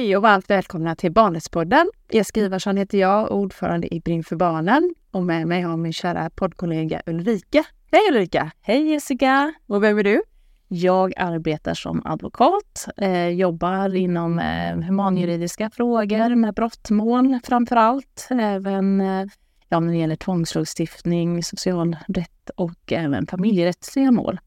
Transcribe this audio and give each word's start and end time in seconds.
Hej 0.00 0.16
och 0.16 0.22
varmt 0.22 0.50
välkomna 0.50 0.96
till 0.96 1.12
Barnrättspodden. 1.12 1.90
Jessica 2.10 2.40
Ivarsson 2.40 2.76
heter 2.76 2.98
jag, 2.98 3.32
ordförande 3.32 3.94
i 3.94 4.00
Brinn 4.00 4.24
för 4.24 4.36
barnen. 4.36 4.94
Och 5.10 5.22
med 5.22 5.46
mig 5.46 5.62
har 5.62 5.76
min 5.76 5.92
kära 5.92 6.30
poddkollega 6.30 7.02
Ulrika. 7.06 7.64
Hej 7.92 8.00
Ulrika! 8.10 8.50
Hej 8.60 8.90
Jessica! 8.92 9.54
Och 9.66 9.82
vem 9.82 9.98
är 9.98 10.02
du? 10.02 10.22
Jag 10.68 11.12
arbetar 11.16 11.74
som 11.74 12.02
advokat, 12.04 12.88
eh, 12.96 13.28
jobbar 13.28 13.94
inom 13.94 14.38
eh, 14.38 14.76
humanjuridiska 14.76 15.70
frågor 15.70 16.34
med 16.34 16.54
brottmål 16.54 17.38
framför 17.44 17.76
allt. 17.76 18.28
Även 18.30 19.00
eh, 19.00 19.26
ja, 19.68 19.80
när 19.80 19.92
det 19.92 19.98
gäller 19.98 20.16
tvångslagstiftning, 20.16 21.42
socialrätt 21.42 22.50
och 22.56 22.92
även 22.92 23.26
familjerättsliga 23.26 24.10
mål. 24.10 24.40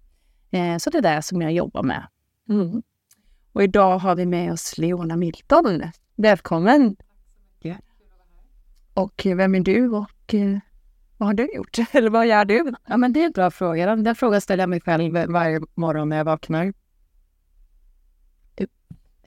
Eh, 0.52 0.78
så 0.78 0.90
det 0.90 0.98
är 0.98 1.16
det 1.16 1.22
som 1.22 1.42
jag 1.42 1.52
jobbar 1.52 1.84
med. 1.84 2.08
Mm. 2.50 2.82
Och 3.54 3.64
idag 3.64 3.98
har 3.98 4.16
vi 4.16 4.26
med 4.26 4.54
oss 4.54 4.78
Leona 4.78 5.16
Milton. 5.16 5.84
Välkommen! 6.16 6.96
Ja. 7.60 7.76
Och 8.94 9.22
vem 9.26 9.56
är 9.56 9.60
du 9.60 9.90
och 9.90 10.34
eh, 10.34 10.58
vad 11.18 11.28
har 11.30 11.34
du 11.34 11.50
gjort? 11.56 11.78
Eller 11.92 12.10
vad 12.10 12.28
gör 12.28 12.46
du? 12.46 12.74
Ja, 12.88 12.98
men 12.98 13.14
det 13.14 13.22
är 13.22 13.26
en 13.26 13.32
bra 13.32 13.52
fråga. 13.52 13.96
Den 13.96 14.16
frågan 14.16 14.42
ställer 14.42 14.64
jag 14.64 14.70
mig 14.70 14.82
själv 14.82 15.14
varje 15.14 15.62
morgon 15.76 16.10
när 16.10 16.18
jag 16.18 16.26
vaknar. 16.26 16.74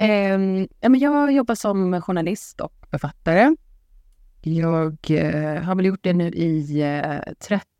Um, 0.01 0.69
ja, 0.81 0.89
men 0.89 1.01
jag 1.01 1.33
jobbar 1.33 1.55
som 1.55 2.03
journalist 2.03 2.61
och 2.61 2.87
författare. 2.91 3.57
Jag 4.43 5.11
uh, 5.11 5.63
har 5.63 5.75
väl 5.75 5.87
gjort 5.87 6.03
det 6.03 6.13
nu 6.13 6.29
i 6.29 6.81
eh, 6.81 7.11
uh, 7.11 7.21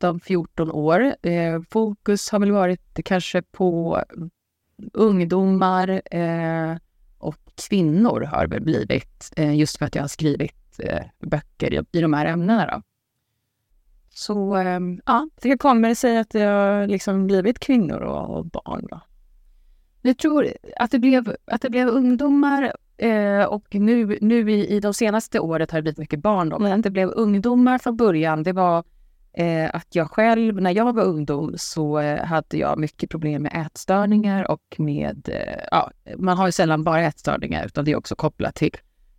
13-14 0.01 0.71
år. 0.71 1.15
Uh, 1.27 1.63
fokus 1.71 2.31
har 2.31 2.39
väl 2.39 2.53
varit 2.53 2.99
kanske 3.05 3.43
på 3.43 4.03
ungdomar 4.93 6.03
eh, 6.11 6.77
och 7.19 7.37
kvinnor 7.69 8.21
har 8.21 8.47
väl 8.47 8.61
blivit, 8.63 9.33
eh, 9.37 9.55
just 9.55 9.77
för 9.77 9.87
att 9.87 9.95
jag 9.95 10.03
har 10.03 10.09
skrivit 10.09 10.79
eh, 10.79 11.03
böcker 11.21 11.73
i, 11.73 11.99
i 11.99 12.01
de 12.01 12.13
här 12.13 12.27
ämnena. 12.27 12.67
Då. 12.67 12.83
Så 14.11 14.57
eh, 14.57 14.81
ja, 15.07 15.29
det 15.43 15.59
kommer 15.59 15.95
sig 15.95 16.19
att 16.19 16.31
det 16.31 16.43
har 16.43 16.87
liksom 16.87 17.27
blivit 17.27 17.59
kvinnor 17.59 18.01
och, 18.01 18.39
och 18.39 18.47
barn. 18.47 18.87
Då. 18.91 19.01
Jag 20.03 20.19
tror 20.19 20.49
att 20.77 20.91
det 20.91 20.99
blev, 20.99 21.37
att 21.45 21.63
det 21.63 21.71
blev 21.71 21.89
ungdomar 21.89 22.73
eh, 22.97 23.45
och 23.45 23.75
nu, 23.75 24.19
nu 24.21 24.51
i, 24.53 24.77
i 24.77 24.81
de 24.81 24.95
senaste 24.95 25.41
året 25.41 25.71
har 25.71 25.79
det 25.79 25.83
blivit 25.83 25.99
mycket 25.99 26.21
barn. 26.21 26.49
Då. 26.49 26.59
Men 26.59 26.83
det 26.83 26.91
blev 26.91 27.09
ungdomar 27.09 27.79
från 27.79 27.97
början. 27.97 28.43
Det 28.43 28.53
var 28.53 28.85
eh, 29.37 29.71
att 29.73 29.95
jag 29.95 30.11
själv, 30.11 30.61
när 30.61 30.71
jag 30.71 30.93
var 30.93 31.05
ungdom, 31.05 31.55
så 31.57 31.99
eh, 31.99 32.25
hade 32.25 32.57
jag 32.57 32.79
mycket 32.79 33.11
problem 33.11 33.43
med 33.43 33.67
ätstörningar 33.67 34.51
och 34.51 34.77
med... 34.79 35.29
Eh, 35.29 35.65
ja, 35.71 35.91
man 36.17 36.39
har 36.39 36.47
ju 36.47 36.53
sällan 36.53 36.85
bara 36.85 37.03
ätstörningar, 37.03 37.67
utan 37.67 37.85
det 37.85 37.93
är 37.93 37.97
också 37.97 38.17
kopplat 38.17 38.55
till 38.55 38.77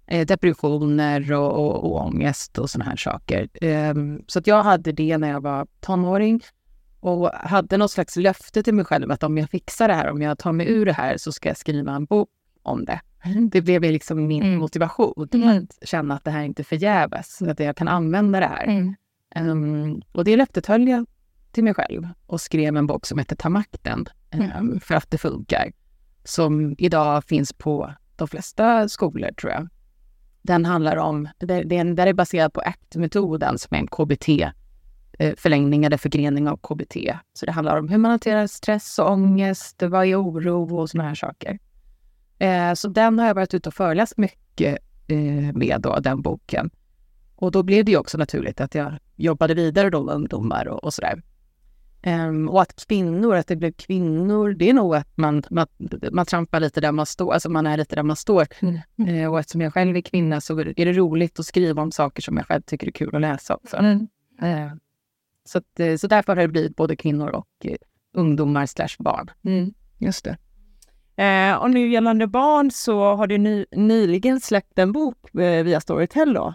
eh, 0.08 0.26
depressioner 0.26 1.34
och, 1.34 1.52
och, 1.52 1.84
och 1.84 2.06
ångest 2.06 2.58
och 2.58 2.70
såna 2.70 2.86
här 2.86 2.96
saker. 2.96 3.50
Ehm, 3.62 4.22
så 4.28 4.40
att 4.40 4.48
jag 4.48 4.64
hade 4.64 4.92
det 4.92 5.18
när 5.18 5.30
jag 5.30 5.42
var 5.42 5.68
tonåring 5.80 6.42
och 7.00 7.30
hade 7.34 7.78
något 7.78 7.92
slags 7.92 8.16
löfte 8.16 8.64
till 8.64 8.74
mig 8.74 8.86
själv 8.86 9.12
att 9.12 9.24
om 9.24 9.38
jag 9.38 9.50
fixar 9.50 9.88
det 9.88 9.94
här, 9.94 10.10
om 10.12 10.22
jag 10.22 10.38
tar 10.38 10.52
mig 10.52 10.72
ur 10.72 10.86
det 10.86 10.94
här 10.94 11.18
så 11.18 11.32
ska 11.32 11.50
jag 11.50 11.58
skriva 11.58 11.92
en 11.92 12.06
bok 12.06 12.30
om 12.64 12.86
det. 12.86 13.02
Det 13.52 13.62
blev 13.62 13.82
liksom 13.82 14.28
min 14.28 14.44
mm. 14.44 14.60
motivation, 14.60 15.28
mm. 15.34 15.58
att 15.58 15.90
känna 15.90 16.16
att 16.16 16.24
det 16.24 16.32
här 16.32 16.44
inte 16.44 16.64
förgäves, 16.64 17.42
att 17.42 17.60
jag 17.60 17.76
kan 17.76 17.88
använda 17.88 18.40
det 18.40 18.46
här. 18.46 18.96
Um, 19.42 20.02
och 20.12 20.24
det 20.24 20.38
löftet 20.38 20.66
höll 20.66 20.88
jag 20.88 21.06
till 21.52 21.64
mig 21.64 21.74
själv 21.74 22.08
och 22.26 22.42
skrev 22.42 22.78
en 22.78 22.88
bok 22.88 23.06
som 23.06 23.20
heter 23.20 23.36
Ta 23.36 23.50
makten, 23.50 24.06
um, 24.60 24.80
för 24.80 24.96
att 24.96 25.12
det 25.12 25.18
funkar. 25.18 25.72
Som 26.24 26.76
idag 26.78 27.24
finns 27.24 27.54
på 27.54 27.94
de 28.16 28.28
flesta 28.28 28.90
skolor, 28.90 29.32
tror 29.32 29.52
jag. 29.52 29.68
Den 30.42 30.66
handlar 30.66 30.98
om, 30.98 31.30
det, 31.38 31.54
är 31.54 32.14
baserad 32.14 32.54
på 32.54 32.62
ACT-metoden 32.62 33.58
som 33.58 33.76
är 33.76 33.80
en 33.80 33.88
KBT, 33.88 34.30
eh, 35.20 35.36
förlängning 35.38 35.86
eller 35.86 35.98
förgrening 35.98 36.48
av 36.48 36.58
KBT. 36.58 37.18
Så 37.34 37.46
det 37.46 37.52
handlar 37.52 37.78
om 37.78 37.90
hur 37.90 37.98
man 37.98 38.12
hanterar 38.12 38.48
stress 38.48 39.00
och 39.00 39.12
ångest, 39.12 39.84
vad 39.84 40.06
är 40.06 40.22
oro 40.22 40.78
och 40.80 40.90
såna 40.90 41.04
här 41.04 41.16
saker. 41.16 41.60
Eh, 42.40 42.74
så 42.74 42.88
den 42.88 43.20
har 43.20 43.28
jag 43.28 43.36
varit 43.36 43.54
ute 43.54 43.70
och 43.70 43.76
föreläst 43.76 44.18
mycket 44.18 44.78
eh, 45.08 45.54
med, 45.54 45.78
då, 45.82 46.00
den 46.00 46.22
boken. 46.22 46.70
Och 47.36 47.52
då 47.52 47.64
blev 47.64 47.86
det 47.86 47.92
ju 47.92 47.98
också 47.98 48.18
naturligt 48.18 48.62
att 48.62 48.76
jag 48.76 49.00
jobbade 49.18 49.54
vidare 49.54 49.90
då 49.90 50.04
med 50.04 50.16
ungdomar 50.16 50.68
och, 50.68 50.84
och 50.84 50.94
sådär. 50.94 51.22
Um, 52.06 52.50
och 52.50 52.62
att 52.62 52.86
kvinnor, 52.88 53.36
att 53.36 53.48
det 53.48 53.56
blev 53.56 53.72
kvinnor, 53.72 54.54
det 54.54 54.70
är 54.70 54.74
nog 54.74 54.96
att 54.96 55.18
man, 55.18 55.44
man, 55.50 55.68
man 56.12 56.26
trampar 56.26 56.60
lite 56.60 56.82
där 56.82 56.92
man 56.92 57.06
står, 57.06 57.34
alltså 57.34 57.50
man 57.50 57.68
är 57.68 57.78
lite 57.78 57.96
där 57.96 58.04
man 58.04 58.16
står. 58.16 58.48
Mm. 58.60 58.80
Uh, 59.10 59.32
och 59.32 59.40
eftersom 59.40 59.62
jag 59.62 59.74
själv 59.74 59.98
är 59.98 60.02
kvinna 60.02 60.42
så 60.42 60.60
är 60.60 60.86
det 60.86 60.94
roligt 60.94 61.40
att 61.40 61.46
skriva 61.46 61.82
om 61.82 61.92
saker 61.92 62.22
som 62.22 62.38
jag 62.38 62.46
själv 62.46 62.62
tycker 62.62 62.88
är 62.88 62.92
kul 62.92 63.16
att 63.16 63.22
läsa 63.22 63.56
också. 63.56 63.78
Mm. 63.78 64.08
Uh, 64.44 64.74
så, 65.46 65.58
att, 65.58 65.80
eh, 65.80 65.96
så 65.96 66.08
därför 66.08 66.36
har 66.36 66.42
det 66.42 66.48
blivit 66.48 66.76
både 66.76 66.96
kvinnor 66.96 67.30
och 67.30 67.48
uh, 67.66 67.76
ungdomar 68.14 68.66
slash 68.66 68.96
barn. 69.00 69.32
Mm. 69.44 69.74
Just 69.98 70.26
det. 70.26 70.38
Eh, 71.24 71.56
och 71.56 71.70
nu 71.70 71.90
gällande 71.90 72.28
barn 72.28 72.72
så 72.72 73.16
har 73.16 73.28
du 73.28 73.38
ny, 73.38 73.66
nyligen 73.72 74.40
släppt 74.40 74.80
en 74.80 74.92
bok 74.92 75.36
eh, 75.36 75.64
via 75.64 75.82
Storytel 75.82 76.34
då. 76.34 76.54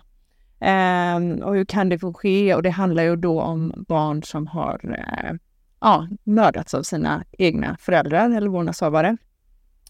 Eh, 0.62 1.44
och 1.44 1.54
hur 1.54 1.64
kan 1.64 1.88
det 1.88 1.98
få 1.98 2.14
ske? 2.14 2.54
Och 2.54 2.62
det 2.62 2.70
handlar 2.70 3.02
ju 3.02 3.16
då 3.16 3.40
om 3.40 3.84
barn 3.88 4.22
som 4.22 4.46
har 4.46 4.80
eh, 4.98 5.34
ja, 5.80 6.08
mördats 6.24 6.74
av 6.74 6.82
sina 6.82 7.24
egna 7.32 7.76
föräldrar 7.80 8.30
eller 8.30 8.48
vårdnadshavare. 8.48 9.16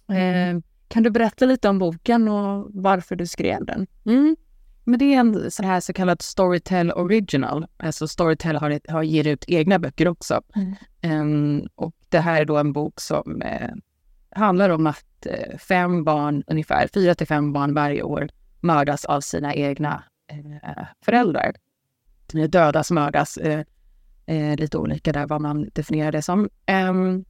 Eh, 0.08 0.60
kan 0.88 1.02
du 1.02 1.10
berätta 1.10 1.44
lite 1.44 1.68
om 1.68 1.78
boken 1.78 2.28
och 2.28 2.70
varför 2.70 3.16
du 3.16 3.26
skrev 3.26 3.64
den? 3.64 3.86
Mm. 4.04 4.36
Men 4.84 4.98
det 4.98 5.14
är 5.14 5.20
en 5.20 5.50
sån 5.50 5.66
här 5.66 5.80
så 5.80 5.92
kallad 5.92 6.22
Storytel 6.22 6.92
Original. 6.92 7.66
Alltså 7.76 8.08
Storytel 8.08 8.56
har, 8.56 8.80
har 8.88 9.02
ger 9.02 9.26
ut 9.26 9.44
egna 9.48 9.78
böcker 9.78 10.08
också. 10.08 10.40
Mm. 10.54 10.74
Um, 11.20 11.68
och 11.74 11.94
det 12.08 12.18
här 12.18 12.40
är 12.40 12.44
då 12.44 12.56
en 12.56 12.72
bok 12.72 13.00
som 13.00 13.42
eh, 13.42 13.70
handlar 14.30 14.70
om 14.70 14.86
att 14.86 15.26
eh, 15.26 15.58
fem 15.58 16.04
barn, 16.04 16.42
ungefär 16.46 16.88
fyra 16.94 17.14
till 17.14 17.26
fem 17.26 17.52
barn 17.52 17.74
varje 17.74 18.02
år 18.02 18.28
mördas 18.60 19.04
av 19.04 19.20
sina 19.20 19.54
egna 19.54 20.04
Eh, 20.26 20.86
föräldrar. 21.00 21.52
Dödas, 22.48 22.90
mördas, 22.90 23.36
eh, 23.36 23.64
eh, 24.26 24.56
lite 24.56 24.78
olika 24.78 25.12
där 25.12 25.26
vad 25.26 25.40
man 25.40 25.70
definierar 25.72 26.12
det 26.12 26.22
som. 26.22 26.48
Ehm, 26.66 27.24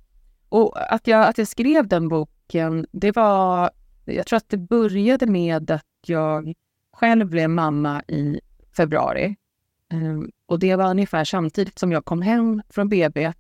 och 0.48 0.94
att 0.94 1.06
jag, 1.06 1.26
att 1.26 1.38
jag 1.38 1.48
skrev 1.48 1.88
den 1.88 2.08
boken, 2.08 2.86
det 2.92 3.16
var... 3.16 3.70
Jag 4.04 4.26
tror 4.26 4.36
att 4.36 4.48
det 4.48 4.56
började 4.56 5.26
med 5.26 5.70
att 5.70 5.86
jag 6.06 6.54
själv 6.92 7.26
blev 7.26 7.50
mamma 7.50 8.02
i 8.08 8.40
februari. 8.76 9.36
Ehm, 9.88 10.30
och 10.46 10.58
det 10.58 10.76
var 10.76 10.90
ungefär 10.90 11.24
samtidigt 11.24 11.78
som 11.78 11.92
jag 11.92 12.04
kom 12.04 12.22
hem 12.22 12.62
från 12.68 12.88
BB 12.88 13.32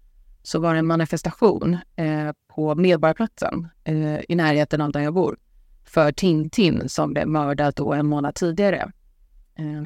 så 0.42 0.60
var 0.60 0.72
det 0.72 0.78
en 0.78 0.86
manifestation 0.86 1.78
eh, 1.96 2.32
på 2.48 2.74
Medborgarplatsen 2.74 3.68
eh, 3.84 4.20
i 4.28 4.34
närheten 4.34 4.80
av 4.80 4.92
där 4.92 5.00
jag 5.00 5.14
bor 5.14 5.36
för 5.84 6.12
Tintin 6.12 6.88
som 6.88 7.12
blev 7.12 7.28
mördad 7.28 7.74
då 7.76 7.92
en 7.92 8.06
månad 8.06 8.34
tidigare. 8.34 8.92
Eh, 9.54 9.82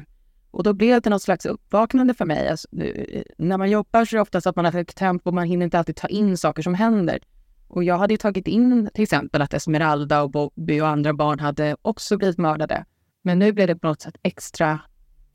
och 0.51 0.63
då 0.63 0.73
blev 0.73 1.01
det 1.01 1.09
något 1.09 1.21
slags 1.21 1.45
uppvaknande 1.45 2.13
för 2.13 2.25
mig. 2.25 2.47
Alltså, 2.47 2.67
eh, 2.81 3.23
när 3.37 3.57
man 3.57 3.69
jobbar 3.69 4.05
så 4.05 4.15
är 4.15 4.17
det 4.17 4.21
ofta 4.21 4.41
så 4.41 4.49
att 4.49 4.55
man 4.55 4.65
har 4.65 4.71
högt 4.71 4.97
tempo, 4.97 5.31
man 5.31 5.47
hinner 5.47 5.63
inte 5.63 5.79
alltid 5.79 5.95
ta 5.95 6.07
in 6.07 6.37
saker 6.37 6.63
som 6.63 6.73
händer. 6.73 7.19
Och 7.67 7.83
jag 7.83 7.97
hade 7.97 8.17
tagit 8.17 8.47
in 8.47 8.89
till 8.93 9.03
exempel 9.03 9.41
att 9.41 9.53
Esmeralda 9.53 10.21
och 10.21 10.31
Bobby 10.31 10.81
och 10.81 10.87
andra 10.87 11.13
barn 11.13 11.39
hade 11.39 11.75
också 11.81 12.17
blivit 12.17 12.37
mördade. 12.37 12.85
Men 13.21 13.39
nu 13.39 13.51
blev 13.51 13.67
det 13.67 13.75
på 13.75 13.87
något 13.87 14.01
sätt 14.01 14.15
extra 14.23 14.79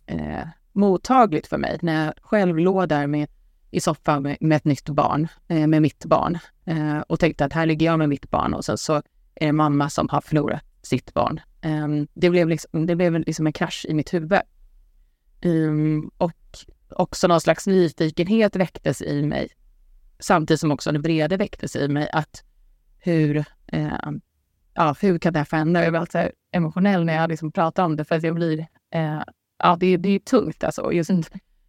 eh, 0.06 0.46
mottagligt 0.72 1.46
för 1.46 1.58
mig 1.58 1.78
när 1.82 2.04
jag 2.04 2.14
själv 2.22 2.58
låg 2.58 2.88
där 2.88 3.06
med, 3.06 3.28
i 3.70 3.80
soffan 3.80 4.22
med, 4.22 4.36
med 4.40 4.56
ett 4.56 4.64
nytt 4.64 4.88
barn, 4.88 5.28
eh, 5.48 5.66
med 5.66 5.82
mitt 5.82 6.04
barn. 6.04 6.38
Eh, 6.64 6.98
och 6.98 7.20
tänkte 7.20 7.44
att 7.44 7.52
här 7.52 7.66
ligger 7.66 7.86
jag 7.86 7.98
med 7.98 8.08
mitt 8.08 8.30
barn 8.30 8.54
och 8.54 8.64
sen 8.64 8.78
så 8.78 8.94
är 9.34 9.46
det 9.46 9.52
mamma 9.52 9.90
som 9.90 10.08
har 10.08 10.20
förlorat 10.20 10.64
sitt 10.82 11.14
barn. 11.14 11.40
Um, 11.64 12.08
det 12.14 12.30
blev, 12.30 12.48
liksom, 12.48 12.86
det 12.86 12.96
blev 12.96 13.18
liksom 13.18 13.46
en 13.46 13.52
krasch 13.52 13.86
i 13.88 13.94
mitt 13.94 14.14
huvud. 14.14 14.40
Um, 15.44 16.10
och 16.18 16.32
också 16.88 17.28
någon 17.28 17.40
slags 17.40 17.66
nyfikenhet 17.66 18.56
väcktes 18.56 19.02
i 19.02 19.22
mig. 19.22 19.48
Samtidigt 20.18 20.60
som 20.60 20.72
också 20.72 20.90
en 20.90 21.02
vrede 21.02 21.36
väcktes 21.36 21.76
i 21.76 21.88
mig. 21.88 22.08
Att 22.12 22.44
hur, 22.98 23.36
uh, 23.74 24.10
ja, 24.74 24.94
hur 25.00 25.18
kan 25.18 25.32
det 25.32 25.38
här 25.38 25.44
förändra? 25.44 25.82
Jag 25.82 25.92
blir 25.92 26.00
alltid 26.00 26.30
emotionell 26.52 27.04
när 27.04 27.14
jag 27.14 27.30
liksom 27.30 27.52
pratar 27.52 27.84
om 27.84 27.96
det 27.96 28.04
för 28.04 28.14
att 28.14 28.22
jag 28.22 28.34
blir... 28.34 28.58
Uh, 28.94 29.22
ja, 29.58 29.76
det, 29.80 29.96
det 29.96 30.08
är 30.08 30.18
tungt 30.18 30.64
alltså. 30.64 30.92
Just 30.92 31.10
mm. 31.10 31.22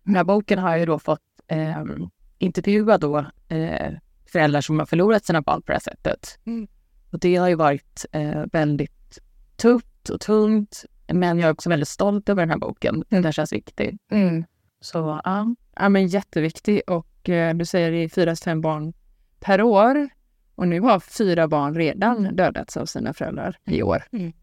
den 0.04 0.16
här 0.16 0.24
boken 0.24 0.60
har 0.60 0.78
jag 0.78 0.88
då 0.88 1.00
fått 1.00 1.22
um, 1.51 2.10
intervjua 2.38 2.98
då 2.98 3.19
uh, 3.51 3.98
föräldrar 4.31 4.62
som 4.62 4.80
har 4.80 4.86
förlorat 4.86 5.25
sina 5.25 5.42
barn 5.42 5.62
på 5.62 5.72
det 5.72 5.74
här 5.74 5.80
sättet. 5.80 6.39
Mm. 6.46 6.68
Och 7.12 7.19
det 7.19 7.36
har 7.36 7.50
ju 7.50 7.56
varit 7.56 8.06
uh, 8.16 8.46
väldigt 8.51 9.03
tufft 9.63 10.10
och 10.10 10.21
tungt. 10.21 10.86
Men 11.07 11.39
jag 11.39 11.48
är 11.48 11.54
också 11.54 11.69
väldigt 11.69 11.88
stolt 11.88 12.30
över 12.30 12.42
den 12.42 12.50
här 12.50 12.57
boken. 12.57 13.04
Den 13.10 13.33
känns 13.33 13.54
viktig. 13.54 13.98
Mm. 14.12 14.44
Så 14.81 15.21
ja. 15.24 15.56
ja, 15.75 15.89
men 15.89 16.07
jätteviktig. 16.07 16.81
Och 16.88 17.30
eh, 17.30 17.56
du 17.56 17.65
säger 17.65 17.92
det 17.92 17.98
är 17.98 18.10
fyra 18.10 18.36
till 18.36 18.44
fem 18.44 18.62
barn 18.62 18.94
per 19.39 19.62
år. 19.62 20.10
Och 20.56 20.68
nu 20.68 20.80
har 20.80 21.00
fyra 21.00 21.48
barn 21.48 21.75
redan 21.75 22.36
dödats 22.36 22.77
av 22.77 22.86
sina 22.86 23.13
föräldrar 23.13 23.57
i 23.65 23.83
år. 23.83 24.04
Mm. 24.12 24.33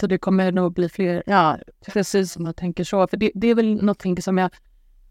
Så 0.00 0.06
det 0.06 0.18
kommer 0.18 0.52
nog 0.52 0.74
bli 0.74 0.88
fler, 0.88 1.22
ja, 1.26 1.58
precis 1.86 2.32
som 2.32 2.46
jag 2.46 2.56
tänker 2.56 2.84
så. 2.84 3.06
För 3.06 3.16
det, 3.16 3.30
det 3.34 3.46
är 3.46 3.54
väl 3.54 3.74
någonting 3.74 4.22
som 4.22 4.38
jag 4.38 4.50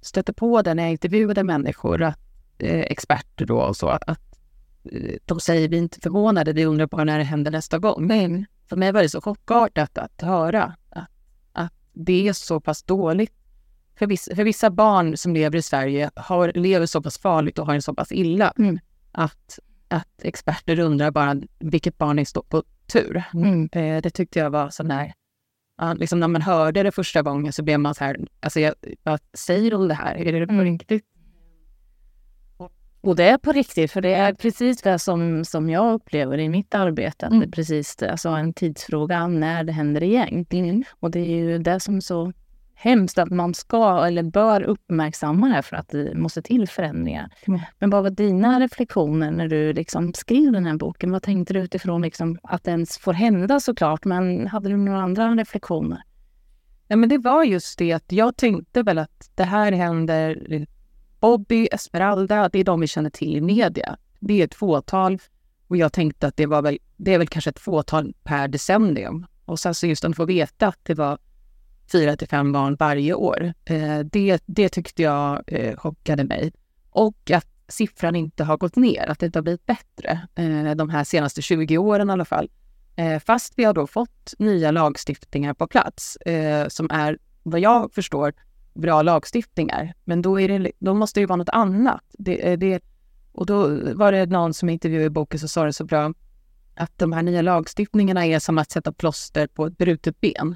stöter 0.02 0.34
på 0.34 0.62
där 0.62 0.76
när 0.76 0.84
jag 0.84 0.92
intervjuade 0.92 1.44
människor, 1.44 2.02
att, 2.02 2.20
eh, 2.58 2.80
experter 2.80 3.46
då 3.46 3.62
och 3.62 3.78
så, 3.78 3.88
att, 3.88 4.04
att 4.10 4.38
eh, 4.92 5.16
de 5.26 5.40
säger 5.40 5.70
vi 5.70 5.78
är 5.78 5.82
inte 5.82 6.00
förvånade, 6.00 6.54
vi 6.54 6.66
undrar 6.66 6.88
bara 6.88 7.04
när 7.04 7.18
det 7.18 7.24
händer 7.24 7.52
nästa 7.52 7.80
gång. 7.80 8.08
Men 8.08 8.46
för 8.70 8.76
mig 8.76 8.92
var 8.92 9.02
det 9.02 9.10
så 9.10 9.22
chockartat 9.22 9.98
att 9.98 10.22
höra 10.22 10.76
att, 10.90 11.10
att 11.52 11.74
det 11.94 12.28
är 12.28 12.34
så 12.34 12.60
pass 12.60 12.84
dåligt 12.84 13.34
för 13.96 14.08
vissa, 14.08 14.36
för 14.36 14.44
vissa 14.44 14.70
barn 14.70 15.18
som 15.18 15.34
lever 15.34 15.58
i 15.58 15.62
Sverige 15.62 16.12
har, 16.16 16.52
lever 16.56 16.86
så 16.86 17.02
pass 17.02 17.18
farligt 17.18 17.60
och 17.60 17.66
har 17.66 17.74
det 17.74 17.82
så 17.82 17.94
pass 17.94 18.12
illa 18.12 18.54
Mm. 18.58 18.80
att, 19.12 19.60
att 19.88 20.24
experter 20.24 20.80
undrar 20.80 21.12
bara 21.12 21.36
vilket 21.60 21.98
barn 21.98 22.20
är 22.20 22.26
står 22.26 22.44
på 22.44 22.64
tur. 22.88 23.24
Mm. 23.34 23.70
Eh, 23.72 24.02
det 24.02 24.10
tyckte 24.10 24.40
jag 24.40 24.50
var 24.50 24.70
sån 24.70 24.88
där... 24.88 25.14
Liksom 25.96 26.20
när 26.20 26.28
man 26.28 26.42
hörde 26.42 26.84
det 26.84 26.92
första 26.92 27.22
gången 27.22 27.54
så 27.54 27.64
blev 27.64 27.80
man 27.80 27.96
så 27.96 28.04
här, 28.04 28.18
alltså 28.40 28.60
jag, 28.60 28.74
vad 29.04 29.20
säger 29.34 29.72
de 29.72 29.88
det 29.88 29.94
här? 29.94 30.16
Är 30.16 30.40
det 30.40 30.48
på 30.48 30.54
Mm. 30.54 30.66
riktigt? 30.66 31.06
Och 33.04 33.16
det 33.16 33.24
är 33.24 33.38
på 33.38 33.52
riktigt, 33.52 33.92
för 33.92 34.02
det 34.02 34.14
är 34.14 34.34
precis 34.34 34.82
det 34.82 35.00
som, 35.00 35.46
som 35.46 35.70
jag 35.70 35.94
upplever 35.94 36.38
i 36.38 36.50
mitt 36.50 36.76
arbete. 36.76 37.26
Mm. 37.26 37.40
det 37.40 37.46
är 37.46 37.52
precis 37.52 37.96
det, 37.96 38.12
alltså 38.12 38.30
en 38.30 38.54
tidsfråga 38.54 39.28
när 39.28 39.64
det 39.64 39.72
händer 39.72 40.04
igen. 40.04 40.86
Och 41.00 41.12
det 41.12 41.20
är 41.20 41.36
ju 41.36 41.58
det 41.58 41.80
som 41.80 41.96
är 41.96 42.02
så 42.02 42.34
hemskt 42.74 43.18
att 43.18 43.30
man 43.30 43.54
ska 43.54 44.06
eller 44.06 44.24
bör 44.24 44.62
uppmärksamma 44.62 45.56
det 45.56 45.62
för 45.62 45.76
att 45.76 45.90
det 45.90 46.16
måste 46.16 46.42
till 46.42 46.68
förändringar. 46.68 47.30
Mm. 47.48 47.60
Men 47.80 47.90
vad 47.90 48.04
var 48.04 48.10
dina 48.10 48.60
reflektioner 48.60 49.32
när 49.32 49.48
du 49.48 49.74
liksom 49.74 50.14
skrev 50.14 50.52
den 50.52 50.66
här 50.66 50.78
boken? 50.78 51.12
Vad 51.12 51.24
tänkte 51.24 51.54
du 51.54 51.60
utifrån 51.60 52.02
liksom 52.02 52.40
att 52.44 52.64
det 52.64 52.72
ens 52.72 52.98
får 52.98 53.14
hända 53.14 53.60
såklart, 53.60 54.06
men 54.06 54.48
hade 54.48 54.70
du 54.70 54.78
några 54.78 55.02
andra 55.02 55.36
reflektioner? 55.36 56.04
Ja, 56.88 56.96
men 56.96 57.10
det 57.10 57.18
var 57.18 57.44
just 57.44 57.80
det 57.80 57.94
att 57.94 58.12
jag 58.12 58.38
tänkte 58.38 58.84
väl 58.84 58.98
att 58.98 59.32
det 59.36 59.44
här 59.44 59.72
händer 59.72 60.66
Bobby, 61.24 61.68
Esmeralda, 61.72 62.50
det 62.50 62.60
är 62.60 62.64
de 62.64 62.80
vi 62.80 62.88
känner 62.88 63.10
till 63.10 63.38
i 63.38 63.42
media. 63.42 63.98
Det 64.20 64.42
är 64.42 64.46
ett 64.46 64.54
fåtal 64.54 65.20
och 65.68 65.78
jag 65.78 65.94
tänkte 65.94 66.28
att 66.28 66.38
det 66.38 66.46
var 66.46 66.62
väl, 66.62 66.78
det 66.98 67.14
är 67.14 67.18
väl 67.18 67.28
kanske 67.28 67.50
ett 67.50 67.60
fåtal 67.60 68.14
per 68.24 68.48
decennium. 68.48 69.26
Och 69.46 69.60
sen 69.60 69.76
så 69.76 69.88
just 69.88 70.06
att 70.06 70.16
få 70.16 70.26
veta 70.26 70.68
att 70.68 70.80
det 70.84 70.94
var 70.94 71.18
fyra 71.92 72.16
till 72.16 72.28
fem 72.28 72.52
barn 72.52 72.76
varje 72.80 73.14
år, 73.14 73.54
eh, 73.66 74.00
det, 74.00 74.44
det 74.46 74.70
tyckte 74.70 75.02
jag 75.02 75.44
eh, 75.48 75.78
chockade 75.78 76.24
mig. 76.24 76.54
Och 76.90 77.32
att 77.32 77.48
siffran 77.68 78.16
inte 78.16 78.44
har 78.44 78.58
gått 78.58 78.76
ner, 78.76 79.10
att 79.10 79.20
det 79.20 79.26
inte 79.26 79.40
har 79.40 79.44
blivit 79.44 79.66
bättre 79.66 80.28
eh, 80.36 80.76
de 80.76 80.90
här 80.90 81.04
senaste 81.04 81.42
20 81.42 81.78
åren 81.78 82.10
i 82.10 82.14
alla 82.14 82.26
fall. 82.26 82.50
Eh, 82.96 83.20
fast 83.20 83.54
vi 83.56 83.64
har 83.64 83.74
då 83.74 83.88
fått 83.88 84.34
nya 84.40 84.72
lagstiftningar 84.72 85.54
på 85.54 85.68
plats 85.68 86.16
eh, 86.16 86.68
som 86.68 86.92
är, 86.92 87.18
vad 87.44 87.60
jag 87.60 87.94
förstår, 87.94 88.34
bra 88.74 89.02
lagstiftningar. 89.02 89.94
Men 90.04 90.22
då, 90.22 90.40
är 90.40 90.60
det, 90.60 90.72
då 90.80 90.94
måste 90.94 91.20
det 91.20 91.22
ju 91.22 91.28
vara 91.28 91.38
något 91.38 91.50
annat. 91.50 92.04
Det, 92.12 92.52
eh, 92.52 92.58
det, 92.58 92.84
och 93.32 93.46
då 93.46 93.80
var 93.94 94.12
det 94.12 94.26
någon 94.26 94.54
som 94.54 94.70
intervjuade 94.70 95.06
i 95.06 95.10
boken 95.10 95.40
som 95.40 95.50
sa 95.50 95.66
det 95.66 95.74
så 95.74 95.86
bra 95.86 96.14
att 96.76 96.98
de 96.98 97.12
här 97.12 97.24
nya 97.24 97.42
lagstiftningarna 97.42 98.26
är 98.26 98.40
som 98.40 98.58
att 98.58 98.72
sätta 98.72 98.94
plåster 98.94 99.48
på 99.48 99.66
ett 99.66 99.78
brutet 99.78 100.22
ben. 100.22 100.56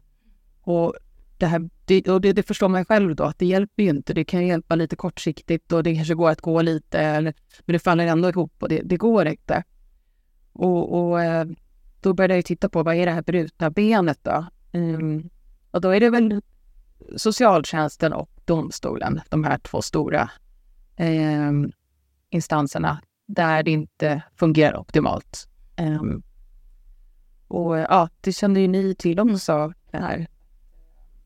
Och 0.62 0.96
det, 1.38 1.46
här, 1.46 1.70
det, 1.86 2.10
och 2.10 2.22
det, 2.22 2.34
det 2.34 2.44
förstår 2.44 2.68
man 2.68 2.86
själv 2.86 3.16
då 3.16 3.24
att 3.24 3.40
det 3.40 3.46
hjälper 3.46 3.84
ju 3.84 3.90
inte. 3.90 4.14
Det 4.14 4.24
kan 4.26 4.48
hjälpa 4.48 4.76
lite 4.76 4.96
kortsiktigt 4.96 5.72
och 5.72 5.84
det 5.84 5.96
kanske 5.96 6.14
går 6.14 6.30
att 6.30 6.42
gå 6.42 6.62
lite, 6.62 7.00
eller, 7.00 7.34
men 7.66 7.74
det 7.74 7.80
faller 7.80 8.08
ändå 8.08 8.30
ihop 8.30 8.54
och 8.60 8.70
det, 8.70 8.82
det 8.86 8.98
går 8.98 9.28
inte. 9.28 9.64
Och, 10.54 11.10
och 11.10 11.22
eh, 11.22 11.46
då 12.02 12.14
började 12.14 12.36
jag 12.36 12.46
titta 12.46 12.70
på 12.70 12.84
vad 12.84 12.96
är 12.96 13.06
det 13.06 13.12
här 13.12 13.22
brutna 13.22 13.70
benet 13.70 14.20
då? 14.22 14.46
Mm. 14.72 15.30
Och 15.72 15.82
då 15.82 15.90
är 15.90 16.00
det 16.00 16.10
väl 16.10 16.42
socialtjänsten 17.16 18.14
och 18.14 18.30
domstolen, 18.46 19.22
de 19.30 19.44
här 19.44 19.58
två 19.58 19.82
stora 19.82 20.30
eh, 20.96 21.52
instanserna 22.30 23.02
där 23.26 23.64
det 23.64 23.72
inte 23.72 24.22
fungerar 24.36 24.78
optimalt. 24.78 25.48
Eh, 25.76 26.02
och 27.48 27.78
ja, 27.78 28.10
det 28.22 28.34
kände 28.34 28.60
ju 28.60 28.68
ni 28.68 28.96
till 28.96 29.20
också. 29.20 29.74
Det 29.92 29.98
här. 29.98 30.28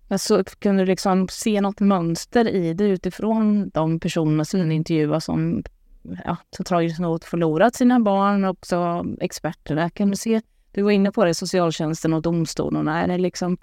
Alltså, 0.07 0.43
kunde 0.59 0.81
du 0.83 0.87
liksom 0.87 1.27
se 1.27 1.61
något 1.61 1.79
mönster 1.79 2.47
i 2.47 2.73
det 2.73 2.83
utifrån 2.83 3.69
de 3.69 3.99
personer 3.99 4.43
som 4.43 4.59
du 4.59 4.73
intervjuade 4.73 5.21
som 5.21 5.63
ja, 6.25 6.37
så 6.57 6.63
tragiskt 6.63 6.99
nog 6.99 7.23
förlorat 7.23 7.75
sina 7.75 7.99
barn 7.99 8.43
och 8.43 8.51
också 8.51 9.05
experterna. 9.21 9.89
Kan 9.89 10.09
du 10.09 10.15
se, 10.15 10.41
du 10.71 10.81
var 10.81 10.91
inne 10.91 11.11
på 11.11 11.25
det, 11.25 11.33
socialtjänsten 11.33 12.13
och 12.13 12.21
domstolarna. 12.21 13.03
Är 13.03 13.07
det 13.07 13.17
liksom, 13.17 13.57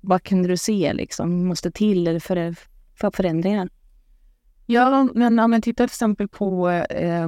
vad 0.00 0.22
kunde 0.22 0.48
du 0.48 0.56
se 0.56 0.92
liksom 0.92 1.46
måste 1.46 1.70
till 1.70 2.20
för, 2.20 2.54
för 2.94 3.10
förändringar? 3.10 3.68
Ja, 4.66 5.08
men 5.14 5.38
om 5.38 5.50
man 5.50 5.62
tittar 5.62 5.86
till 5.86 5.92
exempel 5.92 6.28
på 6.28 6.70
eh, 6.70 7.26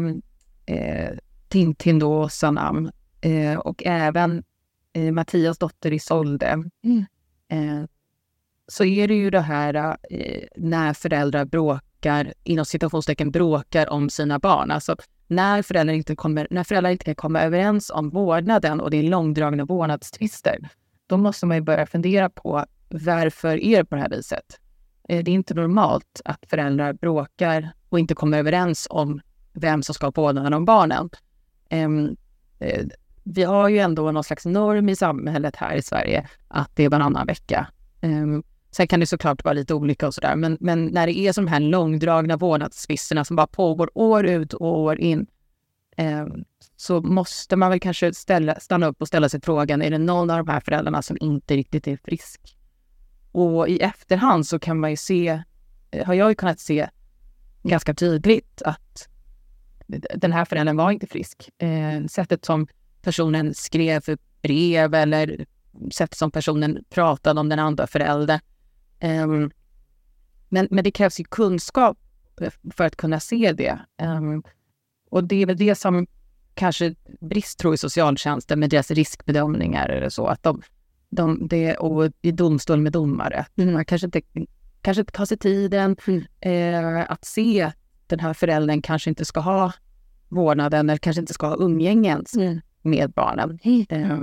eh, 0.67 1.11
Tintin 1.49 1.99
då, 1.99 2.29
Sanam 2.29 2.91
eh, 3.21 3.59
och 3.59 3.83
även 3.87 4.43
eh, 4.93 5.13
Mattias 5.13 5.59
dotter 5.59 5.93
Isolde. 5.93 6.65
Mm. 6.85 7.05
Eh, 7.49 7.85
så 8.67 8.85
är 8.85 9.09
det 9.09 9.15
ju 9.15 9.31
det 9.31 9.41
här 9.41 9.97
eh, 10.11 10.45
när 10.57 10.93
föräldrar 10.93 11.45
bråkar, 11.45 12.35
inom 12.45 12.65
citationstecken 12.65 13.31
bråkar 13.31 13.89
om 13.89 14.11
sina 14.11 14.39
barn. 14.39 14.71
Alltså 14.71 14.97
när 15.27 15.63
föräldrar 15.63 15.95
inte, 15.95 16.17
kommer, 16.17 16.49
när 16.51 16.65
föräldrar 16.65 16.91
inte 16.91 17.05
kan 17.05 17.15
komma 17.15 17.41
överens 17.43 17.91
om 17.91 18.11
vårdnaden 18.11 18.81
och 18.81 18.91
det 18.91 18.97
är 18.97 19.03
långdragna 19.03 19.65
vårdnadstvister, 19.65 20.69
då 21.11 21.17
måste 21.17 21.47
man 21.47 21.57
ju 21.57 21.61
börja 21.61 21.87
fundera 21.87 22.31
på 22.31 22.65
varför 22.89 23.65
är 23.65 23.77
det 23.79 23.85
på 23.85 23.95
det 23.95 24.01
här 24.01 24.11
viset? 24.11 24.61
Eh, 25.09 25.25
det 25.25 25.31
är 25.31 25.35
inte 25.35 25.55
normalt 25.55 26.21
att 26.25 26.47
föräldrar 26.47 26.93
bråkar 26.93 27.73
och 27.89 27.99
inte 27.99 28.15
kommer 28.15 28.39
överens 28.39 28.87
om 28.91 29.21
vem 29.53 29.83
som 29.83 29.95
ska 29.95 30.07
ha 30.07 30.13
vårdnaden 30.17 30.55
om 30.55 30.65
barnen. 30.65 31.11
Ehm, 31.69 32.17
eh, 32.59 32.87
vi 33.25 33.43
har 33.43 33.69
ju 33.69 33.79
ändå 33.79 34.13
någon 34.13 34.25
slags 34.25 34.47
norm 34.47 34.89
i 34.89 34.97
samhället 34.97 35.57
här 35.57 35.75
i 35.75 35.83
Sverige 35.83 36.29
att 36.49 36.71
det 36.77 36.85
är 36.85 36.89
varannan 36.89 37.27
vecka. 37.27 37.67
Ehm, 38.01 38.43
sen 38.71 38.87
kan 38.87 39.01
det 39.01 39.07
såklart 39.07 39.45
vara 39.45 39.55
lite 39.55 39.75
olika 39.75 40.07
och 40.07 40.15
sådär, 40.15 40.37
men, 40.37 40.57
men 40.61 40.87
när 40.87 41.07
det 41.07 41.19
är 41.19 41.33
som 41.33 41.45
de 41.45 41.51
här 41.51 41.61
långdragna 41.61 42.37
vårdnadstvisterna 42.37 43.25
som 43.25 43.37
bara 43.37 43.47
pågår 43.47 43.91
år 43.95 44.27
ut 44.27 44.53
och 44.53 44.79
år 44.79 44.99
in, 44.99 45.27
Ehm, 46.01 46.45
så 46.77 47.01
måste 47.01 47.57
man 47.57 47.71
väl 47.71 47.81
kanske 47.81 48.15
ställa, 48.15 48.61
stanna 48.61 48.87
upp 48.87 49.03
och 49.03 49.09
ställa 49.09 49.29
sig 49.29 49.41
frågan, 49.41 49.83
är 49.83 49.91
det 49.91 49.99
någon 49.99 50.31
av 50.31 50.37
de 50.37 50.53
här 50.53 50.61
föräldrarna 50.61 51.03
som 51.03 51.17
inte 51.21 51.57
riktigt 51.57 51.89
är 51.89 51.97
frisk? 52.05 52.57
Och 53.33 53.69
i 53.69 53.79
efterhand 53.79 54.47
så 54.47 54.59
kan 54.59 54.81
man 54.81 54.91
ju 54.91 54.97
se, 54.97 55.43
eh, 55.91 56.07
har 56.07 56.15
jag 56.15 56.29
ju 56.29 56.35
kunnat 56.35 56.61
se 56.61 56.89
ganska 57.63 57.95
tydligt 57.95 58.63
att 58.63 59.09
den 60.15 60.33
här 60.33 60.45
föräldern 60.45 60.77
var 60.77 60.91
inte 60.91 61.07
frisk. 61.07 61.51
Ehm, 61.59 62.09
sättet 62.09 62.45
som 62.45 62.67
personen 63.03 63.55
skrev 63.55 64.03
brev 64.43 64.95
eller 64.95 65.47
sättet 65.93 66.19
som 66.19 66.31
personen 66.31 66.85
pratade 66.91 67.41
om 67.41 67.49
den 67.49 67.59
andra 67.59 67.87
föräldern. 67.87 68.41
Ehm, 69.01 69.51
men, 70.49 70.69
men 70.71 70.85
det 70.85 70.91
krävs 70.91 71.21
ju 71.21 71.25
kunskap 71.25 71.99
eh, 72.41 72.53
för 72.71 72.85
att 72.85 72.97
kunna 72.97 73.21
se 73.21 73.53
det. 73.53 73.79
Och 75.11 75.25
det 75.25 75.43
är 75.43 75.47
väl 75.47 75.57
det 75.57 75.75
som 75.75 76.07
kanske 76.55 76.95
brist 77.21 77.59
tror 77.59 77.75
i 77.75 77.79
socialtjänsten 77.79 78.61
med 78.61 78.71
deras 78.71 78.91
riskbedömningar 78.91 79.89
eller 79.89 80.09
så. 80.09 80.27
Att 80.27 80.43
de, 80.43 80.63
de, 81.11 81.49
det, 81.49 81.75
och 81.75 82.13
i 82.23 82.33
domstol 82.33 82.81
med 82.81 82.93
domare. 82.93 83.47
Man 83.55 83.85
kanske 83.85 84.07
inte, 84.07 84.23
kanske 84.83 85.01
inte 85.01 85.13
tar 85.13 85.25
sig 85.25 85.39
tiden 85.39 85.97
eh, 86.41 87.11
att 87.11 87.25
se 87.25 87.73
den 88.07 88.21
här 88.21 88.35
föräldern 88.35 88.83
kanske 88.83 89.11
inte 89.11 89.25
ska 89.25 89.41
ha 89.41 89.73
vårdnaden 90.29 90.91
eller 90.91 90.99
kanske 90.99 91.21
inte 91.21 91.35
ska 91.35 91.47
ha 91.47 91.57
umgänge 91.57 92.09
ens 92.09 92.35
med 92.83 93.11
barnen. 93.11 93.59
Eh, 93.89 94.19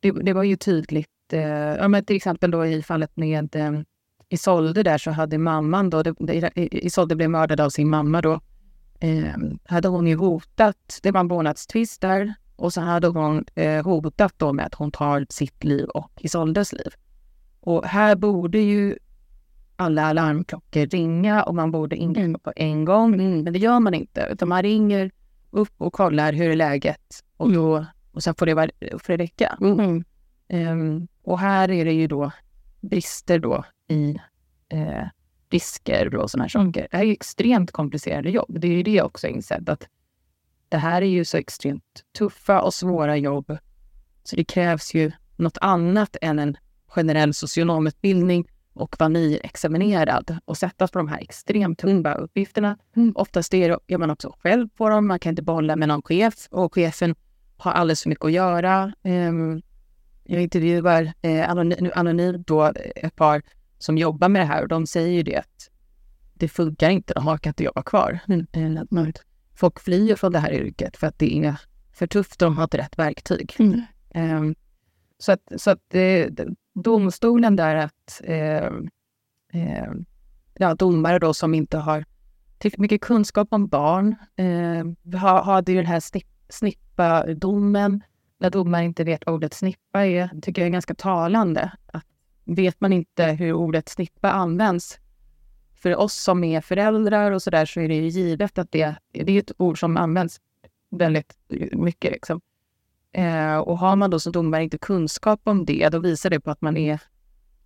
det, 0.00 0.10
det 0.10 0.32
var 0.32 0.42
ju 0.42 0.56
tydligt. 0.56 1.08
Eh, 1.32 1.40
ja, 1.40 1.88
men 1.88 2.04
till 2.04 2.16
exempel 2.16 2.50
då 2.50 2.66
i 2.66 2.82
fallet 2.82 3.16
med 3.16 3.56
eh, 3.56 3.80
Isolde 4.28 4.82
där 4.82 4.98
så 4.98 5.10
hade 5.10 5.38
mamman 5.38 5.90
då, 5.90 6.02
det, 6.02 6.52
Isolde 6.56 7.16
blev 7.16 7.30
mördad 7.30 7.60
av 7.60 7.70
sin 7.70 7.90
mamma 7.90 8.20
då, 8.22 8.40
eh, 9.00 9.34
hade 9.64 9.88
hon 9.88 10.06
ju 10.06 10.16
hotat, 10.16 11.00
det 11.02 11.10
var 11.10 11.20
en 11.20 11.28
vårdnadstvist 11.28 12.00
där, 12.00 12.34
och 12.56 12.72
så 12.72 12.80
hade 12.80 13.06
hon 13.06 13.44
eh, 13.54 13.84
hotat 13.84 14.34
då 14.36 14.52
med 14.52 14.66
att 14.66 14.74
hon 14.74 14.90
tar 14.90 15.26
sitt 15.30 15.64
liv 15.64 15.84
och 15.84 16.10
Isoldes 16.20 16.72
liv. 16.72 16.92
Och 17.60 17.84
här 17.84 18.16
borde 18.16 18.58
ju 18.58 18.98
alla 19.76 20.12
larmklockor 20.12 20.86
ringa 20.86 21.42
och 21.42 21.54
man 21.54 21.70
borde 21.70 21.96
ingripa 21.96 22.38
på 22.38 22.52
en 22.56 22.84
gång. 22.84 23.10
Men 23.16 23.44
det 23.44 23.58
gör 23.58 23.80
man 23.80 23.94
inte, 23.94 24.28
utan 24.32 24.48
man 24.48 24.62
ringer 24.62 25.10
upp 25.50 25.74
och 25.78 25.92
kollar 25.92 26.32
hur 26.32 26.50
är 26.50 26.56
läget 26.56 27.24
och, 27.36 27.52
då, 27.52 27.86
och 28.12 28.22
sen 28.22 28.34
får 28.34 28.46
det, 28.46 28.54
vara, 28.54 28.70
får 28.80 29.12
det 29.12 29.24
räcka. 29.24 29.58
Mm. 29.60 30.04
Ehm, 30.48 31.08
och 31.22 31.38
här 31.38 31.70
är 31.70 31.84
det 31.84 31.92
ju 31.92 32.06
då 32.06 32.30
brister 32.80 33.38
då 33.38 33.64
i 33.88 34.18
eh, 34.68 35.06
risker 35.56 36.16
och 36.16 36.30
sådana 36.30 36.44
här 36.44 36.48
saker. 36.48 36.88
Det 36.90 36.96
här 36.96 37.04
är 37.04 37.06
ju 37.06 37.12
extremt 37.12 37.70
komplicerade 37.70 38.30
jobb. 38.30 38.60
Det 38.60 38.68
är 38.68 38.72
ju 38.72 38.82
det 38.82 38.94
jag 38.94 39.06
också 39.06 39.26
har 39.26 39.32
insett 39.32 39.68
att 39.68 39.88
det 40.68 40.76
här 40.76 41.02
är 41.02 41.06
ju 41.06 41.24
så 41.24 41.36
extremt 41.36 42.04
tuffa 42.18 42.60
och 42.60 42.74
svåra 42.74 43.16
jobb. 43.16 43.58
Så 44.24 44.36
det 44.36 44.44
krävs 44.44 44.94
ju 44.94 45.12
något 45.36 45.58
annat 45.60 46.16
än 46.20 46.38
en 46.38 46.56
generell 46.86 47.34
socionomutbildning 47.34 48.48
och 48.72 48.96
vara 48.98 49.08
nyexaminerad 49.08 50.38
och 50.44 50.56
sättas 50.56 50.90
på 50.90 50.98
de 50.98 51.08
här 51.08 51.20
extremt 51.20 51.78
tunga 51.78 52.14
uppgifterna. 52.14 52.78
Mm. 52.96 53.12
Oftast 53.14 53.54
är, 53.54 53.78
är 53.86 53.98
man 53.98 54.10
också 54.10 54.34
själv 54.42 54.68
på 54.68 54.88
dem, 54.88 55.06
man 55.06 55.18
kan 55.18 55.30
inte 55.30 55.42
bolla 55.42 55.76
med 55.76 55.88
någon 55.88 56.02
chef 56.02 56.34
och 56.50 56.74
chefen 56.74 57.14
har 57.56 57.72
alldeles 57.72 58.02
för 58.02 58.08
mycket 58.08 58.24
att 58.24 58.32
göra. 58.32 58.92
Um, 59.04 59.62
jag 60.24 60.42
intervjuar 60.42 61.02
eh, 61.22 61.50
anony- 61.50 61.92
anonymt 61.94 62.46
då 62.46 62.72
ett 62.96 63.16
par 63.16 63.42
som 63.78 63.98
jobbar 63.98 64.28
med 64.28 64.42
det 64.42 64.46
här 64.46 64.62
och 64.62 64.68
de 64.68 64.86
säger 64.86 65.08
ju 65.08 65.22
det 65.22 65.36
att 65.36 65.70
det 66.34 66.48
funkar 66.48 66.90
inte, 66.90 67.14
de 67.14 67.28
orkar 67.28 67.50
inte 67.50 67.64
jobba 67.64 67.82
kvar. 67.82 68.18
Mm. 68.28 68.76
Folk 69.54 69.80
flyr 69.80 70.16
från 70.16 70.32
det 70.32 70.38
här 70.38 70.52
yrket 70.52 70.96
för 70.96 71.06
att 71.06 71.18
det 71.18 71.44
är 71.44 71.60
för 71.92 72.06
tufft, 72.06 72.38
de 72.38 72.56
har 72.56 72.64
inte 72.64 72.78
rätt 72.78 72.98
verktyg. 72.98 73.54
Mm. 73.58 73.82
Um, 74.14 74.54
så 75.18 75.32
att, 75.32 75.52
så 75.56 75.70
att 75.70 75.94
eh, 75.94 76.26
domstolen 76.74 77.56
där 77.56 77.76
att 77.76 78.20
eh, 78.24 78.66
eh, 79.52 79.92
ja, 80.54 80.74
domare 80.74 81.18
då 81.18 81.34
som 81.34 81.54
inte 81.54 81.78
har 81.78 82.04
tillräckligt 82.58 82.80
mycket 82.80 83.00
kunskap 83.00 83.48
om 83.50 83.66
barn 83.66 84.14
eh, 84.36 85.18
ha, 85.20 85.42
hade 85.42 85.72
ju 85.72 85.78
den 85.78 85.86
här 85.86 86.00
snipp, 86.00 86.26
snippa-domen 86.48 88.02
när 88.38 88.50
domare 88.50 88.84
inte 88.84 89.04
vet 89.04 89.26
vad 89.26 89.34
ordet 89.34 89.54
snippa 89.54 90.06
är, 90.06 90.40
tycker 90.42 90.62
jag 90.62 90.66
är 90.66 90.72
ganska 90.72 90.94
talande. 90.94 91.72
Att 91.86 92.04
vet 92.46 92.80
man 92.80 92.92
inte 92.92 93.24
hur 93.24 93.52
ordet 93.52 93.88
snippa 93.88 94.30
används 94.30 94.98
för 95.74 95.96
oss 95.96 96.14
som 96.14 96.44
är 96.44 96.60
föräldrar 96.60 97.32
och 97.32 97.42
så 97.42 97.50
där 97.50 97.66
så 97.66 97.80
är 97.80 97.88
det 97.88 97.94
ju 97.94 98.08
givet 98.08 98.58
att 98.58 98.72
det, 98.72 98.96
det 99.12 99.32
är 99.32 99.38
ett 99.38 99.52
ord 99.56 99.80
som 99.80 99.96
används 99.96 100.40
väldigt 100.90 101.38
mycket. 101.72 102.12
Liksom. 102.12 102.40
Eh, 103.12 103.56
och 103.56 103.78
har 103.78 103.96
man 103.96 104.10
då 104.10 104.20
som 104.20 104.32
domare 104.32 104.62
inte 104.64 104.78
kunskap 104.78 105.40
om 105.44 105.64
det, 105.64 105.88
då 105.88 105.98
visar 105.98 106.30
det 106.30 106.40
på 106.40 106.50
att 106.50 106.60
man 106.60 106.76
är... 106.76 107.00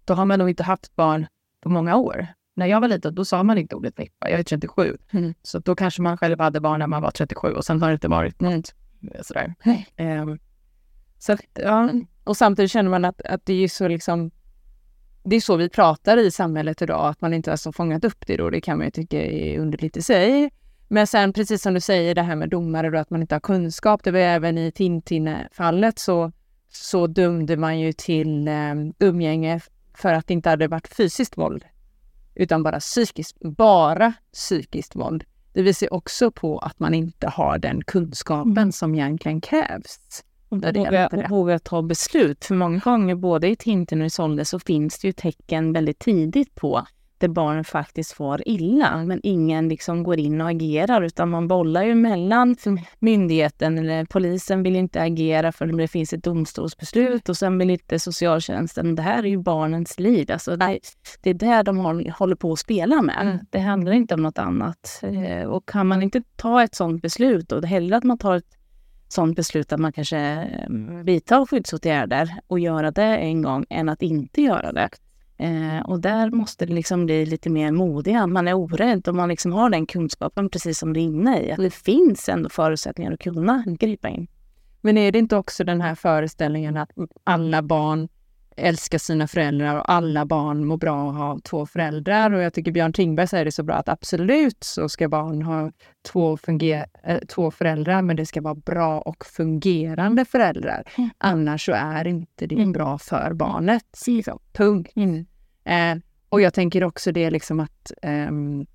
Då 0.05 0.15
har 0.15 0.25
man 0.25 0.39
nog 0.39 0.49
inte 0.49 0.63
haft 0.63 0.97
barn 0.97 1.27
på 1.61 1.69
många 1.69 1.97
år. 1.97 2.27
När 2.55 2.67
jag 2.67 2.81
var 2.81 2.89
liten, 2.89 3.15
då 3.15 3.25
sa 3.25 3.43
man 3.43 3.59
inte 3.59 3.77
ordet 3.77 3.99
nippa. 3.99 4.31
Jag 4.31 4.41
är 4.41 4.45
37. 4.45 4.97
Mm. 5.11 5.35
Så 5.43 5.59
då 5.59 5.75
kanske 5.75 6.03
man 6.03 6.19
själv 6.19 6.41
hade 6.41 6.61
barn 6.61 6.79
när 6.79 6.87
man 6.87 7.03
var 7.03 7.11
37 7.11 7.49
och 7.49 7.65
sen 7.65 7.83
har 7.83 7.89
det 7.89 7.95
inte 7.95 8.09
varit 8.09 8.41
något 8.41 8.75
sådär. 9.23 9.55
Eh, 9.97 10.27
Så 11.19 11.37
ja. 11.55 11.91
Och 12.25 12.37
samtidigt 12.37 12.71
känner 12.71 12.91
man 12.91 13.05
att, 13.05 13.21
att 13.21 13.47
det 13.47 13.65
är 13.65 13.69
så 13.69 13.89
liksom 13.89 14.31
det 15.31 15.37
är 15.37 15.41
så 15.41 15.57
vi 15.57 15.69
pratar 15.69 16.17
i 16.17 16.31
samhället 16.31 16.83
idag, 16.83 17.07
att 17.07 17.21
man 17.21 17.35
inte 17.35 17.51
har 17.51 17.57
så 17.57 17.73
fångat 17.73 18.05
upp 18.05 18.27
det 18.27 18.37
då. 18.37 18.51
Det 18.51 18.61
kan 18.61 18.79
man 18.79 18.87
ju 18.87 18.91
tycka 18.91 19.23
är 19.23 19.59
underligt 19.59 19.97
i 19.97 20.03
sig. 20.03 20.51
Men 20.89 21.07
sen 21.07 21.33
precis 21.33 21.63
som 21.63 21.75
du 21.75 21.81
säger 21.81 22.15
det 22.15 22.23
här 22.23 22.37
med 22.37 22.49
domare 22.49 22.91
då, 22.91 22.99
att 22.99 23.11
man 23.11 23.21
inte 23.21 23.35
har 23.35 23.41
kunskap. 23.41 24.05
Det 24.05 24.11
var 24.11 24.21
även 24.21 24.59
i 24.59 24.73
Tintin-fallet 24.73 25.99
så, 25.99 26.33
så 26.73 27.07
dömde 27.07 27.57
man 27.57 27.81
ju 27.81 27.93
till 27.93 28.49
um, 28.49 28.95
umgänge 28.99 29.61
för 29.95 30.13
att 30.13 30.27
det 30.27 30.35
inte 30.35 30.49
hade 30.49 30.69
varit 30.69 30.89
fysiskt 30.89 31.39
våld. 31.39 31.65
Utan 32.35 32.63
bara 32.63 32.81
psykiskt, 32.81 33.41
bara 33.41 34.13
psykiskt 34.33 34.97
våld. 34.97 35.25
Det 35.53 35.63
visar 35.63 35.93
också 35.93 36.31
på 36.31 36.59
att 36.59 36.79
man 36.79 36.95
inte 36.95 37.29
har 37.29 37.59
den 37.59 37.85
kunskapen 37.85 38.59
mm. 38.59 38.73
som 38.73 38.95
egentligen 38.95 39.41
krävs. 39.41 40.25
Våga, 40.51 41.09
våga 41.29 41.59
ta 41.59 41.83
beslut. 41.83 42.45
För 42.45 42.55
många 42.55 42.79
gånger, 42.79 43.15
både 43.15 43.49
i 43.49 43.57
Tintin 43.57 44.01
och 44.01 44.07
i 44.07 44.11
Solde, 44.11 44.45
så 44.45 44.59
finns 44.59 44.99
det 44.99 45.09
ju 45.09 45.13
tecken 45.13 45.73
väldigt 45.73 45.99
tidigt 45.99 46.55
på 46.55 46.87
där 47.21 47.29
barnen 47.29 47.65
faktiskt 47.65 48.13
far 48.13 48.49
illa, 48.49 49.05
men 49.05 49.21
ingen 49.23 49.69
liksom 49.69 50.03
går 50.03 50.19
in 50.19 50.41
och 50.41 50.49
agerar, 50.49 51.03
utan 51.03 51.31
man 51.31 51.49
bollar 51.49 51.85
ju 51.85 51.95
mellan 51.95 52.57
myndigheten 52.99 53.79
eller 53.79 54.05
polisen 54.05 54.63
vill 54.63 54.77
inte 54.77 55.03
agera 55.03 55.53
för 55.53 55.67
det 55.67 55.89
finns 55.89 56.13
ett 56.13 56.25
domstolsbeslut 56.25 57.29
och 57.29 57.37
sen 57.37 57.59
vill 57.59 57.71
inte 57.71 57.99
socialtjänsten. 57.99 58.95
Det 58.95 59.03
här 59.03 59.19
är 59.19 59.29
ju 59.29 59.39
barnens 59.39 59.99
liv. 59.99 60.33
Alltså 60.33 60.57
det, 60.57 60.79
det 61.21 61.31
är 61.31 61.35
där 61.35 61.63
de 61.63 61.79
håller 62.19 62.35
på 62.35 62.53
att 62.53 62.59
spela 62.59 63.03
med. 63.03 63.23
Mm. 63.23 63.39
Det 63.51 63.59
handlar 63.59 63.93
inte 63.93 64.15
om 64.15 64.23
något 64.23 64.39
annat. 64.39 65.03
Eh, 65.03 65.49
och 65.49 65.69
kan 65.69 65.87
man 65.87 66.03
inte 66.03 66.23
ta 66.37 66.63
ett 66.63 66.75
sådant 66.75 67.03
beslut, 67.03 67.53
och 67.53 67.65
hellre 67.65 67.97
att 67.97 68.05
man 68.05 68.19
tar 68.19 68.37
ett 68.37 68.60
sådant 69.13 69.37
beslut 69.37 69.73
att 69.73 69.81
man 69.81 69.93
kanske 69.93 70.19
eh, 70.19 70.71
vidtar 71.05 71.47
skyddsåtgärder 71.47 72.35
och 72.47 72.61
göra 72.61 72.91
det 72.91 73.17
en 73.17 73.43
gång 73.43 73.67
än 73.71 73.89
att 73.89 74.03
inte 74.03 74.43
göra 74.43 74.73
det. 74.73 74.89
Eh, 75.39 75.81
och 75.87 76.01
där 76.01 76.31
måste 76.31 76.67
det 76.67 76.73
liksom 76.73 77.07
bli 77.07 77.27
lite 77.27 77.51
mer 77.51 77.73
modiga. 77.73 78.27
Man 78.27 78.49
är 78.49 78.55
orädd 78.55 79.09
och 79.09 79.15
man 79.15 79.29
liksom 79.29 79.53
har 79.53 79.71
den 79.71 79.87
kunskapen 79.87 80.49
precis 80.49 80.79
som 80.79 80.93
du 80.93 81.01
är 81.01 81.05
inne 81.05 81.43
i. 81.43 81.53
Att 81.53 81.59
det 81.59 81.75
finns 81.75 82.29
ändå 82.29 82.49
förutsättningar 82.49 83.13
att 83.13 83.21
kunna 83.21 83.65
gripa 83.67 84.09
in. 84.09 84.27
Men 84.81 84.99
är 84.99 85.13
det 85.13 85.19
inte 85.19 85.37
också 85.37 85.65
den 85.65 85.81
här 85.81 85.95
föreställningen 85.95 86.77
att 86.77 86.91
alla 87.25 87.63
barn 87.63 88.09
älskar 88.61 88.99
sina 88.99 89.29
föräldrar 89.29 89.77
och 89.77 89.93
alla 89.93 90.25
barn 90.27 90.65
mår 90.65 90.77
bra 90.77 91.11
att 91.11 91.17
ha 91.17 91.39
två 91.45 91.67
föräldrar. 91.67 92.31
Och 92.31 92.43
jag 92.43 92.55
tycker 92.55 92.73
Björn 92.73 92.93
Tingberg 92.93 93.29
säger 93.29 93.45
det 93.45 93.53
så 93.53 93.63
bra 93.63 93.75
att 93.75 93.89
absolut 93.89 94.65
så 94.65 94.89
ska 94.89 95.09
barn 95.09 95.43
ha 95.43 95.73
två, 96.03 96.37
funger- 96.37 96.87
äh, 97.05 97.19
två 97.19 97.51
föräldrar, 97.51 98.03
men 98.03 98.17
det 98.17 98.27
ska 98.27 98.41
vara 98.41 98.55
bra 98.55 99.01
och 99.01 99.25
fungerande 99.27 100.25
föräldrar. 100.25 100.83
Mm. 100.99 101.11
Annars 101.19 101.65
så 101.65 101.73
är 101.73 102.07
inte 102.07 102.47
det 102.47 102.55
mm. 102.55 102.73
bra 102.73 102.99
för 102.99 103.33
barnet. 103.33 103.85
Liksom. 104.07 104.39
Punkt. 104.53 104.93
Mm. 104.97 105.27
Eh, 105.65 106.03
och 106.29 106.41
jag 106.41 106.55
tänker 106.55 106.85
också 106.85 107.13
det 107.13 107.31
liksom 107.31 107.61
att 107.61 107.93
um, 108.03 108.67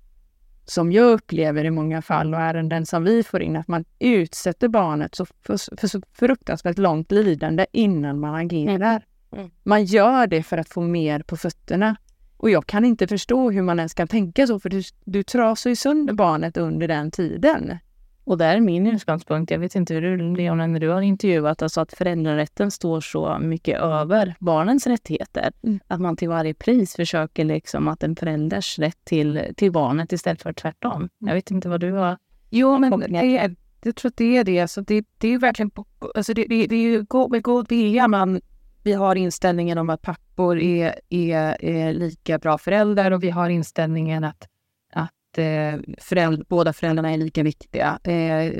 som 0.64 0.92
jag 0.92 1.12
upplever 1.12 1.64
i 1.64 1.70
många 1.70 2.02
fall 2.02 2.34
och 2.34 2.40
ärenden 2.40 2.86
som 2.86 3.04
vi 3.04 3.22
får 3.22 3.42
in, 3.42 3.56
att 3.56 3.68
man 3.68 3.84
utsätter 3.98 4.68
barnet 4.68 5.14
så 5.14 5.26
för, 5.26 5.76
för 5.76 5.88
så 5.88 6.00
fruktansvärt 6.12 6.78
långt 6.78 7.12
lidande 7.12 7.66
innan 7.72 8.20
man 8.20 8.34
agerar. 8.34 9.02
Mm. 9.32 9.50
Man 9.62 9.84
gör 9.84 10.26
det 10.26 10.42
för 10.42 10.58
att 10.58 10.68
få 10.68 10.80
mer 10.80 11.20
på 11.20 11.36
fötterna. 11.36 11.96
Och 12.36 12.50
jag 12.50 12.66
kan 12.66 12.84
inte 12.84 13.06
förstå 13.06 13.50
hur 13.50 13.62
man 13.62 13.78
ens 13.78 13.94
kan 13.94 14.08
tänka 14.08 14.46
så, 14.46 14.60
för 14.60 14.68
du, 14.68 14.82
du 15.04 15.22
trasar 15.22 15.70
ju 15.70 15.76
sönder 15.76 16.14
barnet 16.14 16.56
under 16.56 16.88
den 16.88 17.10
tiden. 17.10 17.78
Och 18.24 18.38
där 18.38 18.56
är 18.56 18.60
min 18.60 18.86
utgångspunkt, 18.86 19.50
jag 19.50 19.58
vet 19.58 19.74
inte 19.74 19.94
hur 19.94 20.02
du, 20.02 20.36
Leona, 20.36 20.66
när 20.66 20.80
du 20.80 20.88
har 20.88 21.02
intervjuat, 21.02 21.62
alltså 21.62 21.80
att 21.80 21.92
föräldrarätten 21.92 22.70
står 22.70 23.00
så 23.00 23.38
mycket 23.38 23.80
över 23.80 24.34
barnens 24.38 24.86
rättigheter. 24.86 25.52
Mm. 25.62 25.80
Att 25.88 26.00
man 26.00 26.16
till 26.16 26.28
varje 26.28 26.54
pris 26.54 26.96
försöker 26.96 27.44
liksom 27.44 27.88
att 27.88 28.02
en 28.02 28.16
förälders 28.16 28.78
rätt 28.78 29.04
till, 29.04 29.42
till 29.56 29.72
barnet 29.72 30.12
istället 30.12 30.42
för 30.42 30.52
tvärtom. 30.52 31.08
Jag 31.18 31.34
vet 31.34 31.50
inte 31.50 31.68
vad 31.68 31.80
du 31.80 31.92
har... 31.92 32.16
Jo, 32.50 32.78
men 32.78 33.00
det, 33.00 33.54
jag 33.82 33.96
tror 33.96 34.08
att 34.08 34.16
det 34.16 34.36
är 34.36 34.44
det. 34.44 34.60
Alltså 34.60 34.80
det, 34.80 35.06
det 35.18 35.28
är 35.28 35.38
verkligen... 35.38 35.70
Alltså 36.14 36.34
det, 36.34 36.46
det, 36.48 36.66
det 36.66 36.76
är 36.76 36.80
ju 36.80 37.06
med 37.30 37.42
god 37.42 37.68
vilja 37.68 38.08
man 38.08 38.40
vi 38.86 38.92
har 38.92 39.16
inställningen 39.16 39.78
om 39.78 39.90
att 39.90 40.02
pappor 40.02 40.58
är, 40.58 41.00
är, 41.08 41.64
är 41.64 41.92
lika 41.92 42.38
bra 42.38 42.58
föräldrar 42.58 43.10
och 43.10 43.22
vi 43.22 43.30
har 43.30 43.48
inställningen 43.48 44.24
att, 44.24 44.48
att 44.92 45.38
eh, 45.38 45.74
föräldrar, 45.98 46.44
båda 46.48 46.72
föräldrarna 46.72 47.12
är 47.12 47.16
lika 47.16 47.42
viktiga. 47.42 47.98
Eh, 48.04 48.52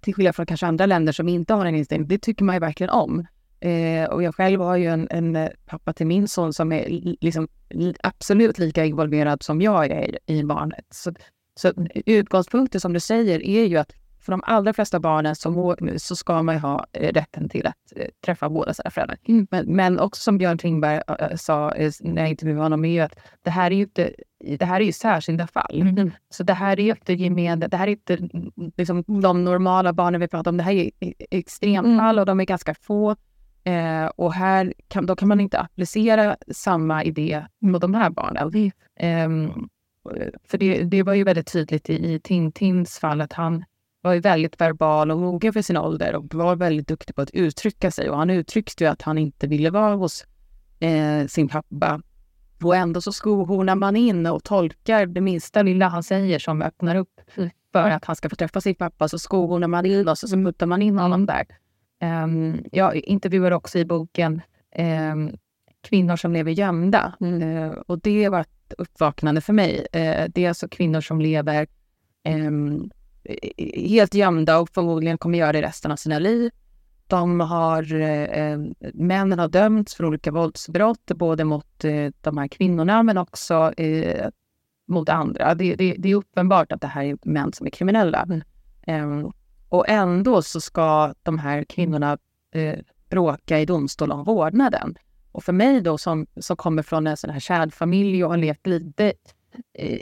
till 0.00 0.14
skillnad 0.14 0.36
från 0.36 0.46
kanske 0.46 0.66
andra 0.66 0.86
länder 0.86 1.12
som 1.12 1.28
inte 1.28 1.54
har 1.54 1.66
en 1.66 1.74
inställning. 1.74 2.08
Det 2.08 2.18
tycker 2.18 2.44
man 2.44 2.56
ju 2.56 2.60
verkligen 2.60 2.90
om. 2.90 3.26
Eh, 3.60 4.04
och 4.04 4.22
jag 4.22 4.34
själv 4.34 4.60
har 4.60 4.76
ju 4.76 4.86
en, 4.86 5.08
en, 5.10 5.36
eh, 5.36 5.48
pappa 5.66 5.92
till 5.92 6.06
min 6.06 6.28
son 6.28 6.52
som 6.52 6.72
är 6.72 6.88
liksom 7.20 7.48
absolut 8.02 8.58
lika 8.58 8.84
involverad 8.84 9.42
som 9.42 9.62
jag 9.62 9.90
är 9.90 10.16
i, 10.30 10.38
i 10.38 10.44
barnet. 10.44 10.86
Så, 10.90 11.12
så 11.54 11.72
utgångspunkten 12.06 12.80
som 12.80 12.92
du 12.92 13.00
säger 13.00 13.46
är 13.46 13.64
ju 13.64 13.76
att 13.76 13.92
för 14.24 14.32
de 14.32 14.40
allra 14.44 14.72
flesta 14.72 15.00
barnen 15.00 15.36
så, 15.36 15.76
så 15.96 16.16
ska 16.16 16.42
man 16.42 16.58
ha 16.58 16.86
eh, 16.92 17.12
rätten 17.12 17.48
till 17.48 17.66
att 17.66 17.92
eh, 17.96 18.06
träffa 18.24 18.48
båda 18.48 18.74
sina 18.74 18.90
föräldrar. 18.90 19.18
Mm. 19.28 19.46
Men, 19.50 19.76
men, 19.76 20.00
också 20.00 20.22
som 20.22 20.38
Björn 20.38 20.58
Klingberg 20.58 21.00
äh, 21.18 21.36
sa 21.36 21.72
när 22.00 22.22
jag 22.22 22.30
intervjuade 22.30 22.62
honom, 22.62 22.84
är 22.84 22.88
ju 22.88 23.00
att 23.00 23.18
det 23.42 23.50
här 23.50 23.70
är 23.70 23.74
ju, 23.74 23.82
inte, 23.82 24.12
det 24.58 24.64
här 24.64 24.80
är 24.80 24.84
ju 24.84 24.92
särskilda 24.92 25.46
fall. 25.46 25.82
Mm. 25.82 26.10
Så 26.30 26.42
det 26.42 26.54
här 26.54 26.80
är 26.80 26.84
ju 26.84 26.90
inte 26.90 27.12
gemene, 27.12 27.66
det 27.66 27.76
här 27.76 27.86
är 27.86 27.90
inte 27.90 28.18
liksom, 28.76 29.04
de 29.06 29.44
normala 29.44 29.92
barnen 29.92 30.20
vi 30.20 30.28
pratar 30.28 30.50
om. 30.50 30.56
Det 30.56 30.62
här 30.62 30.72
är 30.72 30.90
extremfall 31.30 32.14
mm. 32.14 32.18
och 32.18 32.26
de 32.26 32.40
är 32.40 32.44
ganska 32.44 32.74
få. 32.74 33.16
Eh, 33.64 34.06
och 34.06 34.32
här 34.32 34.74
kan, 34.88 35.06
då 35.06 35.16
kan 35.16 35.28
man 35.28 35.40
inte 35.40 35.58
applicera 35.58 36.36
samma 36.52 37.04
idé 37.04 37.46
mot 37.60 37.80
de 37.80 37.94
här 37.94 38.10
barnen. 38.10 38.72
Eh, 38.96 39.28
för 40.44 40.58
det, 40.58 40.82
det 40.82 41.02
var 41.02 41.14
ju 41.14 41.24
väldigt 41.24 41.52
tydligt 41.52 41.90
i, 41.90 42.14
i 42.14 42.20
Tintins 42.20 42.98
fall 42.98 43.20
att 43.20 43.32
han 43.32 43.64
var 44.04 44.14
ju 44.14 44.20
väldigt 44.20 44.60
verbal 44.60 45.10
och 45.10 45.18
mogen 45.18 45.52
för 45.52 45.62
sin 45.62 45.76
ålder 45.76 46.14
och 46.16 46.34
var 46.34 46.56
väldigt 46.56 46.88
duktig 46.88 47.14
på 47.14 47.22
att 47.22 47.30
uttrycka 47.30 47.90
sig. 47.90 48.10
Och 48.10 48.16
han 48.16 48.30
uttryckte 48.30 48.84
ju 48.84 48.90
att 48.90 49.02
han 49.02 49.18
inte 49.18 49.46
ville 49.46 49.70
vara 49.70 49.94
hos 49.94 50.24
eh, 50.80 51.26
sin 51.26 51.48
pappa. 51.48 52.00
Och 52.62 52.76
ändå 52.76 53.00
så 53.00 53.12
skohornar 53.12 53.74
man 53.74 53.96
in 53.96 54.26
och 54.26 54.44
tolkar 54.44 55.06
det 55.06 55.20
minsta 55.20 55.62
lilla 55.62 55.88
han 55.88 56.02
säger 56.02 56.38
som 56.38 56.62
öppnar 56.62 56.96
upp 56.96 57.20
för 57.72 57.90
att 57.90 58.04
han 58.04 58.16
ska 58.16 58.28
få 58.28 58.36
träffa 58.36 58.60
sin 58.60 58.74
pappa. 58.74 59.08
Så 59.08 59.18
skohornar 59.18 59.68
man 59.68 59.86
in 59.86 60.08
och 60.08 60.18
så, 60.18 60.28
så 60.28 60.36
muttar 60.36 60.66
man 60.66 60.82
in 60.82 60.98
honom 60.98 61.26
där. 61.26 61.46
Um, 62.24 62.64
jag 62.72 62.96
intervjuar 62.96 63.50
också 63.50 63.78
i 63.78 63.84
boken 63.84 64.40
um, 65.10 65.36
kvinnor 65.80 66.16
som 66.16 66.32
lever 66.32 66.52
gömda. 66.52 67.14
Mm. 67.20 67.42
Uh, 67.42 67.72
och 67.86 68.00
det 68.00 68.28
var 68.28 68.40
ett 68.40 68.74
uppvaknande 68.78 69.40
för 69.40 69.52
mig. 69.52 69.78
Uh, 69.78 70.24
det 70.28 70.44
är 70.44 70.48
alltså 70.48 70.68
kvinnor 70.68 71.00
som 71.00 71.20
lever 71.20 71.66
um, 72.28 72.90
helt 73.88 74.14
gömda 74.14 74.58
och 74.58 74.68
förmodligen 74.68 75.18
kommer 75.18 75.38
göra 75.38 75.52
det 75.52 75.62
resten 75.62 75.92
av 75.92 75.96
sina 75.96 76.18
liv. 76.18 76.50
de 77.06 77.40
har, 77.40 77.94
eh, 78.00 78.58
männen 78.94 79.38
har 79.38 79.48
dömts 79.48 79.94
för 79.94 80.04
olika 80.04 80.30
våldsbrott, 80.30 81.06
både 81.06 81.44
mot 81.44 81.84
eh, 81.84 82.10
de 82.20 82.38
här 82.38 82.48
kvinnorna 82.48 83.02
men 83.02 83.18
också 83.18 83.72
eh, 83.72 84.28
mot 84.86 85.08
andra. 85.08 85.54
Det, 85.54 85.74
det, 85.74 85.94
det, 85.98 86.10
är 86.10 86.14
uppenbart 86.14 86.72
att 86.72 86.80
det 86.80 86.86
här 86.86 87.04
är 87.04 87.18
män 87.22 87.52
som 87.52 87.66
är 87.66 87.70
kriminella. 87.70 88.26
Mm. 88.86 89.32
och 89.68 89.88
ändå 89.88 90.42
så 90.42 90.60
ska 90.60 91.14
de 91.22 91.38
här 91.38 91.64
kvinnorna 91.64 92.18
eh, 92.54 92.78
bråka 93.10 93.60
i 93.60 93.66
domstol 93.66 94.12
om 94.12 94.24
vårdnaden. 94.24 94.94
Och 95.32 95.44
för 95.44 95.52
mig 95.52 95.80
då 95.80 95.98
som, 95.98 96.26
som 96.40 96.56
kommer 96.56 96.82
från 96.82 97.06
en 97.06 97.16
sån 97.16 97.30
här 97.30 97.40
kärnfamilj 97.40 98.24
och 98.24 98.30
har 98.30 98.36
levt 98.36 98.66
lite, 98.66 99.06
eh, 99.06 99.12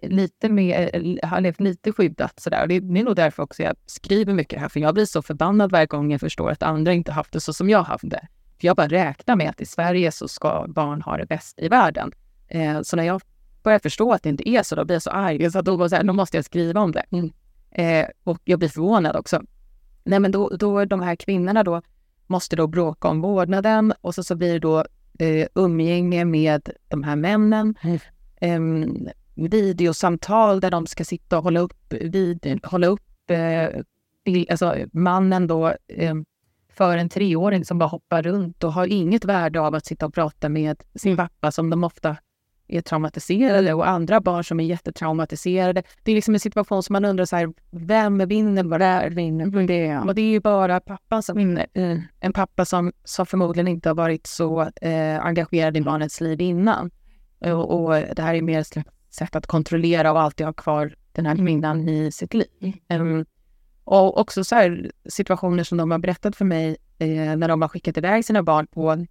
lite, 0.03 0.49
med, 0.49 0.91
eh, 0.93 1.29
har 1.29 1.41
levt 1.41 1.61
lite 1.61 1.93
skyddat 1.93 2.41
sådär. 2.41 2.67
Det, 2.67 2.81
det 2.81 3.01
är 3.01 3.05
nog 3.05 3.17
därför 3.17 3.43
också 3.43 3.63
jag 3.63 3.77
skriver 3.87 4.35
mycket 4.35 4.61
här, 4.61 4.69
för 4.69 4.81
jag 4.81 4.95
blir 4.95 5.05
så 5.05 5.23
förbannad 5.23 5.71
varje 5.71 5.87
gång 5.87 6.13
jag 6.13 6.21
förstår 6.21 6.51
att 6.51 6.63
andra 6.63 6.93
inte 6.93 7.13
haft 7.13 7.33
det 7.33 7.41
så 7.41 7.53
som 7.53 7.71
jag 7.71 7.83
haft 7.83 8.11
det. 8.11 8.29
För 8.61 8.67
jag 8.67 8.77
bara 8.77 8.89
räknar 8.89 9.37
med 9.37 9.51
att 9.51 9.61
i 9.61 9.67
Sverige 9.67 10.13
så 10.13 10.29
ska 10.29 10.67
barn 10.69 11.03
ha 11.03 11.17
det 11.17 11.27
bäst 11.27 11.59
i 11.59 11.69
världen. 11.69 12.13
Eh, 12.49 12.83
så 12.83 12.97
när 12.97 13.05
jag 13.05 13.23
börjar 13.63 13.79
förstå 13.79 14.13
att 14.13 14.23
det 14.23 14.29
inte 14.29 14.49
är 14.49 14.63
så, 14.63 14.75
då 14.75 14.85
blir 14.85 14.95
jag 14.95 15.03
så 15.03 15.11
arg. 15.11 15.51
Så 15.51 15.63
då, 15.63 15.89
så 15.89 15.97
här, 15.97 16.05
då 16.05 16.13
måste 16.13 16.37
jag 16.37 16.45
skriva 16.45 16.81
om 16.81 16.93
det. 16.93 17.05
Mm. 17.11 17.33
Eh, 17.71 18.09
och 18.25 18.39
jag 18.45 18.59
blir 18.59 18.69
förvånad 18.69 19.17
också. 19.17 19.43
Nej, 20.05 20.21
men 20.21 20.33
då, 20.33 20.49
då 20.49 20.85
de 20.85 21.01
här 21.01 21.17
kvinnorna 21.17 21.63
då 21.63 21.83
måste 22.27 22.57
då 22.57 22.67
bråka 22.67 23.09
om 23.09 23.21
vårdnaden 23.21 23.93
och 24.01 24.15
så, 24.15 24.25
så 24.25 24.37
blir 24.37 24.53
det 24.53 24.59
då 24.59 24.85
eh, 25.19 25.47
umgänge 25.55 26.25
med 26.25 26.71
de 26.89 27.03
här 27.03 27.17
männen. 27.17 27.75
Mm. 27.83 27.99
Eh, 28.41 29.13
videosamtal 29.35 30.61
där 30.61 30.71
de 30.71 30.87
ska 30.87 31.05
sitta 31.05 31.39
och 31.39 31.45
hålla 31.45 31.61
upp, 31.61 31.93
vid, 31.93 32.61
hålla 32.65 32.87
upp 32.87 33.31
eh, 33.31 33.69
alltså 34.51 34.77
mannen 34.93 35.47
då 35.47 35.69
eh, 35.89 36.15
för 36.75 36.97
en 36.97 37.09
treåring 37.09 37.65
som 37.65 37.79
bara 37.79 37.89
hoppar 37.89 38.23
runt 38.23 38.65
och 38.65 38.73
har 38.73 38.87
inget 38.87 39.25
värde 39.25 39.61
av 39.61 39.75
att 39.75 39.87
sitta 39.87 40.07
och 40.07 40.15
prata 40.15 40.49
med 40.49 40.83
sin 40.95 41.17
pappa 41.17 41.53
som 41.53 41.71
de 41.71 41.85
ofta 41.85 42.17
är 42.69 42.81
traumatiserade 42.81 43.75
och 43.75 43.89
andra 43.89 44.21
barn 44.21 44.45
som 44.45 44.61
är 44.61 44.65
jättetraumatiserade. 44.65 45.83
Det 46.03 46.11
är 46.11 46.15
liksom 46.15 46.35
en 46.35 46.41
situation 46.41 46.83
som 46.83 46.93
man 46.93 47.05
undrar 47.05 47.25
så 47.25 47.37
här, 47.37 47.53
vem 47.71 48.19
vinner 48.19 48.65
vad 48.65 48.81
där 48.81 49.11
vinner 49.11 49.51
på 49.51 49.59
det? 49.59 49.99
Och 49.99 50.15
det 50.15 50.23
är 50.23 50.31
ju 50.31 50.41
bara 50.41 50.81
pappan 50.81 51.23
som 51.23 51.37
vinner. 51.37 51.67
Mm. 51.75 52.03
En 52.21 52.33
pappa 52.33 52.65
som, 52.65 52.93
som 53.05 53.27
förmodligen 53.27 53.69
inte 53.69 53.89
har 53.89 53.95
varit 53.95 54.27
så 54.27 54.61
eh, 54.61 55.25
engagerad 55.25 55.77
i 55.77 55.81
barnets 55.81 56.21
liv 56.21 56.41
innan. 56.41 56.91
Och, 57.41 57.85
och, 57.85 57.95
det 58.17 58.23
här 58.23 58.35
är 58.35 58.43
mer 58.43 58.63
sätt 59.15 59.37
att 59.37 59.47
kontrollera 59.47 60.13
och 60.13 60.21
alltid 60.21 60.47
ha 60.47 60.53
kvar 60.53 60.95
den 61.13 61.27
här 61.27 61.37
kvinnan 61.37 61.89
i 61.89 62.13
sitt 62.13 62.35
liv. 62.35 62.47
Um, 62.89 63.25
och 63.85 64.21
också 64.21 64.45
så 64.45 64.55
här, 64.55 64.91
situationer 65.09 65.65
som 65.65 65.79
de 65.79 65.91
har 65.91 65.99
berättat 65.99 66.37
för 66.37 66.45
mig 66.45 66.77
eh, 66.99 67.37
när 67.37 67.49
de 67.49 67.63
har 67.63 67.69
skickat 67.69 67.97
iväg 67.97 68.25
sina 68.25 68.43
barn 68.43 68.67
på 68.67 69.07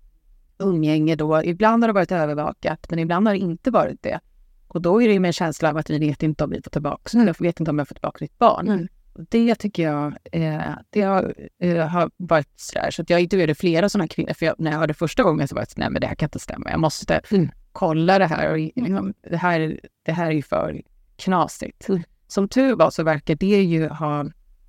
umgänge 0.60 1.16
då. 1.16 1.44
Ibland 1.44 1.84
har 1.84 1.88
det 1.88 1.94
varit 1.94 2.12
övervakat, 2.12 2.88
men 2.90 3.00
ibland 3.00 3.28
har 3.28 3.34
det 3.34 3.40
inte 3.40 3.72
varit 3.72 4.04
det. 4.04 4.20
Och 4.68 4.82
då 4.82 5.02
är 5.02 5.08
det 5.08 5.20
med 5.20 5.30
en 5.30 5.34
känsla 5.34 5.70
av 5.70 5.78
att 5.78 5.90
vi 5.90 6.00
vet 6.00 6.24
inte 6.24 6.44
om 6.44 6.50
vi 6.50 6.62
får 6.62 6.72
tillbaka, 6.72 7.20
eller 7.20 7.36
vet 7.40 7.60
inte 7.60 7.72
om 7.72 7.80
jag 7.80 7.88
får 7.88 7.96
tillbaka 7.96 8.18
ditt 8.20 8.38
barn. 8.38 8.68
Mm. 8.68 8.88
Det 9.14 9.56
tycker 9.56 9.84
jag 9.84 10.14
eh, 10.32 10.62
det 10.90 11.02
har, 11.02 11.34
eh, 11.60 11.88
har 11.88 12.12
varit 12.18 12.50
sådär. 12.56 12.92
Så 12.92 13.02
att 13.02 13.10
jag 13.10 13.22
intervjuade 13.22 13.56
flera 13.56 13.90
sådana 13.90 14.08
kvinnor. 14.08 14.34
För 14.34 14.46
jag, 14.46 14.56
när 14.58 14.72
jag 14.72 14.80
hörde 14.80 14.94
första 14.94 15.24
gången 15.24 15.48
så 15.48 15.56
var 15.56 15.62
jag 15.62 15.70
så 15.70 15.80
nej 15.80 15.90
men 15.90 16.02
det 16.02 16.08
här 16.08 16.16
kan 16.16 16.28
inte 16.28 16.40
stämma. 16.40 16.72
Jag 16.72 16.80
måste 16.80 17.22
mm. 17.32 17.50
Kolla 17.72 18.20
det 18.20 18.26
här. 18.26 18.52
Och, 18.52 18.58
liksom, 18.58 19.14
det, 19.22 19.38
här 19.38 19.80
det 20.04 20.12
här 20.12 20.26
är 20.26 20.32
ju 20.32 20.42
för 20.42 20.82
knasigt. 21.16 21.90
Mm. 21.90 22.04
Som 22.28 22.50
tur 22.50 22.76
var 22.76 22.90
så 22.90 23.04
verkar 23.04 23.36
det 23.36 23.64
ju 23.64 23.88
ha 23.88 24.22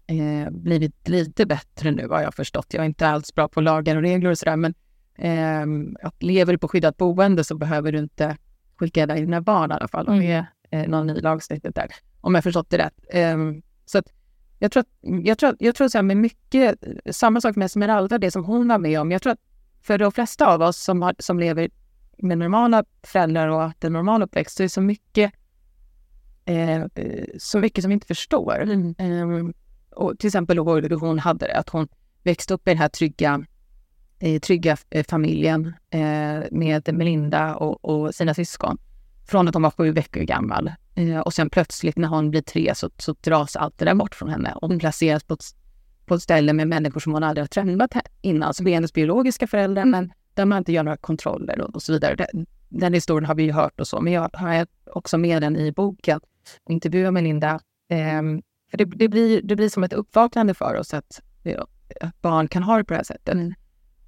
eh, 0.06 0.50
blivit 0.50 1.08
lite 1.08 1.46
bättre 1.46 1.90
nu 1.90 2.06
vad 2.06 2.20
jag 2.20 2.26
har 2.26 2.32
förstått. 2.32 2.66
Jag 2.74 2.82
är 2.82 2.86
inte 2.86 3.08
alls 3.08 3.34
bra 3.34 3.48
på 3.48 3.60
lagar 3.60 3.96
och 3.96 4.02
regler 4.02 4.30
och 4.30 4.38
sådär. 4.38 4.56
Men 4.56 4.74
eh, 5.18 6.06
att 6.06 6.22
lever 6.22 6.52
du 6.52 6.58
på 6.58 6.68
skyddat 6.68 6.96
boende 6.96 7.44
så 7.44 7.54
behöver 7.54 7.92
du 7.92 7.98
inte 7.98 8.36
skicka 8.76 9.02
iväg 9.02 9.22
dina 9.22 9.40
barn 9.40 9.70
i 9.70 9.74
alla 9.74 9.88
fall. 9.88 10.08
Mm. 10.08 10.20
Det 10.20 10.32
är 10.70 10.82
eh, 10.82 10.88
någon 10.88 11.06
ny 11.06 11.14
lagstiftning 11.14 11.72
där, 11.74 11.88
om 12.20 12.34
jag 12.34 12.44
förstått 12.44 12.70
det 12.70 12.78
rätt. 12.78 12.94
Eh, 13.08 13.36
så 13.84 13.98
att 13.98 14.12
jag 14.58 14.72
tror 14.72 14.80
att, 14.80 14.88
jag 15.24 15.38
tror, 15.38 15.56
jag 15.58 15.74
tror 15.74 15.88
så 15.88 15.98
här 15.98 16.02
med 16.02 16.16
mycket, 16.16 16.74
samma 17.10 17.40
sak 17.40 17.56
med 17.56 17.66
Esmeralda, 17.66 18.18
det 18.18 18.30
som 18.30 18.44
hon 18.44 18.68
var 18.68 18.78
med 18.78 19.00
om. 19.00 19.10
Jag 19.10 19.22
tror 19.22 19.32
att 19.32 19.40
för 19.82 19.98
de 19.98 20.12
flesta 20.12 20.46
av 20.46 20.62
oss 20.62 20.76
som, 20.76 21.02
har, 21.02 21.14
som 21.18 21.38
lever 21.38 21.70
med 22.22 22.38
normala 22.38 22.84
föräldrar 23.02 23.48
och 23.48 23.60
haft 23.60 23.84
en 23.84 23.92
normal 23.92 24.22
uppväxt 24.22 24.56
så 24.56 24.62
är 24.62 24.64
det 24.64 24.68
så 24.68 24.80
mycket, 24.80 25.32
eh, 26.44 26.84
så 27.38 27.58
mycket 27.58 27.82
som 27.82 27.88
vi 27.88 27.94
inte 27.94 28.06
förstår. 28.06 28.62
Mm. 28.62 28.94
Eh, 28.98 29.52
och 29.90 30.18
till 30.18 30.26
exempel 30.26 30.58
hur 30.58 31.00
hon 31.00 31.18
hade 31.18 31.46
det, 31.46 31.58
att 31.58 31.68
hon 31.68 31.88
växte 32.22 32.54
upp 32.54 32.68
i 32.68 32.70
den 32.70 32.78
här 32.78 32.88
trygga 32.88 33.44
eh, 34.22 34.40
trygga 34.40 34.76
eh, 34.90 35.04
familjen 35.08 35.74
eh, 35.90 36.40
med 36.50 36.94
Melinda 36.94 37.54
och, 37.54 37.84
och, 37.84 38.14
sina 38.14 38.34
syskon. 38.34 38.78
Från 39.26 39.48
att 39.48 39.54
hon 39.54 39.62
var 39.62 39.70
sju 39.70 39.92
veckor 39.92 40.20
gammal. 40.20 40.72
Eh, 40.94 41.18
och 41.18 41.34
sen 41.34 41.50
plötsligt 41.50 41.96
när 41.96 42.08
hon 42.08 42.30
blir 42.30 42.42
tre 42.42 42.72
så, 42.74 42.90
så 42.98 43.14
dras 43.20 43.56
allt 43.56 43.78
det 43.78 43.84
där 43.84 43.94
bort 43.94 44.14
från 44.14 44.28
henne. 44.28 44.52
Och 44.54 44.68
hon 44.68 44.78
placeras 44.78 45.24
på 45.24 45.34
ett, 45.34 45.44
på 46.06 46.14
ett 46.14 46.22
ställe 46.22 46.52
med 46.52 46.68
människor 46.68 47.00
som 47.00 47.12
hon 47.12 47.22
aldrig 47.22 47.42
har 47.42 47.48
träffat 47.48 48.06
innan. 48.20 48.54
Som 48.54 48.66
är 48.66 48.74
hennes 48.74 48.92
biologiska 48.92 49.46
föräldrar, 49.46 49.84
men 49.84 50.12
där 50.34 50.44
man 50.44 50.58
inte 50.58 50.72
gör 50.72 50.82
några 50.82 50.96
kontroller 50.96 51.60
och, 51.60 51.74
och 51.74 51.82
så 51.82 51.92
vidare. 51.92 52.14
Den, 52.14 52.46
den 52.68 52.94
historien 52.94 53.26
har 53.26 53.34
vi 53.34 53.42
ju 53.42 53.52
hört 53.52 53.80
och 53.80 53.88
så, 53.88 54.00
men 54.00 54.12
jag 54.12 54.30
har 54.32 54.66
också 54.86 55.18
med 55.18 55.42
den 55.42 55.56
i 55.56 55.72
boken. 55.72 56.20
Intervjuar 56.68 57.10
Melinda. 57.10 57.60
Eh, 57.88 58.22
för 58.70 58.78
det, 58.78 58.84
det, 58.84 59.08
blir, 59.08 59.42
det 59.42 59.56
blir 59.56 59.68
som 59.68 59.84
ett 59.84 59.92
uppvaknande 59.92 60.54
för 60.54 60.74
oss 60.74 60.94
att, 60.94 61.20
att 62.00 62.22
barn 62.22 62.48
kan 62.48 62.62
ha 62.62 62.76
det 62.78 62.84
på 62.84 62.92
det 62.92 62.98
här 62.98 63.04
sättet. 63.04 63.34
Mm. 63.34 63.54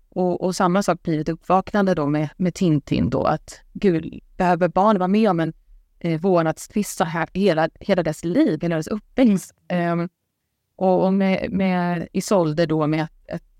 Och, 0.08 0.44
och, 0.44 0.56
samma 0.56 0.82
sak 0.82 1.02
blir 1.02 1.20
ett 1.20 1.28
uppvaknande 1.28 1.94
då 1.94 2.06
med, 2.06 2.28
med 2.36 2.54
Tintin 2.54 3.10
då 3.10 3.24
att 3.24 3.60
gud, 3.72 4.20
behöver 4.36 4.68
barn 4.68 4.98
vara 4.98 5.08
med 5.08 5.30
om 5.30 5.40
en 5.40 5.52
eh, 5.98 6.20
vårdnadstvist 6.20 6.96
så 6.96 7.04
här 7.04 7.28
hela, 7.32 7.68
hela 7.80 8.02
dess 8.02 8.24
liv, 8.24 8.58
hela 8.62 8.76
dess 8.76 8.86
uppväxt? 8.86 9.54
Um, 9.92 10.08
och, 10.76 11.06
och 11.06 11.14
med, 11.14 11.50
med 11.50 12.08
Isolde 12.12 12.66
då 12.66 12.86
med 12.86 13.06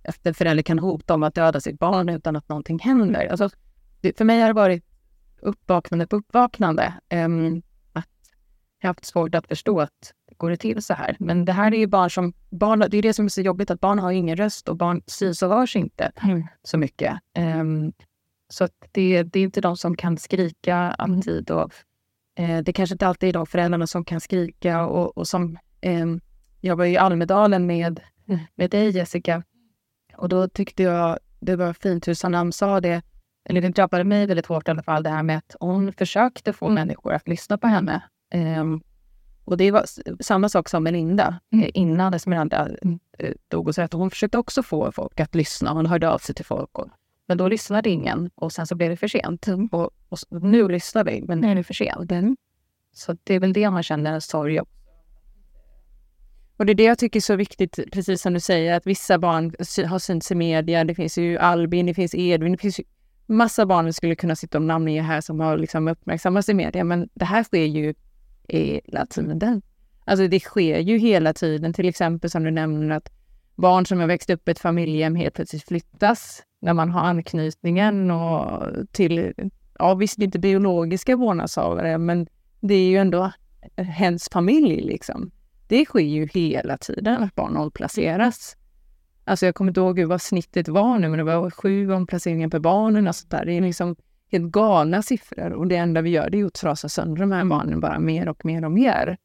att, 0.09 0.27
en 0.27 0.35
förälder 0.35 0.63
kan 0.63 0.79
hota 0.79 1.15
om 1.15 1.23
att 1.23 1.35
döda 1.35 1.61
sitt 1.61 1.79
barn 1.79 2.09
utan 2.09 2.37
att 2.37 2.49
någonting 2.49 2.79
händer. 2.79 3.27
Alltså, 3.27 3.51
det, 4.01 4.19
för 4.19 4.25
mig 4.25 4.41
har 4.41 4.49
det 4.49 4.55
varit 4.55 4.85
uppvaknande 5.45 6.07
på 6.07 6.17
uppvaknande. 6.17 6.95
Um, 7.15 7.63
att 7.93 8.09
jag 8.81 8.89
har 8.89 8.95
haft 8.95 9.05
svårt 9.05 9.35
att 9.35 9.47
förstå 9.47 9.81
att 9.81 10.13
går 10.37 10.51
det 10.51 10.57
till 10.57 10.83
så 10.83 10.95
här? 10.95 11.17
Men 11.21 11.45
det 11.45 11.53
här 11.53 11.75
är 11.75 11.79
ju 11.79 11.87
barn 11.87 12.11
som... 12.11 12.33
Barn, 12.51 12.85
det 12.91 12.97
är 12.97 13.03
det 13.03 13.15
som 13.15 13.25
är 13.25 13.29
så 13.29 13.41
jobbigt, 13.41 13.71
att 13.71 13.81
barn 13.81 13.99
har 13.99 14.13
ingen 14.13 14.37
röst 14.37 14.69
och 14.69 14.77
barn 14.77 15.03
syns 15.07 15.43
och 15.43 15.49
hörs 15.49 15.77
inte 15.77 16.13
mm. 16.23 16.47
så 16.63 16.79
mycket. 16.79 17.19
Um, 17.39 17.93
så 18.49 18.69
det, 18.93 19.23
det, 19.23 19.39
är 19.39 19.45
inte 19.45 19.61
de 19.61 19.77
som 19.77 19.97
kan 19.97 20.17
skrika 20.17 20.77
alltid. 20.77 21.51
Och, 21.51 21.73
uh, 22.41 22.59
det 22.59 22.73
kanske 22.73 22.95
inte 22.95 23.07
alltid 23.07 23.29
är 23.29 23.33
de 23.33 23.47
föräldrarna 23.47 23.87
som 23.87 24.05
kan 24.05 24.21
skrika. 24.21 24.87
Och, 24.87 25.19
och 25.19 25.29
som, 25.29 25.59
um, 25.87 26.21
jag 26.61 26.77
var 26.77 26.85
i 26.85 26.97
Almedalen 26.97 27.67
med, 27.67 28.01
med 28.55 28.71
dig 28.71 28.91
Jessica 28.91 29.43
och 30.17 30.29
då 30.29 30.49
tyckte 30.49 30.83
jag 30.83 31.19
det 31.41 31.57
var 31.57 31.73
fint 31.73 32.09
hur 32.09 32.15
Sanam 32.15 32.53
sa 32.53 32.81
det, 32.81 33.03
eller 33.45 33.61
det 33.61 33.69
drabbade 33.69 34.05
mig 34.05 34.27
väldigt 34.27 34.47
hårt 34.47 34.69
i 34.69 34.71
alla 34.71 34.83
fall, 34.83 35.03
det 35.03 35.11
här 35.11 35.23
med 35.23 35.39
att 35.39 35.57
hon 35.61 35.93
försökte 35.93 36.53
få 36.53 36.67
mm. 36.67 36.75
människor 36.75 37.13
att 37.13 37.29
lyssna 37.29 37.59
på 37.59 37.67
henne. 37.67 38.03
Um, 38.35 38.83
och 39.45 39.57
det 39.57 39.71
var 39.71 39.85
samma 40.23 40.49
sak 40.49 40.69
som 40.69 40.83
Melinda 40.83 41.41
mm. 41.53 41.71
innan 41.75 42.15
Esmeralda 42.15 42.69
eh, 43.19 43.33
dog. 43.49 43.69
Och 43.69 43.75
så 43.75 43.83
att 43.83 43.93
hon 43.93 44.11
försökte 44.11 44.39
också 44.39 44.63
få 44.63 44.93
folk 44.93 45.21
att 45.21 45.35
lyssna. 45.35 45.73
Hon 45.73 45.87
hörde 45.87 46.09
av 46.09 46.19
sig 46.19 46.35
till 46.35 46.45
folk. 46.45 46.79
Och, 46.79 46.89
men 47.27 47.39
då 47.39 47.49
lyssnade 47.49 47.91
ingen 47.91 48.31
och 48.35 48.53
sen 48.53 48.67
så 48.67 48.75
blev 48.75 48.91
det 48.91 48.97
för 48.97 49.09
sent. 49.09 49.47
Mm. 49.47 49.67
Och, 49.67 49.91
och, 50.09 50.19
nu 50.43 50.69
lyssnar 50.69 51.05
vi, 51.05 51.23
men 51.23 51.41
nu 51.41 51.51
är 51.51 51.55
det 51.55 51.65
för 51.65 51.75
sent. 51.75 52.13
Mm. 52.13 52.37
Så 52.93 53.17
det 53.25 53.35
är 53.35 53.41
väl 53.41 53.53
det 53.53 53.71
man 53.71 53.83
känner 53.83 54.21
sorg 54.21 54.61
och 56.57 56.67
det 56.67 56.73
är 56.73 56.75
det 56.75 56.85
jag 56.85 56.99
tycker 56.99 57.21
är 57.21 57.23
så 57.23 57.37
viktigt, 57.37 57.79
precis 57.93 58.23
som 58.23 58.35
du 58.35 58.41
säger, 58.41 58.75
att 58.75 58.87
vissa 58.87 59.19
barn 59.19 59.55
har 59.89 59.99
synts 59.99 60.31
i 60.31 60.35
media. 60.35 60.85
Det 60.85 60.95
finns 60.95 61.19
ju 61.19 61.39
Albin, 61.39 61.87
det 61.87 61.95
finns 61.95 62.15
Edvin, 62.15 62.53
det 62.53 62.59
finns 62.59 62.81
ju 62.81 62.85
massa 63.27 63.67
barn 63.67 63.87
vi 63.87 63.93
skulle 63.93 64.15
kunna 64.15 64.37
sitta 64.37 64.59
och 64.59 64.65
namnge 64.65 65.03
här 65.03 65.21
som 65.21 65.41
har 65.41 65.57
liksom 65.57 65.89
uppmärksammats 65.89 66.49
i 66.49 66.55
media. 66.55 66.85
Men 66.85 67.09
det 67.15 67.25
här 67.25 67.43
sker 67.43 67.65
ju 67.65 67.95
hela 68.49 69.07
tiden. 69.07 69.63
Alltså 70.05 70.29
det 70.29 70.41
sker 70.41 70.79
ju 70.79 70.99
hela 70.99 71.33
tiden, 71.33 71.73
till 71.73 71.89
exempel 71.89 72.31
som 72.31 72.45
du 72.45 72.51
nämner 72.51 72.97
att 72.97 73.13
barn 73.55 73.87
som 73.87 74.01
har 74.01 74.07
växt 74.07 74.31
upp 74.31 74.49
i 74.49 74.51
ett 74.51 74.59
familjehem 74.59 75.17
helt 75.17 75.35
plötsligt 75.35 75.65
flyttas 75.69 76.43
när 76.61 76.75
man 76.75 76.91
har 76.91 77.01
anknytningen 77.01 78.11
och 78.11 78.63
till, 78.93 79.33
ja 79.79 79.95
visst 79.95 80.19
inte 80.19 80.39
biologiska 80.39 81.17
vårdnadshavare, 81.17 81.99
men 81.99 82.27
det 82.61 82.75
är 82.75 82.89
ju 82.89 82.97
ändå 82.97 83.33
hens 83.77 84.29
familj 84.33 84.83
liksom. 84.83 85.31
Det 85.75 85.85
sker 85.85 86.01
ju 86.01 86.27
hela 86.27 86.79
tiden 86.79 87.23
att 87.23 87.35
barn 87.35 87.53
nollplaceras. 87.53 88.57
Alltså 89.25 89.47
jag 89.47 89.55
kommer 89.55 89.71
inte 89.71 89.81
ihåg 89.81 90.01
vad 90.01 90.23
snittet 90.23 90.69
var 90.69 90.99
nu, 90.99 91.09
men 91.09 91.19
det 91.19 91.25
var 91.25 91.51
sju 91.51 91.93
omplaceringar 91.93 92.49
per 92.49 92.59
barn. 92.59 93.09
Och 93.09 93.17
sånt 93.17 93.31
där. 93.31 93.45
Det 93.45 93.53
är 93.53 93.61
liksom 93.61 93.97
helt 94.33 94.53
galna 94.53 95.03
siffror 95.03 95.53
och 95.53 95.67
det 95.67 95.77
enda 95.77 96.01
vi 96.01 96.11
gör 96.11 96.31
det 96.31 96.41
är 96.41 96.45
att 96.45 96.55
trasa 96.55 96.89
sönder 96.89 97.21
de 97.21 97.33
här 97.33 97.45
barnen 97.45 97.81
bara 97.81 97.99
mer 97.99 98.29
och 98.29 98.45
mer 98.45 98.65
och 98.65 98.73
mer. 98.73 99.17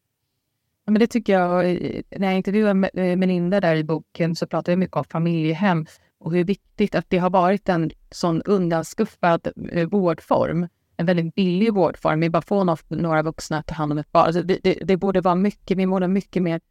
Men 0.86 1.00
det 1.00 1.08
tycker 1.08 1.34
jag, 1.34 1.72
eh, 1.72 2.02
när 2.18 2.28
jag 2.28 2.38
intervjuade 2.38 2.90
eh, 2.94 3.16
Melinda 3.18 3.60
där 3.60 3.76
i 3.76 3.84
boken 3.84 4.36
så 4.36 4.48
pratade 4.48 4.72
vi 4.72 4.78
mycket 4.78 4.98
om 4.98 5.04
familjehem. 5.04 5.86
och 6.20 6.32
hur 6.32 6.44
viktigt 6.44 6.96
att 6.96 7.10
det 7.10 7.18
har 7.18 7.30
varit 7.30 7.70
en 7.70 7.92
sån 8.12 8.42
undanskuffad 8.42 9.48
eh, 9.72 9.88
vårdform. 9.90 10.68
En 11.00 11.06
väldigt 11.06 11.36
billig 11.36 11.74
vårdform. 11.74 12.20
Vi 12.20 12.30
bara 12.30 12.42
får 12.42 12.64
några, 12.64 12.82
några 12.88 13.22
vuxna 13.22 13.58
att 13.58 13.68
ta 13.68 13.74
hand 13.74 13.92
om 13.92 13.98
ett 13.98 14.12
barn. 14.12 14.26
Alltså 14.26 14.44
det, 14.44 14.60
det, 14.64 14.74
det 14.74 14.98
borde 14.98 15.22
vara 15.22 15.36
mycket, 15.36 15.78
vi 15.78 15.88
borde 15.88 16.06
ha 16.06 16.08
mycket 16.08 16.44
mer 16.44 16.62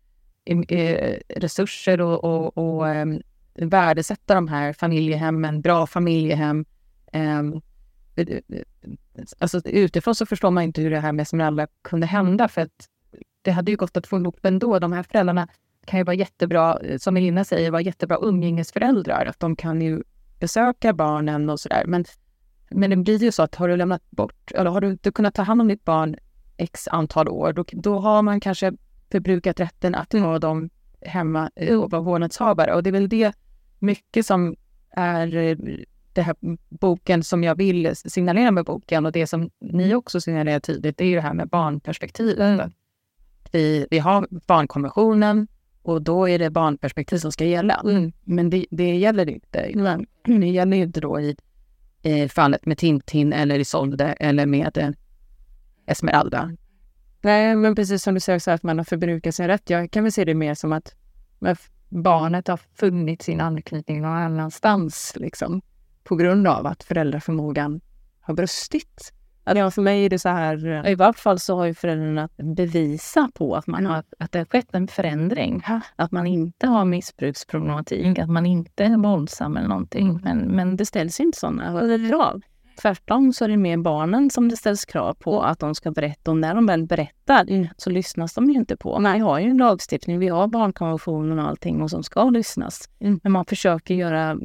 eh, 0.44 0.58
eh 0.58 1.18
resurser 1.28 2.00
och, 2.00 2.24
och, 2.24 2.58
och 2.58 2.88
eh, 2.88 3.06
värdesätta 3.54 4.34
de 4.34 4.48
här 4.48 4.72
familjehemmen, 4.72 5.60
bra 5.60 5.86
familjehem. 5.86 6.64
Ehm, 7.12 7.60
eh, 8.16 8.28
eh, 8.28 8.38
eh, 8.48 9.24
alltså 9.38 9.60
utifrån 9.64 10.14
så 10.14 10.26
förstår 10.26 10.50
man 10.50 10.64
inte 10.64 10.80
hur 10.80 10.90
det 10.90 11.00
här 11.00 11.12
med 11.12 11.22
Esmeralda 11.22 11.66
kunde 11.82 12.06
hända 12.06 12.48
för 12.48 12.60
att 12.60 12.88
det 13.42 13.50
hade 13.50 13.70
ju 13.70 13.76
gått 13.76 13.96
att 13.96 14.06
få 14.06 14.18
ihop 14.18 14.44
ändå. 14.44 14.78
De 14.78 14.92
här 14.92 15.02
föräldrarna 15.02 15.48
kan 15.86 15.98
ju 15.98 16.04
vara 16.04 16.16
jättebra, 16.16 16.78
som 16.98 17.16
Elina 17.16 17.44
säger, 17.44 17.70
vara 17.70 17.82
jättebra 17.82 18.18
umgängesföräldrar. 18.22 19.26
Att 19.26 19.40
de 19.40 19.56
kan 19.56 19.82
ju 19.82 20.02
besöka 20.40 20.92
barnen 20.92 21.50
och 21.50 21.60
sådär. 21.60 21.84
Men, 21.86 22.04
men 22.70 22.90
det 22.90 22.96
blir 22.96 23.22
ju 23.22 23.32
så 23.32 23.42
att 23.42 23.54
har 23.54 23.68
du 23.68 23.76
lämnat 23.76 24.10
bort, 24.10 24.52
eller 24.54 24.70
har 24.70 24.80
du 24.80 24.90
inte 24.90 25.10
kunnat 25.10 25.34
ta 25.34 25.42
hand 25.42 25.60
om 25.60 25.68
ditt 25.68 25.84
barn 25.84 26.16
x 26.56 26.88
antal 26.88 27.28
år, 27.28 27.52
då, 27.52 27.64
då 27.72 27.98
har 27.98 28.22
man 28.22 28.40
kanske 28.40 28.72
förbrukat 29.10 29.60
rätten 29.60 29.94
att 29.94 30.12
ha 30.12 30.38
dem 30.38 30.70
hemma 31.00 31.50
och 31.70 31.90
vara 31.90 32.02
vårdnadshavare. 32.02 32.74
Och 32.74 32.82
det 32.82 32.90
är 32.90 32.92
väl 32.92 33.08
det 33.08 33.32
mycket 33.78 34.26
som 34.26 34.56
är 34.90 35.36
eh, 35.36 35.56
den 36.12 36.24
här 36.24 36.36
boken 36.68 37.22
som 37.22 37.44
jag 37.44 37.54
vill 37.54 37.96
signalera 37.96 38.50
med 38.50 38.64
boken 38.64 39.06
och 39.06 39.12
det 39.12 39.26
som 39.26 39.50
ni 39.60 39.94
också 39.94 40.20
signalerar 40.20 40.60
tydligt, 40.60 40.98
det 40.98 41.04
är 41.04 41.08
ju 41.08 41.14
det 41.14 41.20
här 41.20 41.34
med 41.34 41.48
barnperspektivet. 41.48 42.60
Mm. 42.60 42.70
Vi, 43.52 43.86
vi 43.90 43.98
har 43.98 44.28
barnkonventionen 44.30 45.48
och 45.82 46.02
då 46.02 46.28
är 46.28 46.38
det 46.38 46.50
barnperspektiv 46.50 47.18
som 47.18 47.32
ska 47.32 47.44
gälla. 47.44 47.82
Mm. 47.84 48.12
Men 48.24 48.50
det, 48.50 48.66
det 48.70 48.96
gäller 48.96 49.28
inte. 49.28 49.58
Mm. 49.58 50.06
Det 50.24 50.46
gäller 50.46 50.76
inte 50.76 51.00
då 51.00 51.20
i, 51.20 51.36
i 52.08 52.28
fallet 52.28 52.66
med 52.66 52.78
Tintin 52.78 53.32
eller 53.32 53.58
Isolde 53.58 54.04
eller 54.04 54.46
med 54.46 54.78
eh, 54.78 54.90
Esmeralda. 55.86 56.52
Nej, 57.20 57.56
men 57.56 57.74
precis 57.74 58.02
som 58.02 58.14
du 58.14 58.20
säger 58.20 58.38
så 58.38 58.50
att 58.50 58.62
man 58.62 58.78
har 58.78 58.84
förbrukat 58.84 59.34
sin 59.34 59.46
rätt. 59.46 59.70
Jag 59.70 59.90
kan 59.90 60.02
väl 60.02 60.12
se 60.12 60.24
det 60.24 60.34
mer 60.34 60.54
som 60.54 60.72
att 60.72 60.94
barnet 61.88 62.48
har 62.48 62.60
funnit 62.74 63.22
sin 63.22 63.40
anknytning 63.40 64.02
någon 64.02 64.16
annanstans. 64.16 65.12
Liksom 65.16 65.62
på 66.04 66.16
grund 66.16 66.46
av 66.46 66.66
att 66.66 66.82
föräldraförmågan 66.82 67.80
har 68.20 68.34
brustit. 68.34 69.12
Ja, 69.54 69.70
för 69.70 69.82
mig 69.82 70.04
är 70.04 70.10
det 70.10 70.18
så 70.18 70.28
här... 70.28 70.88
I 70.88 70.94
vart 70.94 71.18
fall 71.18 71.38
så 71.38 71.56
har 71.56 71.66
ju 71.66 71.74
föräldrarna 71.74 72.28
bevisa 72.36 73.30
på 73.34 73.56
att, 73.56 73.66
man 73.66 73.86
har, 73.86 74.02
att 74.18 74.32
det 74.32 74.38
har 74.38 74.46
skett 74.46 74.74
en 74.74 74.88
förändring. 74.88 75.62
Att 75.96 76.12
man 76.12 76.26
inte 76.26 76.66
har 76.66 76.84
missbruksproblematik, 76.84 78.18
att 78.18 78.30
man 78.30 78.46
inte 78.46 78.84
är 78.84 78.96
våldsam 78.96 79.56
eller 79.56 79.68
någonting. 79.68 80.20
Men, 80.22 80.38
men 80.38 80.76
det 80.76 80.86
ställs 80.86 81.20
inte 81.20 81.38
sådana 81.38 82.08
krav. 82.08 82.40
Tvärtom 82.82 83.32
så 83.32 83.44
är 83.44 83.48
det 83.48 83.56
mer 83.56 83.76
barnen 83.76 84.30
som 84.30 84.48
det 84.48 84.56
ställs 84.56 84.84
krav 84.84 85.14
på 85.14 85.42
att 85.42 85.58
de 85.58 85.74
ska 85.74 85.90
berätta. 85.90 86.30
Och 86.30 86.36
när 86.36 86.54
de 86.54 86.66
väl 86.66 86.86
berättar 86.86 87.44
mm. 87.48 87.66
så 87.76 87.90
lyssnas 87.90 88.34
de 88.34 88.50
ju 88.50 88.54
inte 88.54 88.76
på. 88.76 88.98
Nej, 88.98 89.14
vi 89.14 89.20
har 89.20 89.38
ju 89.38 89.50
en 89.50 89.56
lagstiftning, 89.56 90.18
vi 90.18 90.28
har 90.28 90.46
barnkonventionen 90.46 91.38
och 91.38 91.48
allting 91.48 91.82
och 91.82 91.90
som 91.90 92.02
ska 92.02 92.30
lyssnas. 92.30 92.88
Mm. 93.00 93.20
Men 93.22 93.32
man 93.32 93.44
försöker 93.44 93.94
göra 93.94 94.38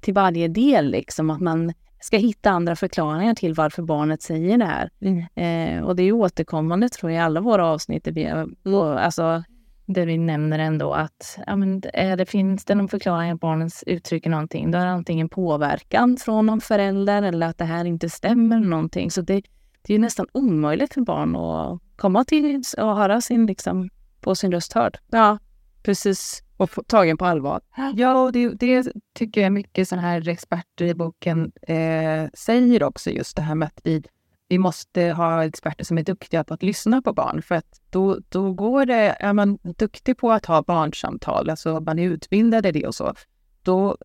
till 0.00 0.14
varje 0.14 0.48
del, 0.48 0.90
liksom 0.90 1.30
att 1.30 1.40
man 1.40 1.72
ska 2.06 2.16
hitta 2.16 2.50
andra 2.50 2.76
förklaringar 2.76 3.34
till 3.34 3.54
varför 3.54 3.82
barnet 3.82 4.22
säger 4.22 4.58
det 4.58 4.64
här. 4.64 4.90
Mm. 5.00 5.24
Eh, 5.34 5.84
och 5.84 5.96
det 5.96 6.02
är 6.02 6.12
återkommande 6.12 6.88
tror 6.88 7.12
jag 7.12 7.18
i 7.18 7.22
alla 7.22 7.40
våra 7.40 7.66
avsnitt. 7.66 8.04
Där 8.04 8.12
vi, 8.12 8.26
alltså, 8.74 9.42
där 9.86 10.06
vi 10.06 10.18
nämner 10.18 10.58
ändå 10.58 10.92
att 10.92 11.38
ja, 11.46 11.56
men 11.56 11.82
är 11.92 12.16
det, 12.16 12.26
finns 12.26 12.64
det 12.64 12.74
någon 12.74 12.88
förklaring 12.88 13.30
att 13.30 13.40
barnen 13.40 13.70
uttrycker 13.86 14.30
någonting, 14.30 14.70
då 14.70 14.78
är 14.78 14.84
det 14.84 14.90
antingen 14.90 15.28
påverkan 15.28 16.16
från 16.16 16.46
någon 16.46 16.60
förälder 16.60 17.22
eller 17.22 17.46
att 17.46 17.58
det 17.58 17.64
här 17.64 17.84
inte 17.84 18.10
stämmer 18.10 18.60
någonting. 18.60 19.10
Så 19.10 19.20
det, 19.20 19.42
det 19.82 19.94
är 19.94 19.98
nästan 19.98 20.26
omöjligt 20.32 20.94
för 20.94 21.00
barn 21.00 21.36
att 21.36 21.80
komma 21.96 22.24
till 22.24 22.62
och 22.78 22.96
höra 22.96 23.20
sin, 23.20 23.46
liksom, 23.46 23.88
få 24.24 24.34
sin 24.34 24.52
röst 24.52 24.72
hörd. 24.72 24.98
Ja, 25.10 25.38
precis 25.82 26.42
och 26.56 26.70
tagen 26.86 27.16
på 27.16 27.24
allvar. 27.24 27.60
Ja, 27.94 28.22
och 28.22 28.32
det, 28.32 28.48
det 28.48 28.92
tycker 29.14 29.40
jag 29.40 29.52
mycket 29.52 29.88
sådana 29.88 30.08
här 30.08 30.28
experter 30.28 30.84
i 30.84 30.94
boken 30.94 31.52
eh, 31.62 32.28
säger 32.34 32.82
också, 32.82 33.10
just 33.10 33.36
det 33.36 33.42
här 33.42 33.54
med 33.54 33.66
att 33.66 33.80
vi, 33.84 34.02
vi 34.48 34.58
måste 34.58 35.02
ha 35.02 35.44
experter 35.44 35.84
som 35.84 35.98
är 35.98 36.02
duktiga 36.02 36.44
på 36.44 36.54
att 36.54 36.62
lyssna 36.62 37.02
på 37.02 37.12
barn. 37.12 37.42
För 37.42 37.54
att 37.54 37.80
då, 37.90 38.18
då 38.28 38.52
går 38.52 38.86
det, 38.86 39.16
är 39.20 39.32
man 39.32 39.58
duktig 39.62 40.18
på 40.18 40.32
att 40.32 40.46
ha 40.46 40.62
barnsamtal, 40.62 41.50
alltså 41.50 41.80
man 41.80 41.98
är 41.98 42.08
utbildad 42.08 42.66
i 42.66 42.72
det 42.72 42.86
och 42.86 42.94
så, 42.94 43.14
då 43.62 43.96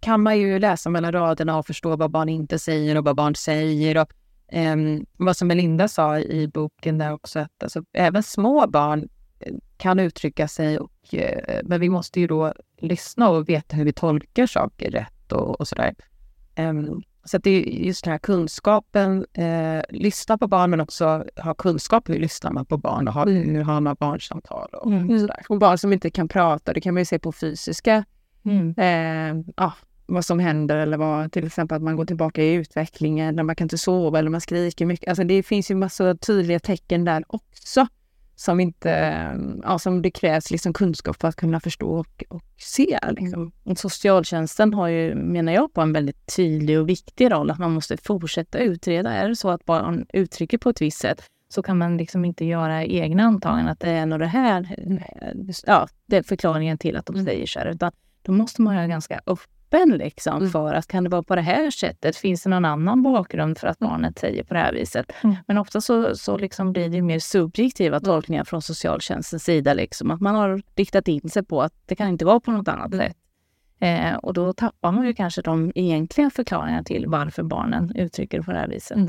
kan 0.00 0.22
man 0.22 0.38
ju 0.38 0.58
läsa 0.58 0.90
mellan 0.90 1.12
raderna 1.12 1.58
och 1.58 1.66
förstå 1.66 1.96
vad 1.96 2.10
barn 2.10 2.28
inte 2.28 2.58
säger 2.58 2.96
och 2.96 3.04
vad 3.04 3.16
barn 3.16 3.34
säger. 3.34 3.98
Och, 3.98 4.12
eh, 4.54 4.76
vad 5.16 5.36
som 5.36 5.48
Melinda 5.48 5.88
sa 5.88 6.18
i 6.18 6.48
boken 6.48 6.98
där 6.98 7.12
också, 7.12 7.38
att 7.38 7.62
alltså, 7.62 7.84
även 7.92 8.22
små 8.22 8.66
barn 8.66 9.08
kan 9.76 9.98
uttrycka 9.98 10.48
sig. 10.48 10.78
Och, 10.78 11.14
eh, 11.14 11.60
men 11.64 11.80
vi 11.80 11.88
måste 11.88 12.20
ju 12.20 12.26
då 12.26 12.52
lyssna 12.78 13.28
och 13.28 13.48
veta 13.48 13.76
hur 13.76 13.84
vi 13.84 13.92
tolkar 13.92 14.46
saker 14.46 14.90
rätt 14.90 15.32
och, 15.32 15.60
och 15.60 15.68
sådär. 15.68 15.94
Um, 16.58 17.02
så 17.24 17.36
att 17.36 17.42
det 17.42 17.50
är 17.50 17.86
just 17.86 18.04
den 18.04 18.10
här 18.10 18.18
kunskapen, 18.18 19.26
eh, 19.32 19.82
lyssna 19.90 20.38
på 20.38 20.46
barn 20.46 20.70
men 20.70 20.80
också 20.80 21.24
ha 21.36 21.54
kunskap 21.54 22.08
hur 22.08 22.18
lyssnar 22.18 22.50
man 22.50 22.66
på 22.66 22.76
barn 22.76 23.08
och 23.08 23.14
ha, 23.14 23.22
mm. 23.22 23.54
hur 23.54 23.62
har 23.62 23.80
man 23.80 23.96
barnsamtal 24.00 24.68
och 24.72 24.92
mm. 24.92 25.18
sådär. 25.18 25.44
Och 25.48 25.58
barn 25.58 25.78
som 25.78 25.92
inte 25.92 26.10
kan 26.10 26.28
prata, 26.28 26.72
det 26.72 26.80
kan 26.80 26.94
man 26.94 27.00
ju 27.00 27.04
se 27.04 27.18
på 27.18 27.32
fysiska, 27.32 28.04
mm. 28.44 28.74
eh, 28.78 29.44
ah, 29.56 29.72
vad 30.06 30.24
som 30.24 30.38
händer 30.38 30.76
eller 30.76 30.96
vad, 30.96 31.32
till 31.32 31.46
exempel 31.46 31.76
att 31.76 31.82
man 31.82 31.96
går 31.96 32.04
tillbaka 32.04 32.42
i 32.42 32.52
utvecklingen, 32.52 33.36
när 33.36 33.42
man 33.42 33.56
kan 33.56 33.64
inte 33.64 33.78
sova 33.78 34.18
eller 34.18 34.30
man 34.30 34.40
skriker 34.40 34.86
mycket. 34.86 35.08
Alltså 35.08 35.24
det 35.24 35.42
finns 35.42 35.70
ju 35.70 35.74
massa 35.74 36.14
tydliga 36.14 36.60
tecken 36.60 37.04
där 37.04 37.24
också 37.26 37.86
som, 38.36 38.60
inte, 38.60 38.90
ja, 39.62 39.78
som 39.78 40.02
det 40.02 40.10
krävs 40.10 40.50
liksom 40.50 40.72
kunskap 40.72 41.20
för 41.20 41.28
att 41.28 41.36
kunna 41.36 41.60
förstå 41.60 41.90
och, 41.90 42.24
och 42.28 42.42
se. 42.58 42.98
Liksom. 43.10 43.52
Mm. 43.64 43.76
Socialtjänsten 43.76 44.74
har 44.74 44.88
ju, 44.88 45.14
menar 45.14 45.52
jag, 45.52 45.72
på 45.72 45.80
en 45.80 45.92
väldigt 45.92 46.36
tydlig 46.36 46.80
och 46.80 46.88
viktig 46.88 47.32
roll. 47.32 47.50
Att 47.50 47.58
man 47.58 47.72
måste 47.72 47.96
fortsätta 47.96 48.58
utreda. 48.58 49.12
Är 49.12 49.28
det 49.28 49.36
så 49.36 49.50
att 49.50 49.64
barn 49.64 50.06
uttrycker 50.12 50.58
på 50.58 50.70
ett 50.70 50.80
visst 50.80 50.98
sätt 50.98 51.22
så 51.48 51.62
kan 51.62 51.78
man 51.78 51.96
liksom 51.96 52.24
inte 52.24 52.44
göra 52.44 52.84
egna 52.84 53.22
antaganden 53.22 53.68
att 53.68 53.80
det 53.80 53.90
är 53.90 54.06
nog 54.06 54.18
det 54.18 54.26
här, 54.26 54.76
ja, 55.66 55.88
det 56.06 56.16
är 56.16 56.22
förklaringen 56.22 56.78
till 56.78 56.96
att 56.96 57.06
de 57.06 57.16
mm. 57.16 57.26
säger 57.26 57.46
så 57.46 57.58
här. 57.58 57.66
Utan 57.66 57.92
då 58.22 58.32
måste 58.32 58.62
man 58.62 58.76
ha 58.76 58.86
ganska 58.86 59.20
öppen 59.66 59.98
liksom 59.98 60.36
mm. 60.36 60.50
för 60.50 60.74
att 60.74 60.86
kan 60.86 61.04
det 61.04 61.10
vara 61.10 61.22
på 61.22 61.34
det 61.34 61.42
här 61.42 61.70
sättet? 61.70 62.16
Finns 62.16 62.42
det 62.42 62.50
någon 62.50 62.64
annan 62.64 63.02
bakgrund 63.02 63.58
för 63.58 63.68
att 63.68 63.78
barnet 63.78 64.18
säger 64.18 64.44
på 64.44 64.54
det 64.54 64.60
här 64.60 64.72
viset? 64.72 65.12
Mm. 65.22 65.36
Men 65.46 65.58
ofta 65.58 65.80
så, 65.80 66.16
så 66.16 66.38
liksom 66.38 66.72
blir 66.72 66.88
det 66.88 67.02
mer 67.02 67.18
subjektiva 67.18 68.00
tolkningar 68.00 68.44
från 68.44 68.62
socialtjänstens 68.62 69.44
sida. 69.44 69.74
Liksom, 69.74 70.10
att 70.10 70.20
man 70.20 70.34
har 70.34 70.62
riktat 70.76 71.08
in 71.08 71.28
sig 71.28 71.44
på 71.44 71.62
att 71.62 71.72
det 71.86 71.94
kan 71.96 72.08
inte 72.08 72.24
vara 72.24 72.40
på 72.40 72.50
något 72.50 72.68
annat 72.68 72.94
sätt. 72.94 73.16
Eh, 73.80 74.14
och 74.14 74.34
då 74.34 74.52
tappar 74.52 74.92
man 74.92 75.06
ju 75.06 75.14
kanske 75.14 75.42
de 75.42 75.72
egentliga 75.74 76.30
förklaringarna 76.30 76.84
till 76.84 77.06
varför 77.06 77.42
barnen 77.42 77.96
uttrycker 77.96 78.42
på 78.42 78.52
det 78.52 78.58
här 78.58 78.68
viset. 78.68 78.96
Mm. 78.96 79.08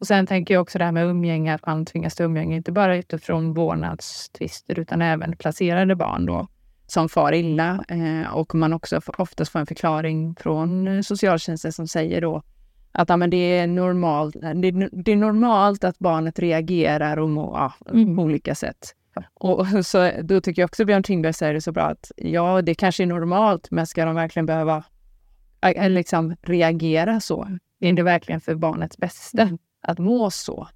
Och 0.00 0.06
sen 0.06 0.26
tänker 0.26 0.54
jag 0.54 0.62
också 0.62 0.78
det 0.78 0.84
här 0.84 0.92
med 0.92 1.06
umgänge, 1.06 1.54
att 1.54 1.66
man 1.66 1.86
tvingas 1.86 2.14
till 2.14 2.24
umgänge, 2.24 2.56
inte 2.56 2.72
bara 2.72 2.96
utifrån 2.96 3.54
vårdnadstvister 3.54 4.78
utan 4.78 5.02
även 5.02 5.36
placerade 5.36 5.96
barn 5.96 6.26
då 6.26 6.46
som 6.92 7.08
far 7.08 7.32
illa 7.32 7.84
eh, 7.88 8.34
och 8.34 8.54
man 8.54 8.72
också 8.72 9.00
oftast 9.18 9.52
får 9.52 9.58
en 9.58 9.66
förklaring 9.66 10.34
från 10.34 11.02
socialtjänsten 11.04 11.72
som 11.72 11.88
säger 11.88 12.20
då 12.20 12.42
att 12.92 13.08
ja, 13.08 13.16
men 13.16 13.30
det, 13.30 13.36
är 13.36 13.66
normalt, 13.66 14.36
det, 14.40 14.88
det 14.92 15.12
är 15.12 15.16
normalt 15.16 15.84
att 15.84 15.98
barnet 15.98 16.38
reagerar 16.38 17.16
och 17.16 17.28
må, 17.28 17.52
ja, 17.56 17.90
mm. 17.90 18.16
på 18.16 18.22
olika 18.22 18.54
sätt. 18.54 18.94
Och 19.34 19.66
så, 19.86 20.10
då 20.22 20.40
tycker 20.40 20.62
jag 20.62 20.68
också 20.68 20.84
Björn 20.84 21.02
Tingberg 21.02 21.32
säger 21.32 21.54
det 21.54 21.60
så 21.60 21.72
bra 21.72 21.82
att 21.82 22.12
ja, 22.16 22.62
det 22.62 22.74
kanske 22.74 23.02
är 23.02 23.06
normalt, 23.06 23.70
men 23.70 23.86
ska 23.86 24.04
de 24.04 24.14
verkligen 24.14 24.46
behöva 24.46 24.84
liksom 25.88 26.36
reagera 26.42 27.20
så? 27.20 27.48
Är 27.80 27.92
det 27.92 28.02
verkligen 28.02 28.40
för 28.40 28.54
barnets 28.54 28.98
bästa 28.98 29.42
mm. 29.42 29.58
att 29.82 29.98
må 29.98 30.30
så? 30.30 30.68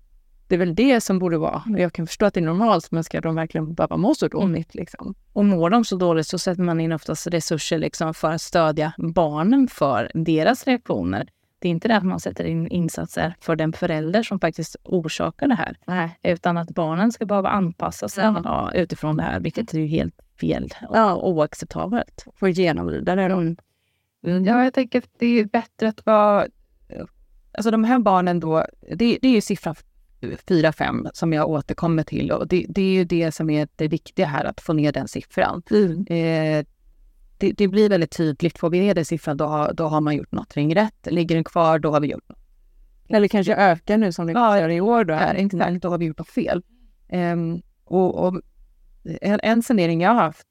Det 0.49 0.55
är 0.55 0.59
väl 0.59 0.75
det 0.75 1.01
som 1.01 1.19
borde 1.19 1.39
vara. 1.39 1.63
Jag 1.67 1.93
kan 1.93 2.07
förstå 2.07 2.27
att 2.27 2.35
det 2.35 2.41
är 2.41 2.45
normalt, 2.45 2.91
men 2.91 3.05
ska 3.05 3.21
de 3.21 3.35
verkligen 3.35 3.75
behöva 3.75 3.97
må 3.97 4.15
så 4.15 4.29
dåligt? 4.29 4.75
Liksom? 4.75 5.15
Och 5.33 5.45
mår 5.45 5.71
de 5.71 5.85
så 5.85 5.97
dåligt 5.97 6.27
så 6.27 6.39
sätter 6.39 6.63
man 6.63 6.81
in 6.81 6.93
oftast 6.93 7.27
resurser 7.27 7.79
liksom 7.79 8.15
för 8.15 8.33
att 8.33 8.41
stödja 8.41 8.93
barnen 8.99 9.69
för 9.69 10.11
deras 10.15 10.67
reaktioner. 10.67 11.29
Det 11.59 11.69
är 11.69 11.71
inte 11.71 11.89
det 11.89 11.97
att 11.97 12.05
man 12.05 12.21
sätter 12.21 12.45
in 12.45 12.67
insatser 12.67 13.35
för 13.41 13.57
den 13.57 13.73
förälder 13.73 14.23
som 14.23 14.41
faktiskt 14.41 14.77
orsakar 14.83 15.49
det 15.49 15.55
här. 15.55 15.79
Nej. 15.87 16.19
Utan 16.23 16.57
att 16.57 16.71
barnen 16.71 17.13
ska 17.13 17.27
behöva 17.27 17.49
anpassa 17.49 18.09
sig 18.09 18.25
ja. 18.25 18.71
utifrån 18.75 19.17
det 19.17 19.23
här, 19.23 19.41
vilket 19.41 19.75
är 19.75 19.79
ju 19.79 19.87
helt 19.87 20.15
fel 20.41 20.75
och 20.89 20.97
ja. 20.97 21.15
oacceptabelt. 21.15 22.27
Få 22.35 22.49
genomlida 22.49 23.15
det. 23.15 23.23
Mm. 23.23 23.57
Ja, 24.45 24.65
jag 24.65 24.75
tänker 24.75 24.99
att 24.99 25.11
det 25.19 25.41
är 25.41 25.45
bättre 25.45 25.89
att 25.89 26.07
vara... 26.07 26.47
Alltså 27.53 27.71
de 27.71 27.85
här 27.85 27.99
barnen 27.99 28.41
då, 28.41 28.67
det, 28.97 29.19
det 29.23 29.29
är 29.29 29.33
ju 29.33 29.41
siffran 29.41 29.75
fyra, 30.49 30.73
fem 30.73 31.09
som 31.13 31.33
jag 31.33 31.49
återkommer 31.49 32.03
till. 32.03 32.33
Och 32.33 32.49
det, 32.49 32.67
det, 32.69 32.83
är 32.83 32.93
ju 32.93 33.05
det 33.05 33.33
som 33.33 33.51
är 33.51 33.69
det 33.77 33.89
viktiga 33.89 34.27
här, 34.27 34.45
att 34.45 34.61
få 34.61 34.73
ner 34.73 34.93
den 34.93 35.09
siffran. 35.09 35.63
Mm. 35.71 36.07
Eh, 36.07 36.67
det, 37.39 37.53
det, 37.53 37.69
blir 37.69 37.89
väldigt 37.89 38.17
tydligt. 38.17 38.59
Får 38.59 38.71
vi 38.71 38.81
ner 38.81 38.95
den 38.95 39.05
siffran, 39.05 39.37
då 39.37 39.45
har, 39.45 39.73
då 39.73 39.85
har 39.87 40.01
man 40.01 40.17
gjort 40.17 40.33
någonting 40.33 40.75
rätt. 40.75 41.07
Ligger 41.11 41.35
den 41.35 41.45
kvar, 41.45 41.79
då 41.79 41.91
har 41.91 42.01
vi 42.01 42.09
gjort 42.09 42.29
något. 42.29 42.39
Eller 43.09 43.29
kanske 43.29 43.55
ökar 43.55 43.99
nu 43.99 44.13
som 44.13 44.27
det 44.27 44.33
ja, 44.33 44.61
gör 44.61 44.69
i 44.69 44.81
år. 44.81 45.05
Då. 45.05 45.15
Ja, 45.15 45.21
exakt, 45.21 45.83
då 45.83 45.89
har 45.89 45.99
vi 45.99 46.07
gjort 46.07 46.19
något 46.19 46.29
fel. 46.29 46.63
Um, 47.13 47.63
och, 47.85 48.27
och 48.27 48.41
en, 49.21 49.41
en 49.43 49.63
fundering 49.63 50.01
jag 50.01 50.11
har 50.11 50.23
haft 50.23 50.47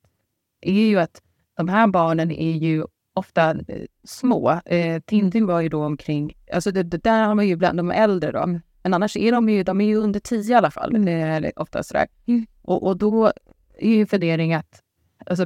är 0.62 0.73
ju 0.73 0.99
att 0.99 1.21
de 1.58 1.69
här 1.69 1.88
barnen 1.88 2.32
är 2.32 2.51
ju 2.51 2.86
ofta 3.13 3.51
eh, 3.51 3.86
små. 4.04 4.60
Eh, 4.65 5.01
Tintin 5.01 5.45
var 5.45 5.62
ju 5.62 5.69
då 5.69 5.86
omkring, 5.86 6.34
alltså 6.54 6.71
det, 6.71 6.84
det, 6.84 7.04
där 7.04 7.23
har 7.23 7.36
man 7.36 7.47
ju 7.47 7.56
bland 7.56 7.80
de 7.80 7.91
äldre 7.91 8.32
då. 8.32 8.60
Men 8.85 8.93
annars 8.93 9.17
är 9.17 9.31
de 9.31 9.49
ju, 9.49 9.63
de 9.63 9.81
är 9.81 9.85
ju 9.85 9.95
under 9.95 10.19
tio 10.19 10.53
i 10.53 10.57
alla 10.57 10.71
fall, 10.71 10.95
mm. 10.95 11.51
ofta 11.55 11.83
sådär. 11.83 12.07
Mm. 12.25 12.45
Och, 12.61 12.87
och 12.87 12.97
då 12.97 13.31
är 13.77 13.89
ju 13.89 14.05
fundering 14.05 14.53
att, 14.53 14.81
alltså 15.25 15.45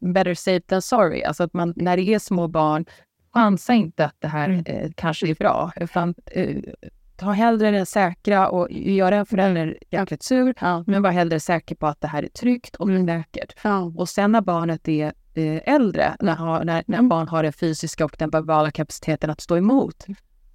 better 0.00 0.34
safe 0.34 0.60
than 0.60 0.82
sorry, 0.82 1.22
alltså 1.22 1.42
att 1.42 1.52
man 1.54 1.74
när 1.76 1.96
det 1.96 2.02
är 2.02 2.18
små 2.18 2.48
barn, 2.48 2.84
chansa 3.32 3.74
inte 3.74 4.04
att 4.04 4.14
det 4.18 4.28
här 4.28 4.48
mm. 4.48 4.64
eh, 4.66 4.90
kanske 4.94 5.28
är 5.28 5.34
bra, 5.34 5.72
utan 5.76 6.14
eh, 6.26 6.56
ta 7.16 7.30
hellre 7.30 7.70
det 7.70 7.86
säkra 7.86 8.48
och 8.48 8.70
göra 8.70 9.16
en 9.16 9.26
förälder 9.26 9.78
jäkligt 9.90 10.22
sur, 10.22 10.54
ja. 10.60 10.84
men 10.86 11.02
var 11.02 11.10
hellre 11.10 11.40
säker 11.40 11.74
på 11.74 11.86
att 11.86 12.00
det 12.00 12.08
här 12.08 12.22
är 12.22 12.28
tryggt 12.28 12.76
och 12.76 12.88
mm. 12.88 13.06
säkert. 13.06 13.54
Ja. 13.62 13.92
Och 13.96 14.08
sen 14.08 14.32
när 14.32 14.40
barnet 14.40 14.88
är 14.88 15.12
eh, 15.34 15.74
äldre, 15.74 16.16
när, 16.20 16.64
när, 16.64 16.84
när 16.86 17.02
barn 17.02 17.28
har 17.28 17.42
den 17.42 17.52
fysiska 17.52 18.04
och 18.04 18.16
den 18.18 18.30
verbala 18.30 18.70
kapaciteten 18.70 19.30
att 19.30 19.40
stå 19.40 19.56
emot, 19.56 20.06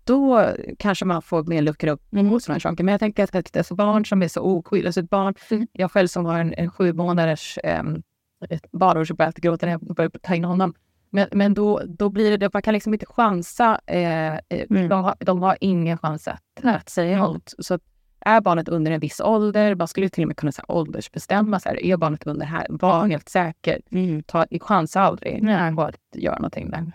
då 0.09 0.53
kanske 0.79 1.05
man 1.05 1.21
får 1.21 1.43
mer 1.43 1.61
luckra 1.61 1.91
upp 1.91 2.11
mot 2.11 2.43
sådana 2.43 2.59
saker. 2.59 2.83
Men 2.83 2.91
jag 2.91 2.99
tänker 2.99 3.23
att, 3.23 3.35
att 3.35 3.57
alltså 3.57 3.75
barn 3.75 4.05
som 4.05 4.21
är 4.21 4.27
så 4.27 4.41
oskyldiga, 4.41 4.87
alltså 4.87 5.01
ett 5.01 5.09
barn, 5.09 5.33
mm. 5.51 5.67
jag 5.71 5.91
själv 5.91 6.07
som 6.07 6.25
har 6.25 6.39
en, 6.39 6.53
en 6.53 6.71
sju 6.71 6.93
månaders 6.93 7.57
um, 7.79 8.03
ett 8.49 8.71
barn 8.71 9.05
som 9.05 9.15
börjar 9.15 9.33
gråta 9.35 9.65
när 9.65 9.73
jag 9.73 9.95
börjar 9.95 10.09
ta 10.09 10.35
in 10.35 10.43
honom. 10.43 10.73
Men, 11.09 11.27
men 11.31 11.53
då, 11.53 11.81
då 11.85 12.09
blir 12.09 12.37
det, 12.37 12.53
man 12.53 12.61
kan 12.61 12.73
liksom 12.73 12.93
inte 12.93 13.05
chansa. 13.05 13.79
Eh, 13.85 14.33
eh, 14.33 14.39
mm. 14.49 14.89
de, 14.89 15.03
har, 15.03 15.15
de 15.19 15.41
har 15.41 15.57
ingen 15.61 15.97
chans 15.97 16.27
att, 16.27 16.43
att 16.63 16.89
säga 16.89 17.17
emot. 17.17 17.53
Så 17.59 17.79
är 18.19 18.41
barnet 18.41 18.69
under 18.69 18.91
en 18.91 18.99
viss 18.99 19.19
ålder, 19.19 19.75
man 19.75 19.87
skulle 19.87 20.09
till 20.09 20.23
och 20.23 20.27
med 20.27 20.37
kunna 20.37 20.51
säga 20.51 20.65
åldersbestämma. 20.67 21.59
Så 21.59 21.69
här, 21.69 21.83
är 21.83 21.97
barnet 21.97 22.27
under 22.27 22.45
här, 22.45 22.67
var 22.69 23.07
helt 23.07 23.29
säker. 23.29 23.81
Mm. 23.91 24.23
Ta, 24.23 24.45
chansa 24.61 25.01
aldrig 25.01 25.43
Nej. 25.43 25.75
på 25.75 25.81
att 25.81 25.95
göra 26.13 26.35
någonting 26.35 26.71
där. 26.71 26.91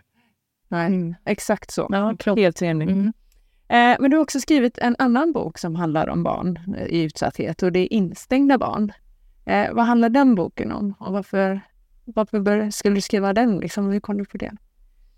Nej, 0.75 0.87
mm. 0.87 1.15
exakt 1.25 1.71
så. 1.71 1.89
Ja, 1.91 2.35
helt 2.37 2.63
enig. 2.63 2.91
Mm. 2.91 3.13
Eh, 3.69 3.97
men 4.01 4.11
du 4.11 4.17
har 4.17 4.23
också 4.23 4.41
skrivit 4.41 4.79
en 4.79 4.97
annan 4.99 5.33
bok 5.33 5.59
som 5.59 5.75
handlar 5.77 6.09
om 6.09 6.23
barn 6.23 6.77
i 6.89 7.03
utsatthet 7.03 7.63
och 7.63 7.73
det 7.73 7.79
är 7.79 7.93
Instängda 7.93 8.59
barn. 8.59 8.93
Eh, 9.45 9.73
vad 9.73 9.85
handlar 9.85 10.09
den 10.09 10.35
boken 10.35 10.73
om 10.73 10.95
och 10.99 11.13
varför 11.13 11.61
varför 12.05 12.41
bör, 12.41 12.71
skulle 12.71 12.95
du 12.95 13.01
skriva 13.01 13.33
den? 13.33 13.59
Liksom, 13.59 13.91
hur 13.91 14.01
kom 14.01 14.19
du 14.19 14.25
på 14.25 14.37
det? 14.37 14.53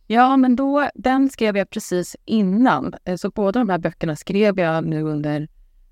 Ja, 0.06 0.36
men 0.36 0.56
då, 0.56 0.90
den 0.94 1.28
skrev 1.28 1.56
jag 1.56 1.70
precis 1.70 2.16
innan. 2.24 2.94
Eh, 3.04 3.16
så 3.16 3.30
båda 3.30 3.58
de 3.60 3.68
här 3.68 3.78
böckerna 3.78 4.16
skrev 4.16 4.58
jag 4.58 4.84
nu 4.86 5.02
under 5.02 5.48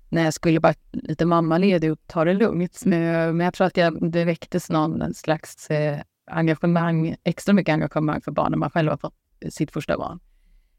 när 0.09 0.23
jag 0.23 0.33
skulle 0.33 0.59
vara 0.59 0.73
lite 0.91 1.25
mammaledig 1.25 1.91
och 1.91 1.99
ta 2.07 2.25
det 2.25 2.33
lugnt. 2.33 2.85
Men 2.85 3.39
jag 3.39 3.53
tror 3.53 3.67
att 3.67 3.77
jag, 3.77 4.11
det 4.11 4.25
väcktes 4.25 4.69
någon 4.69 5.13
slags 5.13 5.71
eh, 5.71 5.99
engagemang, 6.31 7.15
extra 7.23 7.53
mycket 7.53 7.73
engagemang 7.73 8.21
för 8.21 8.31
barn 8.31 8.51
när 8.51 8.57
man 8.57 8.69
själv 8.69 8.89
har 8.89 8.97
fått 8.97 9.13
sitt 9.49 9.71
första 9.71 9.97
barn. 9.97 10.19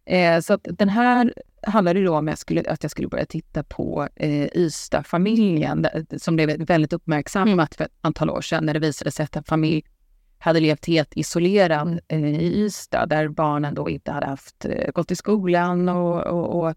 Eh, 0.05 0.41
så 0.41 0.55
att 0.55 0.67
den 0.71 0.89
här 0.89 1.35
handlade 1.63 2.05
då 2.05 2.17
om 2.17 2.29
att 2.29 2.33
jag 2.33 2.39
skulle, 2.39 2.63
att 2.71 2.83
jag 2.83 2.91
skulle 2.91 3.09
börja 3.09 3.27
titta 3.27 3.63
på 3.63 4.09
eh, 4.17 4.47
Ystad-familjen 4.57 5.87
som 6.17 6.37
blev 6.37 6.67
väldigt 6.67 6.93
uppmärksammat 6.93 7.75
för 7.75 7.85
ett 7.85 7.93
antal 8.01 8.31
år 8.31 8.41
sedan 8.41 8.67
när 8.67 8.75
det 8.75 8.81
visade 8.81 9.11
sig 9.11 9.25
att 9.25 9.37
en 9.37 9.45
familj 9.45 9.85
hade 10.39 10.61
levt 10.61 10.87
helt 10.87 11.17
isolerad 11.17 12.01
eh, 12.09 12.25
i 12.25 12.65
Ystad 12.65 13.07
där 13.07 13.29
barnen 13.29 13.75
då 13.75 13.91
inte 13.91 14.13
hade 14.13 14.27
haft, 14.27 14.65
eh, 14.65 14.91
gått 14.93 15.11
i 15.11 15.17
skolan 15.17 15.89
och, 15.89 16.27
och, 16.27 16.69
och, 16.69 16.75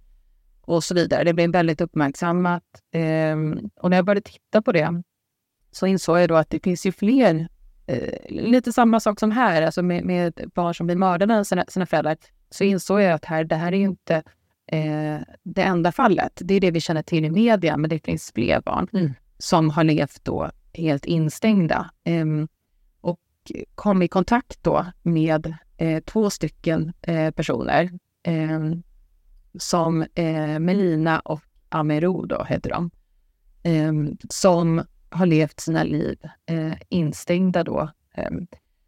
och, 0.61 0.83
så 0.83 0.95
vidare. 0.95 1.23
Det 1.23 1.33
blev 1.33 1.51
väldigt 1.51 1.81
uppmärksammat. 1.81 2.63
Eh, 2.91 3.37
och 3.75 3.89
när 3.89 3.97
jag 3.97 4.05
började 4.05 4.21
titta 4.21 4.61
på 4.61 4.71
det 4.71 5.03
så 5.71 5.87
insåg 5.87 6.19
jag 6.19 6.29
då 6.29 6.35
att 6.35 6.49
det 6.49 6.63
finns 6.63 6.85
ju 6.85 6.91
fler, 6.91 7.47
lite 8.29 8.73
samma 8.73 8.99
sak 8.99 9.19
som 9.19 9.31
här, 9.31 9.61
alltså 9.61 9.81
med, 9.81 10.05
med 10.05 10.41
barn 10.55 10.73
som 10.73 10.87
blir 10.87 10.95
mördade 10.95 11.39
av 11.39 11.43
sina, 11.43 11.65
sina 11.67 11.85
föräldrar, 11.85 12.17
så 12.49 12.63
insåg 12.63 13.01
jag 13.01 13.11
att 13.11 13.25
här, 13.25 13.43
det 13.43 13.55
här 13.55 13.71
är 13.71 13.77
ju 13.77 13.85
inte 13.85 14.15
eh, 14.67 15.17
det 15.43 15.61
enda 15.61 15.91
fallet. 15.91 16.41
Det 16.41 16.53
är 16.53 16.59
det 16.59 16.71
vi 16.71 16.81
känner 16.81 17.03
till 17.03 17.25
i 17.25 17.29
media, 17.29 17.77
men 17.77 17.89
det 17.89 18.05
finns 18.05 18.31
fler 18.35 18.61
barn 18.61 18.87
mm. 18.93 19.13
som 19.37 19.69
har 19.69 19.83
levt 19.83 20.23
då 20.23 20.49
helt 20.73 21.05
instängda. 21.05 21.91
Um, 22.05 22.47
kom 23.75 24.01
i 24.01 24.07
kontakt 24.07 24.63
då 24.63 24.85
med 25.03 25.53
eh, 25.77 26.03
två 26.03 26.29
stycken 26.29 26.93
eh, 27.01 27.31
personer 27.31 27.91
eh, 28.23 28.59
som 29.59 30.05
eh, 30.15 30.59
Melina 30.59 31.19
och 31.19 31.41
Amero 31.69 32.25
då 32.25 32.43
heter 32.43 32.69
de. 32.69 32.91
Ehm, 33.63 34.17
som 34.29 34.83
har 35.11 35.25
levt 35.25 35.59
sina 35.59 35.83
liv 35.83 36.17
eh, 36.45 36.73
instängda 36.89 37.63
då. 37.63 37.89
Eh, 38.15 38.31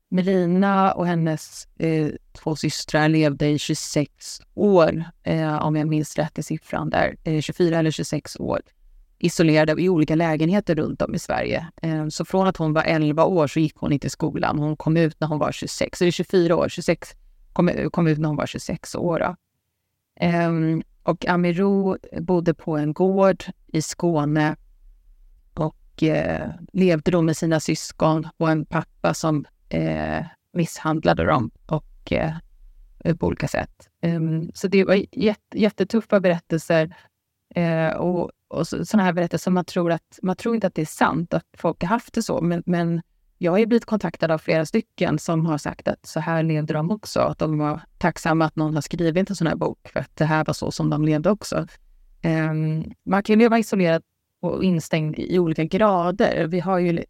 Melina 0.10 0.92
och 0.92 1.08
hennes 1.08 1.68
eh, 1.80 2.08
två 2.32 2.56
systrar 2.56 3.10
levde 3.10 3.48
i 3.48 3.60
26 3.60 4.42
år, 4.54 5.04
eh, 5.24 5.66
om 5.66 5.76
jag 5.76 5.88
minns 5.88 6.16
rätt 6.18 6.40
i 6.40 6.44
siffran 6.44 6.90
där, 6.90 7.16
eh, 7.24 7.42
24 7.42 7.80
eller 7.80 7.92
26 7.92 8.40
år 8.40 8.62
isolerade 9.22 9.82
i 9.82 9.90
olika 9.90 10.16
lägenheter 10.16 10.76
runt 10.76 11.02
om 11.02 11.16
i 11.16 11.20
Sverige. 11.20 11.68
Ehm, 11.82 12.12
så 12.12 12.26
från 12.26 12.48
att 12.48 12.58
hon 12.58 12.74
var 12.74 12.84
11 12.84 13.26
år 13.26 13.48
så 13.48 13.60
gick 13.60 13.76
hon 13.76 13.92
inte 13.92 14.08
i 14.08 14.10
skolan. 14.10 14.60
Hon 14.60 14.76
kom 14.76 14.98
ut 14.98 15.20
när 15.20 15.28
hon 15.28 15.40
var 15.40 15.52
26, 15.52 15.98
så 15.98 16.04
det 16.04 16.10
är 16.10 16.12
24 16.12 16.56
år, 16.56 16.70
26, 16.70 17.10
kom, 17.54 17.70
eh, 17.70 17.90
kom 17.90 18.08
ut 18.08 18.18
när 18.18 18.28
hon 18.28 18.38
var 18.38 18.46
26 18.46 18.96
år. 18.96 19.36
Um, 20.22 20.84
och 21.04 21.26
Amiro 21.28 21.98
bodde 22.22 22.54
på 22.54 22.78
en 22.78 22.94
gård 22.94 23.44
i 23.68 23.82
Skåne 23.82 24.56
eh, 26.04 26.50
levde 26.74 27.12
då 27.12 27.22
med 27.22 27.38
sina 27.38 27.60
syskon 27.60 28.28
och 28.38 28.52
en 28.52 28.66
pappa 28.66 29.14
som 29.14 29.46
eh, 29.70 30.26
misshandlade 30.54 31.26
dem 31.26 31.52
och 31.66 32.12
eh, 32.12 32.34
på 33.20 33.28
olika 33.28 33.48
sätt. 33.48 33.90
Um, 34.02 34.52
så 34.54 34.68
det 34.68 34.84
var 34.84 35.06
jätte, 35.12 35.60
jättetuffa 35.60 36.20
berättelser 36.20 36.96
eh, 37.56 37.90
och 37.90 38.32
och 38.52 38.68
sådana 38.68 39.04
här 39.04 39.14
berättelser. 39.14 39.52
Man 39.52 39.66
tror, 39.66 39.92
att, 39.92 40.20
man 40.22 40.36
tror 40.36 40.56
inte 40.56 40.68
att 40.68 40.76
det 40.76 40.82
är 40.82 40.86
sant 40.86 41.34
att 41.34 41.46
folk 41.58 41.82
har 41.82 41.88
haft 41.90 42.14
det 42.14 42.24
så, 42.24 42.42
men, 42.42 42.64
men 42.66 43.02
jag 43.38 43.52
har 43.52 43.66
blivit 43.66 43.86
kontaktad 43.86 44.32
av 44.32 44.38
flera 44.38 44.66
stycken 44.66 45.20
som 45.20 45.46
har 45.46 45.58
sagt 45.58 45.88
att 45.88 46.06
så 46.06 46.20
här 46.20 46.44
levde 46.44 46.74
de 46.74 46.92
också. 46.92 47.20
Att 47.20 47.40
de 47.40 47.58
var 47.58 47.82
tacksamma 47.98 48.46
att 48.46 48.56
någon 48.56 48.74
har 48.74 48.82
skrivit 48.82 49.30
en 49.30 49.36
sån 49.36 49.48
här 49.48 49.56
bok, 49.56 49.90
för 49.94 50.00
att 50.00 50.16
det 50.16 50.26
här 50.26 50.46
var 50.46 50.54
så 50.54 50.72
som 50.72 50.90
de 50.90 51.06
levde 51.06 51.30
också. 51.32 51.68
Um, 52.24 52.94
man 53.04 53.24
kan 53.24 53.34
ju 53.34 53.40
leva 53.40 53.60
isolerad 53.60 54.04
och 54.42 54.64
instängd 54.64 55.20
i 55.20 55.40
olika 55.40 55.64
grader. 55.64 56.48
Vi 56.48 56.60
har 56.60 56.80
ju 56.80 57.04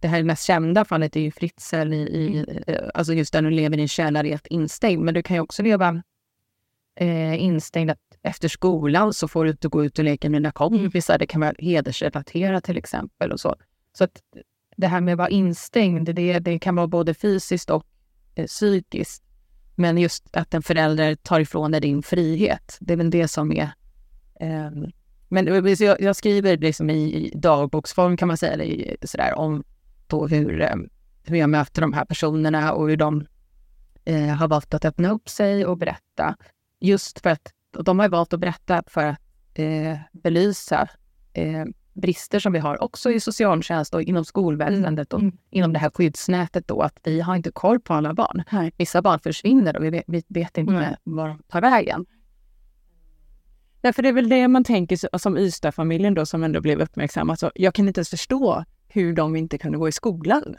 det 0.00 0.08
här 0.08 0.22
mest 0.22 0.44
kända 0.44 0.84
fallet 0.84 1.16
är 1.16 1.20
ju 1.20 1.30
Fritzl, 1.30 1.92
i, 1.92 1.96
i, 1.96 2.44
mm. 2.48 2.90
alltså 2.94 3.14
just 3.14 3.32
där 3.32 3.42
du 3.42 3.50
lever 3.50 3.78
i 3.78 3.82
en 3.82 3.88
källare 3.88 4.28
helt 4.28 4.46
instängd. 4.46 5.02
Men 5.02 5.14
du 5.14 5.22
kan 5.22 5.36
ju 5.36 5.40
också 5.40 5.62
leva 5.62 6.02
eh, 6.94 7.42
instängd 7.42 7.90
att 7.90 7.98
efter 8.22 8.48
skolan 8.48 9.12
så 9.12 9.28
får 9.28 9.44
du 9.44 9.50
inte 9.50 9.68
gå 9.68 9.84
ut 9.84 9.98
och 9.98 10.04
leka 10.04 10.30
med 10.30 10.42
dina 10.42 10.52
kompisar. 10.52 11.18
Det 11.18 11.26
kan 11.26 11.40
vara 11.40 11.54
hedersrelaterat 11.58 12.64
till 12.64 12.76
exempel. 12.76 13.32
och 13.32 13.40
Så 13.40 13.56
Så 13.92 14.04
att 14.04 14.22
det 14.76 14.86
här 14.86 15.00
med 15.00 15.12
att 15.12 15.18
vara 15.18 15.28
instängd, 15.28 16.14
det, 16.14 16.38
det 16.38 16.58
kan 16.58 16.76
vara 16.76 16.86
både 16.86 17.14
fysiskt 17.14 17.70
och 17.70 17.86
eh, 18.34 18.46
psykiskt. 18.46 19.22
Men 19.74 19.98
just 19.98 20.36
att 20.36 20.54
en 20.54 20.62
förälder 20.62 21.14
tar 21.14 21.40
ifrån 21.40 21.70
dig 21.70 21.80
din 21.80 22.02
frihet, 22.02 22.78
det 22.80 22.92
är 22.92 22.96
väl 22.96 23.10
det 23.10 23.28
som 23.28 23.52
är... 23.52 23.70
Eh, 24.40 24.70
men 25.32 25.46
jag, 25.46 26.00
jag, 26.00 26.16
skriver 26.16 26.56
liksom 26.56 26.90
i, 26.90 27.32
dagboksform 27.34 28.16
kan 28.16 28.28
man 28.28 28.36
säga, 28.36 28.52
eller 28.52 28.96
sådär, 29.02 29.34
om 29.34 29.64
då 30.06 30.26
hur, 30.26 30.60
eh, 30.60 30.76
hur 31.24 31.36
jag 31.36 31.50
möter 31.50 31.80
de 31.80 31.92
här 31.92 32.04
personerna 32.04 32.72
och 32.72 32.88
hur 32.88 32.96
de 32.96 33.26
eh, 34.04 34.26
har 34.26 34.48
valt 34.48 34.74
att 34.74 34.84
öppna 34.84 35.10
upp 35.10 35.28
sig 35.28 35.66
och 35.66 35.78
berätta. 35.78 36.36
Just 36.80 37.20
för 37.20 37.30
att 37.30 37.52
de 37.84 37.98
har 37.98 38.08
valt 38.08 38.32
att 38.32 38.40
berätta 38.40 38.82
för 38.86 39.06
att 39.06 39.20
eh, 39.54 39.98
belysa 40.12 40.88
eh, 41.32 41.64
brister 41.92 42.38
som 42.38 42.52
vi 42.52 42.58
har 42.58 42.82
också 42.82 43.10
i 43.10 43.20
socialtjänst 43.20 43.94
och 43.94 44.02
inom 44.02 44.24
skolväsendet 44.24 45.12
mm. 45.12 45.28
och 45.28 45.34
inom 45.50 45.72
det 45.72 45.78
här 45.78 45.90
skyddsnätet 45.90 46.68
då, 46.68 46.82
att 46.82 46.98
vi 47.04 47.20
har 47.20 47.36
inte 47.36 47.50
koll 47.50 47.80
på 47.80 47.94
alla 47.94 48.14
barn. 48.14 48.42
Nej. 48.52 48.72
Vissa 48.76 49.02
barn 49.02 49.20
försvinner 49.20 49.76
och 49.76 49.84
vi 49.84 49.90
vet, 49.90 50.04
vi 50.06 50.24
vet 50.28 50.58
inte 50.58 50.72
mm. 50.72 50.94
var 51.04 51.28
de 51.28 51.38
tar 51.48 51.60
vägen. 51.60 52.06
Därför 53.82 54.02
det 54.02 54.08
är 54.08 54.12
väl 54.12 54.28
det 54.28 54.48
man 54.48 54.64
tänker 54.64 55.18
som 55.18 55.38
Ystad-familjen 55.38 56.14
då 56.14 56.26
som 56.26 56.44
ändå 56.44 56.60
blev 56.60 56.80
uppmärksamma. 56.80 57.32
Alltså, 57.32 57.50
jag 57.54 57.74
kan 57.74 57.88
inte 57.88 57.98
ens 57.98 58.10
förstå 58.10 58.64
hur 58.88 59.12
de 59.12 59.36
inte 59.36 59.58
kunde 59.58 59.78
gå 59.78 59.88
i 59.88 59.92
skolan 59.92 60.56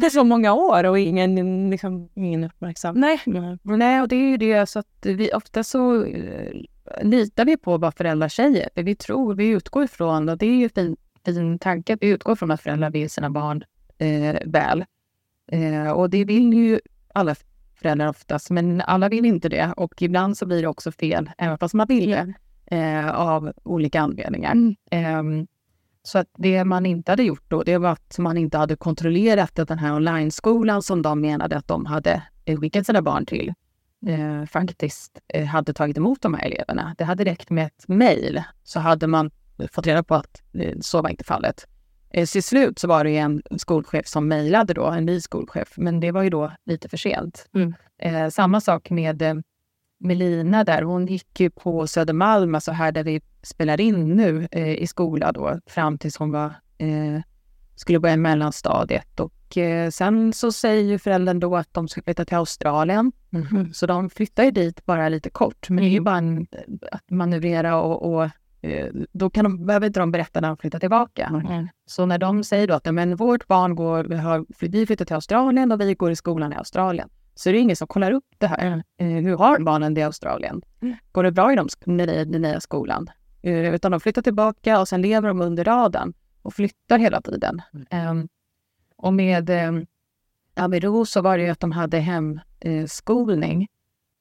det 0.00 0.06
är 0.06 0.10
så 0.10 0.24
många 0.24 0.52
år 0.52 0.84
och 0.84 0.98
ingen, 0.98 1.70
liksom, 1.70 2.08
ingen 2.14 2.44
uppmärksam. 2.44 3.00
Nej. 3.00 3.20
Nej, 3.62 4.00
och 4.00 4.08
det 4.08 4.16
är 4.16 4.30
ju 4.30 4.36
det 4.36 4.66
så 4.66 4.78
att 4.78 4.96
vi 5.02 5.32
ofta 5.32 5.64
så 5.64 6.04
eh, 6.04 6.52
litar 7.02 7.44
vi 7.44 7.56
på 7.56 7.78
vad 7.78 7.94
föräldrar 7.94 8.28
säger. 8.28 8.68
För 8.74 8.82
vi 8.82 8.94
tror, 8.94 9.34
vi 9.34 9.46
utgår 9.48 9.84
ifrån, 9.84 10.28
och 10.28 10.38
det 10.38 10.46
är 10.46 10.56
ju 10.56 10.68
fin, 10.68 10.96
fin 11.24 11.58
tanke, 11.58 11.98
vi 12.00 12.08
utgår 12.08 12.36
från 12.36 12.50
att 12.50 12.60
föräldrar 12.60 12.90
vill 12.90 13.10
sina 13.10 13.30
barn 13.30 13.64
eh, 13.98 14.36
väl. 14.44 14.84
Eh, 15.52 15.90
och 15.90 16.10
det 16.10 16.24
vill 16.24 16.52
ju 16.52 16.80
alla 17.12 17.34
föräldrar 17.78 18.08
oftast, 18.08 18.50
men 18.50 18.80
alla 18.80 19.08
vill 19.08 19.24
inte 19.24 19.48
det. 19.48 19.72
Och 19.76 20.02
ibland 20.02 20.38
så 20.38 20.46
blir 20.46 20.62
det 20.62 20.68
också 20.68 20.92
fel, 20.92 21.30
även 21.38 21.58
fast 21.58 21.74
man 21.74 21.86
vill 21.86 22.10
det, 22.10 22.34
eh, 22.76 23.10
av 23.10 23.52
olika 23.64 24.00
anledningar. 24.00 24.52
Mm. 24.90 25.46
Så 26.02 26.18
att 26.18 26.28
det 26.38 26.64
man 26.64 26.86
inte 26.86 27.12
hade 27.12 27.22
gjort 27.22 27.44
då, 27.48 27.62
det 27.62 27.78
var 27.78 27.90
att 27.90 28.18
man 28.18 28.38
inte 28.38 28.58
hade 28.58 28.76
kontrollerat 28.76 29.58
att 29.58 29.68
den 29.68 29.78
här 29.78 29.94
online-skolan 29.94 30.82
som 30.82 31.02
de 31.02 31.20
menade 31.20 31.56
att 31.56 31.68
de 31.68 31.86
hade 31.86 32.22
skickat 32.60 32.86
sina 32.86 33.02
barn 33.02 33.26
till, 33.26 33.54
eh, 34.06 34.44
faktiskt 34.46 35.20
eh, 35.28 35.46
hade 35.46 35.72
tagit 35.72 35.96
emot 35.96 36.22
de 36.22 36.34
här 36.34 36.46
eleverna. 36.46 36.94
Det 36.98 37.04
hade 37.04 37.24
räckt 37.24 37.50
med 37.50 37.66
ett 37.66 37.88
mejl 37.88 38.42
så 38.64 38.80
hade 38.80 39.06
man 39.06 39.30
fått 39.72 39.86
reda 39.86 40.02
på 40.02 40.14
att 40.14 40.42
eh, 40.54 40.78
så 40.80 41.02
var 41.02 41.10
inte 41.10 41.24
fallet. 41.24 41.66
Eh, 42.10 42.26
till 42.26 42.42
slut 42.42 42.78
så 42.78 42.88
var 42.88 43.04
det 43.04 43.16
en 43.16 43.42
skolchef 43.56 44.06
som 44.06 44.28
mejlade 44.28 44.74
då, 44.74 44.86
en 44.86 45.06
ny 45.06 45.20
skolchef, 45.20 45.74
men 45.76 46.00
det 46.00 46.12
var 46.12 46.22
ju 46.22 46.30
då 46.30 46.52
lite 46.64 46.88
för 46.88 46.96
sent. 46.96 47.48
Mm. 47.54 47.74
Eh, 47.98 48.28
samma 48.28 48.60
sak 48.60 48.90
med 48.90 49.22
eh, 49.22 49.34
Melina 50.00 50.64
där, 50.64 50.82
hon 50.82 51.06
gick 51.06 51.40
ju 51.40 51.50
på 51.50 51.86
Södermalm, 51.86 52.54
alltså 52.54 52.72
här 52.72 52.92
där 52.92 53.04
vi 53.04 53.20
spelar 53.42 53.80
in 53.80 54.14
nu 54.16 54.48
eh, 54.50 54.74
i 54.74 54.86
skola 54.86 55.32
då, 55.32 55.60
fram 55.66 55.98
tills 55.98 56.16
hon 56.16 56.30
var, 56.30 56.54
eh, 56.78 57.20
skulle 57.74 58.00
börja 58.00 58.16
mellanstadiet. 58.16 59.20
Och 59.20 59.32
sen 59.90 60.32
så 60.32 60.52
säger 60.52 60.82
ju 60.82 60.98
föräldern 60.98 61.40
då 61.40 61.56
att 61.56 61.74
de 61.74 61.88
ska 61.88 62.02
flytta 62.02 62.24
till 62.24 62.36
Australien. 62.36 63.12
Mm. 63.32 63.72
Så 63.72 63.86
de 63.86 64.10
flyttar 64.10 64.44
ju 64.44 64.50
dit 64.50 64.86
bara 64.86 65.08
lite 65.08 65.30
kort, 65.30 65.68
men 65.68 65.76
det 65.76 65.84
är 65.84 65.90
ju 65.90 65.96
mm. 65.96 66.04
bara 66.04 66.16
en, 66.16 66.46
att 66.92 67.10
manövrera 67.10 67.82
och, 67.82 68.14
och 68.14 68.28
då 69.12 69.30
kan 69.30 69.44
de, 69.44 69.66
behöver 69.66 69.86
inte 69.86 70.00
de 70.00 70.10
berätta 70.10 70.40
när 70.40 70.48
de 70.48 70.56
flyttar 70.56 70.78
tillbaka. 70.78 71.26
Mm. 71.48 71.68
Så 71.86 72.06
när 72.06 72.18
de 72.18 72.44
säger 72.44 72.66
då 72.66 72.74
att 72.74 72.94
men 72.94 73.16
vårt 73.16 73.46
barn 73.46 73.74
går, 73.74 74.04
vi, 74.04 74.16
har, 74.16 74.46
vi 74.60 74.86
flyttar 74.86 75.04
till 75.04 75.14
Australien 75.14 75.72
och 75.72 75.80
vi 75.80 75.94
går 75.94 76.10
i 76.10 76.16
skolan 76.16 76.52
i 76.52 76.56
Australien 76.56 77.08
så 77.38 77.50
det 77.50 77.58
är 77.58 77.60
ingen 77.60 77.76
som 77.76 77.88
kollar 77.88 78.12
upp 78.12 78.24
det 78.38 78.46
här. 78.46 78.66
Mm. 78.66 78.82
Eh, 78.96 79.24
hur 79.24 79.36
har 79.36 79.58
barnen 79.58 79.94
det 79.94 80.00
i 80.00 80.04
Australien? 80.04 80.62
Mm. 80.82 80.96
Går 81.12 81.22
det 81.22 81.32
bra 81.32 81.52
i 81.52 81.56
de, 81.56 81.68
den 81.84 82.42
nya 82.42 82.60
skolan? 82.60 83.10
Eh, 83.42 83.74
utan 83.74 83.90
de 83.90 84.00
flyttar 84.00 84.22
tillbaka 84.22 84.80
och 84.80 84.88
sen 84.88 85.02
lever 85.02 85.28
de 85.28 85.40
under 85.40 85.64
radarn 85.64 86.14
och 86.42 86.54
flyttar 86.54 86.98
hela 86.98 87.20
tiden. 87.20 87.62
Mm. 87.72 87.86
Eh, 87.90 88.24
och 88.96 89.14
med 89.14 89.50
eh, 89.50 89.72
Amiro 90.54 91.06
så 91.06 91.20
var 91.20 91.38
det 91.38 91.44
ju 91.44 91.50
att 91.50 91.60
de 91.60 91.72
hade 91.72 91.98
hemskolning. 91.98 93.68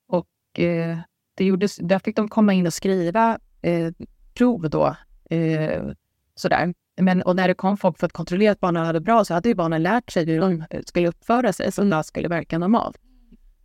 och 0.08 0.60
eh, 0.60 0.98
det 1.36 1.46
gjordes, 1.46 1.76
där 1.76 2.00
fick 2.00 2.16
de 2.16 2.28
komma 2.28 2.54
in 2.54 2.68
och 2.68 2.74
skriva 2.74 3.40
eh, 3.62 3.92
prov 4.38 4.70
då. 4.70 4.96
Eh, 5.30 5.84
sådär. 6.36 6.74
Men, 7.02 7.22
och 7.22 7.36
när 7.36 7.48
det 7.48 7.54
kom 7.54 7.78
folk 7.78 8.00
för 8.00 8.06
att 8.06 8.14
kontrollera 8.14 8.52
att 8.52 8.60
barnen 8.60 8.86
hade 8.86 9.00
bra 9.00 9.26
så 9.26 9.34
hade 9.34 9.50
ju 9.50 9.56
barnen 9.56 9.84
lärt 9.84 10.12
sig 10.12 10.26
hur 10.26 10.42
de 10.42 10.64
skulle 10.86 11.08
uppföra 11.08 11.54
sig 11.54 11.72
så 11.72 11.82
att 11.82 11.92
det 11.92 12.04
skulle 12.04 12.28
verka 12.28 12.58
normalt. 12.58 12.98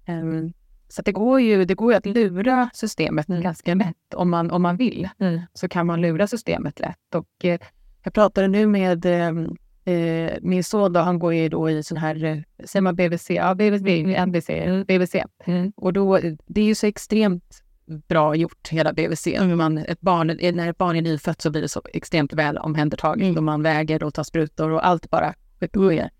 Um, 0.09 0.53
så 0.89 1.03
det 1.03 1.13
går 1.13 1.41
ju 1.41 1.65
det 1.65 1.75
går 1.75 1.93
ju 1.93 1.97
att 1.97 2.07
lura 2.07 2.71
systemet 2.75 3.29
mm. 3.29 3.43
ganska 3.43 3.75
lätt 3.75 4.15
om 4.15 4.31
man, 4.31 4.51
om 4.51 4.63
man 4.63 4.77
vill. 4.77 5.09
Mm. 5.19 5.41
Så 5.55 5.69
kan 5.69 5.87
man 5.87 6.01
lura 6.01 6.27
systemet 6.27 6.81
lätt. 6.81 7.15
Och, 7.15 7.45
eh, 7.45 7.61
jag 8.03 8.15
pratade 8.15 8.49
nu 8.49 8.67
med 8.67 9.07
ehm, 9.07 9.57
eh, 9.85 10.33
min 10.41 10.65
son, 10.65 10.93
då, 10.93 11.01
han 11.01 11.19
går 11.19 11.35
ju 11.35 11.49
då 11.49 11.71
i 11.71 11.83
sån 11.83 11.99
här, 11.99 12.25
eh, 12.25 12.39
säger 12.65 12.81
man 12.81 12.97
BVC? 12.97 13.31
Ja, 13.31 13.55
BVC, 13.55 14.17
NBC, 14.27 14.49
BVC. 14.87 15.15
Mm. 15.45 15.73
Och 15.77 15.93
då, 15.93 16.19
det 16.47 16.61
är 16.61 16.65
ju 16.65 16.75
så 16.75 16.87
extremt 16.87 17.62
bra 17.87 18.37
gjort, 18.37 18.69
hela 18.69 18.93
BVC. 18.93 19.27
Mm. 19.27 19.59
Man, 19.59 19.79
ett 19.79 20.01
barn, 20.01 20.27
när 20.27 20.69
ett 20.71 20.79
barn 20.79 20.97
är 20.97 21.03
nyfött 21.03 21.41
så 21.41 21.51
blir 21.51 21.63
det 21.63 21.69
så 21.69 21.83
extremt 21.93 22.33
väl 22.33 22.59
omhändertaget 22.59 23.25
mm. 23.25 23.37
och 23.37 23.43
man 23.43 23.63
väger 23.63 24.03
och 24.03 24.15
tar 24.15 24.23
sprutor 24.23 24.71
och 24.71 24.87
allt 24.87 25.11
bara 25.11 25.35
sker. 25.59 26.11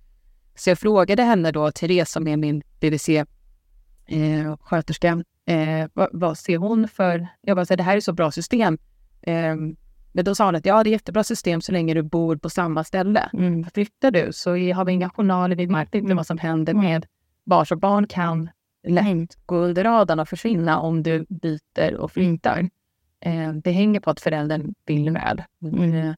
Så 0.55 0.71
jag 0.71 0.79
frågade 0.79 1.23
henne 1.23 1.53
då, 1.53 1.71
Therese 1.71 2.11
som 2.11 2.29
är 2.29 2.37
min 2.37 2.63
BVC 2.81 3.09
eh, 3.09 3.27
eh, 5.47 5.89
vad, 5.93 6.09
vad, 6.13 6.39
ser 6.39 6.57
hon 6.57 6.89
för... 6.89 7.27
Jag 7.41 7.57
bara, 7.57 7.67
så 7.67 7.77
det 7.77 7.83
här 7.83 7.97
är 7.97 8.01
så 8.01 8.13
bra 8.13 8.31
system. 8.31 8.79
Eh, 9.23 9.57
men 10.13 10.25
då 10.25 10.35
sa 10.35 10.45
hon 10.45 10.57
att 10.57 10.67
ja, 10.67 10.85
det 10.85 10.91
är 10.91 10.93
jättebra 10.93 11.25
system 11.25 11.61
så 11.61 11.73
länge 11.73 11.95
du 11.95 12.03
bor 12.03 12.37
på 12.37 12.51
samma 12.51 12.85
ställe. 12.85 13.31
Mm. 13.33 13.65
Flyttar 13.75 14.11
du 14.11 14.33
så 14.33 14.51
har 14.51 14.85
vi 14.85 14.93
inga 14.93 15.11
journaler, 15.11 15.57
vi 15.57 15.67
märker 15.67 15.99
inte 15.99 16.15
vad 16.15 16.27
som 16.27 16.39
händer 16.39 16.75
med 16.75 17.07
barn. 17.45 17.67
Så 17.67 17.77
barn 17.77 18.07
kan 18.07 18.51
lätt 18.83 19.47
gå 19.47 19.57
under 19.57 19.85
radarn 19.85 20.21
och 20.21 20.29
försvinna 20.29 20.81
om 20.81 21.03
du 21.03 21.27
byter 21.29 21.95
och 21.95 22.13
flyttar. 22.13 22.71
Eh, 23.21 23.53
det 23.53 23.71
hänger 23.71 24.01
på 24.01 24.11
att 24.11 24.21
föräldern 24.21 24.75
vill 24.87 25.11
väl. 25.11 25.43
Mm. 25.63 25.95
Eh, 25.95 26.15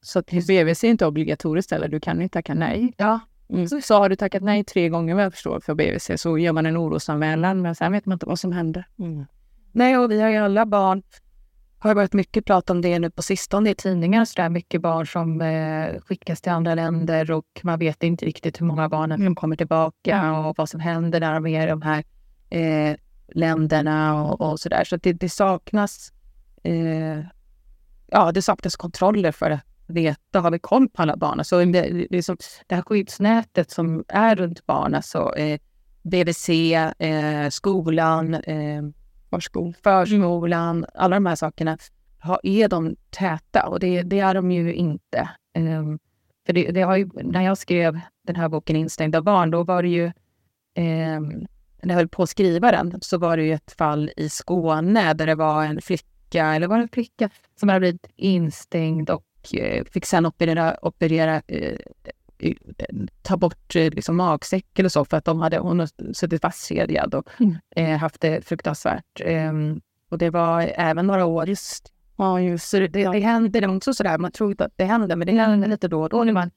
så 0.00 0.18
att 0.18 0.30
BVC 0.30 0.84
är 0.84 0.88
inte 0.88 1.06
obligatoriskt 1.06 1.72
eller 1.72 1.88
du 1.88 2.00
kan 2.00 2.22
inte 2.22 2.32
tacka 2.32 2.54
nej. 2.54 2.94
Ja, 2.96 3.20
Mm. 3.48 3.68
Så, 3.68 3.80
så 3.80 3.94
har 3.94 4.08
du 4.08 4.16
tackat 4.16 4.42
nej 4.42 4.64
tre 4.64 4.88
gånger 4.88 5.14
vad 5.14 5.24
jag 5.24 5.32
förstår 5.32 5.60
för 5.60 5.74
BVC 5.74 6.10
så 6.16 6.38
gör 6.38 6.52
man 6.52 6.66
en 6.66 6.76
orosanmälan 6.76 7.62
men 7.62 7.74
sen 7.74 7.92
vet 7.92 8.06
man 8.06 8.16
inte 8.16 8.26
vad 8.26 8.38
som 8.38 8.52
händer. 8.52 8.86
Mm. 8.98 9.24
Nej, 9.72 9.98
och 9.98 10.10
vi 10.10 10.20
har 10.20 10.28
ju 10.28 10.36
alla 10.36 10.66
barn 10.66 11.02
har 11.88 11.94
varit 11.94 12.12
mycket 12.12 12.44
prat 12.44 12.70
om 12.70 12.80
det 12.80 12.98
nu 12.98 13.10
på 13.10 13.22
sistone 13.22 13.70
i 13.70 13.74
tidningar. 13.74 14.24
Så 14.24 14.42
där 14.42 14.48
mycket 14.48 14.80
barn 14.80 15.06
som 15.06 15.40
eh, 15.40 16.00
skickas 16.00 16.40
till 16.40 16.52
andra 16.52 16.74
länder 16.74 17.30
och 17.30 17.60
man 17.62 17.78
vet 17.78 18.02
inte 18.02 18.26
riktigt 18.26 18.60
hur 18.60 18.66
många 18.66 18.88
barn 18.88 19.24
som 19.24 19.34
kommer 19.34 19.56
tillbaka 19.56 20.32
och 20.38 20.58
vad 20.58 20.68
som 20.68 20.80
händer 20.80 21.20
när 21.20 21.34
de 21.34 21.46
är 21.46 21.66
i 21.66 21.70
de 21.70 21.82
här 21.82 22.04
eh, 22.50 22.96
länderna 23.28 24.24
och, 24.24 24.40
och 24.40 24.60
så 24.60 24.68
där. 24.68 24.84
Så 24.84 24.96
det, 24.96 25.12
det 25.12 25.28
saknas 25.28 26.12
eh, 26.62 27.20
ja, 28.06 28.32
det 28.32 28.42
saknas 28.42 28.76
kontroller 28.76 29.32
för 29.32 29.50
att 29.50 29.60
veta, 29.86 30.40
har 30.40 30.50
vi 30.50 30.58
koll 30.58 30.88
på 30.88 31.02
alla 31.02 31.16
barn? 31.16 31.38
Alltså, 31.38 31.64
det, 31.64 31.90
liksom, 32.10 32.36
det 32.66 32.74
här 32.74 32.82
skyddsnätet 32.82 33.70
som 33.70 34.04
är 34.08 34.36
runt 34.36 34.66
barn, 34.66 34.94
alltså 34.94 35.36
eh, 35.36 35.60
BVC, 36.02 36.48
eh, 36.98 37.48
skolan, 37.50 38.34
eh, 38.34 38.82
Förskol. 39.34 39.74
förskolan, 39.82 40.86
alla 40.94 41.16
de 41.16 41.26
här 41.26 41.36
sakerna, 41.36 41.78
är 42.42 42.68
de 42.68 42.96
täta? 43.10 43.66
Och 43.68 43.80
det, 43.80 44.02
det 44.02 44.20
är 44.20 44.34
de 44.34 44.50
ju 44.50 44.74
inte. 44.74 45.30
Um, 45.58 45.98
för 46.46 46.52
det, 46.52 46.70
det, 46.70 46.80
ju, 46.80 47.08
när 47.14 47.42
jag 47.42 47.58
skrev 47.58 48.00
den 48.26 48.36
här 48.36 48.48
boken 48.48 48.76
Instängda 48.76 49.22
barn, 49.22 49.50
då 49.50 49.64
var 49.64 49.82
det 49.82 49.88
ju 49.88 50.04
um, 50.76 51.46
när 51.82 51.94
jag 51.94 51.94
höll 51.94 52.08
på 52.08 52.22
att 52.22 52.30
skriva 52.30 52.70
den 52.70 52.98
så 53.00 53.18
var 53.18 53.36
det 53.36 53.42
ju 53.42 53.52
ett 53.52 53.72
fall 53.78 54.10
i 54.16 54.28
Skåne 54.28 55.14
där 55.14 55.26
det 55.26 55.34
var 55.34 55.64
en 55.64 55.80
flicka, 55.80 56.54
eller 56.54 56.66
var 56.66 56.76
det 56.76 56.82
en 56.82 56.88
flicka, 56.88 57.30
som 57.60 57.68
hade 57.68 57.80
blivit 57.80 58.06
instängd 58.16 59.10
och 59.10 59.54
eh, 59.54 59.84
fick 59.84 60.06
sen 60.06 60.26
operera, 60.26 60.76
operera 60.82 61.42
eh, 61.46 61.78
ta 63.22 63.36
bort 63.36 63.76
eh, 63.76 63.90
liksom, 63.90 64.16
magsäck 64.16 64.78
eller 64.78 64.88
så 64.88 65.04
för 65.04 65.16
att 65.16 65.24
de 65.24 65.40
hade, 65.40 65.58
hon 65.58 65.80
hade 65.80 66.14
suttit 66.14 66.42
fastkedjad 66.42 67.14
och 67.14 67.28
mm. 67.40 67.56
eh, 67.76 67.98
haft 67.98 68.20
det 68.20 68.46
fruktansvärt. 68.46 69.20
Eh, 69.20 69.52
och 70.10 70.18
det 70.18 70.30
var 70.30 70.72
även 70.76 71.06
några 71.06 71.24
år. 71.24 71.48
Just, 71.48 71.92
ja, 72.16 72.40
just 72.40 72.72
det, 72.72 72.88
det, 72.88 73.08
det 73.08 73.20
händer 73.20 73.76
också 73.76 73.94
sådär, 73.94 74.18
man 74.18 74.32
tror 74.32 74.50
inte 74.50 74.64
att 74.64 74.72
det 74.76 74.84
händer, 74.84 75.16
men 75.16 75.26
det 75.26 75.32
händer 75.32 75.68
lite 75.68 75.88
då 75.88 76.02
och 76.02 76.08
då. 76.08 76.24
När 76.24 76.32
man, 76.32 76.50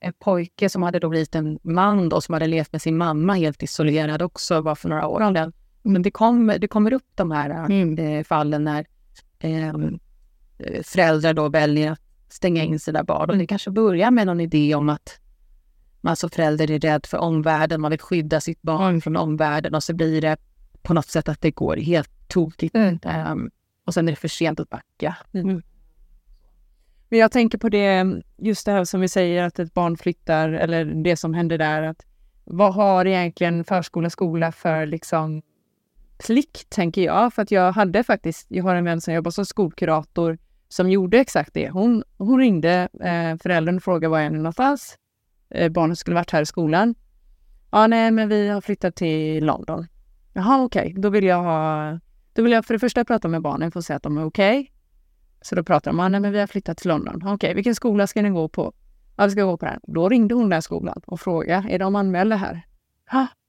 en 0.00 0.12
pojke 0.12 0.68
som 0.68 0.82
hade 0.82 0.98
då 0.98 1.08
blivit 1.08 1.34
en 1.34 1.58
man 1.62 2.08
då, 2.08 2.20
som 2.20 2.32
hade 2.32 2.46
levt 2.46 2.72
med 2.72 2.82
sin 2.82 2.96
mamma 2.96 3.34
helt 3.34 3.62
isolerad 3.62 4.22
också, 4.22 4.60
var 4.60 4.74
för 4.74 4.88
några 4.88 5.06
år 5.06 5.34
sedan. 5.34 5.52
Men 5.82 6.02
det, 6.02 6.10
kom, 6.10 6.46
det 6.58 6.68
kommer 6.68 6.92
upp 6.92 7.08
de 7.14 7.30
här 7.30 7.50
mm. 7.50 7.98
eh, 7.98 8.24
fallen 8.24 8.64
när 8.64 8.86
ehm, 9.38 9.98
eh, 10.58 10.82
föräldrar 10.82 11.34
då 11.34 11.48
väljer 11.48 11.92
att 11.92 12.00
stänga 12.28 12.64
in 12.64 12.80
sina 12.80 13.04
barn. 13.04 13.30
Och 13.30 13.38
det 13.38 13.46
kanske 13.46 13.70
börjar 13.70 14.10
med 14.10 14.26
någon 14.26 14.40
idé 14.40 14.74
om 14.74 14.88
att 14.88 15.20
man 16.04 16.16
som 16.16 16.30
förälder 16.30 16.70
är 16.70 16.78
rädd 16.78 17.06
för 17.06 17.18
omvärlden, 17.18 17.80
man 17.80 17.90
vill 17.90 18.00
skydda 18.00 18.40
sitt 18.40 18.62
barn 18.62 19.00
från 19.00 19.16
omvärlden 19.16 19.74
och 19.74 19.82
så 19.82 19.94
blir 19.94 20.20
det 20.20 20.36
på 20.82 20.94
något 20.94 21.08
sätt 21.08 21.28
att 21.28 21.40
det 21.40 21.50
går 21.50 21.76
helt 21.76 22.28
tokigt. 22.28 22.74
Mm. 22.74 22.98
Um, 23.30 23.50
och 23.84 23.94
sen 23.94 24.08
är 24.08 24.12
det 24.12 24.16
för 24.16 24.28
sent 24.28 24.60
att 24.60 24.70
backa. 24.70 25.16
Mm. 25.34 25.62
Men 27.08 27.18
jag 27.18 27.32
tänker 27.32 27.58
på 27.58 27.68
det, 27.68 28.06
just 28.36 28.66
det 28.66 28.72
här 28.72 28.84
som 28.84 29.00
vi 29.00 29.08
säger 29.08 29.42
att 29.42 29.58
ett 29.58 29.74
barn 29.74 29.96
flyttar 29.96 30.48
eller 30.48 30.84
det 30.84 31.16
som 31.16 31.34
händer 31.34 31.58
där. 31.58 31.82
Att 31.82 32.06
vad 32.44 32.74
har 32.74 33.04
egentligen 33.04 33.64
förskola, 33.64 34.10
skola 34.10 34.52
för 34.52 34.86
liksom 34.86 35.42
plikt, 36.26 36.70
tänker 36.70 37.02
jag. 37.02 37.34
För 37.34 37.42
att 37.42 37.50
jag 37.50 37.72
hade 37.72 38.04
faktiskt, 38.04 38.46
jag 38.50 38.64
har 38.64 38.74
en 38.74 38.84
vän 38.84 39.00
som 39.00 39.14
jobbar 39.14 39.30
som 39.30 39.46
skolkurator 39.46 40.38
som 40.68 40.90
gjorde 40.90 41.18
exakt 41.18 41.54
det. 41.54 41.70
Hon, 41.70 42.04
hon 42.18 42.38
ringde 42.38 42.88
eh, 43.00 43.36
föräldern 43.42 43.76
och 43.76 43.82
frågade 43.82 44.08
var 44.08 44.20
är 44.20 44.30
ni 44.30 44.36
någonstans? 44.36 44.98
Eh, 45.50 45.68
barnet 45.68 45.98
skulle 45.98 46.14
varit 46.14 46.30
här 46.30 46.42
i 46.42 46.46
skolan. 46.46 46.94
Ja, 47.70 47.86
nej, 47.86 48.10
men 48.10 48.28
vi 48.28 48.48
har 48.48 48.60
flyttat 48.60 48.96
till 48.96 49.44
London. 49.44 49.86
Jaha, 50.32 50.62
okej. 50.62 50.86
Okay. 50.90 51.02
Då 51.02 51.10
vill 51.10 51.24
jag 51.24 51.42
ha... 51.42 51.98
Då 52.32 52.42
vill 52.42 52.52
jag 52.52 52.64
för 52.64 52.74
det 52.74 52.78
första 52.78 53.04
prata 53.04 53.28
med 53.28 53.42
barnen 53.42 53.72
för 53.72 53.78
att 53.78 53.84
se 53.84 53.94
att 53.94 54.02
de 54.02 54.18
är 54.18 54.24
okej. 54.24 54.60
Okay. 54.60 54.70
Så 55.40 55.54
då 55.54 55.64
pratar 55.64 55.90
de, 55.90 55.98
ja, 55.98 56.08
nej, 56.08 56.20
men 56.20 56.32
vi 56.32 56.38
har 56.40 56.46
flyttat 56.46 56.78
till 56.78 56.88
London. 56.88 57.16
Okej, 57.16 57.34
okay. 57.34 57.54
vilken 57.54 57.74
skola 57.74 58.06
ska 58.06 58.22
ni 58.22 58.30
gå 58.30 58.48
på? 58.48 58.72
Ja, 59.16 59.24
vi 59.24 59.30
ska 59.30 59.44
gå 59.44 59.56
på 59.56 59.66
den. 59.66 59.80
Då 59.82 60.08
ringde 60.08 60.34
hon 60.34 60.48
den 60.48 60.62
skolan 60.62 61.00
och 61.06 61.20
frågade, 61.20 61.68
är 61.70 61.78
de 61.78 61.96
anmälda 61.96 62.36
här? 62.36 62.62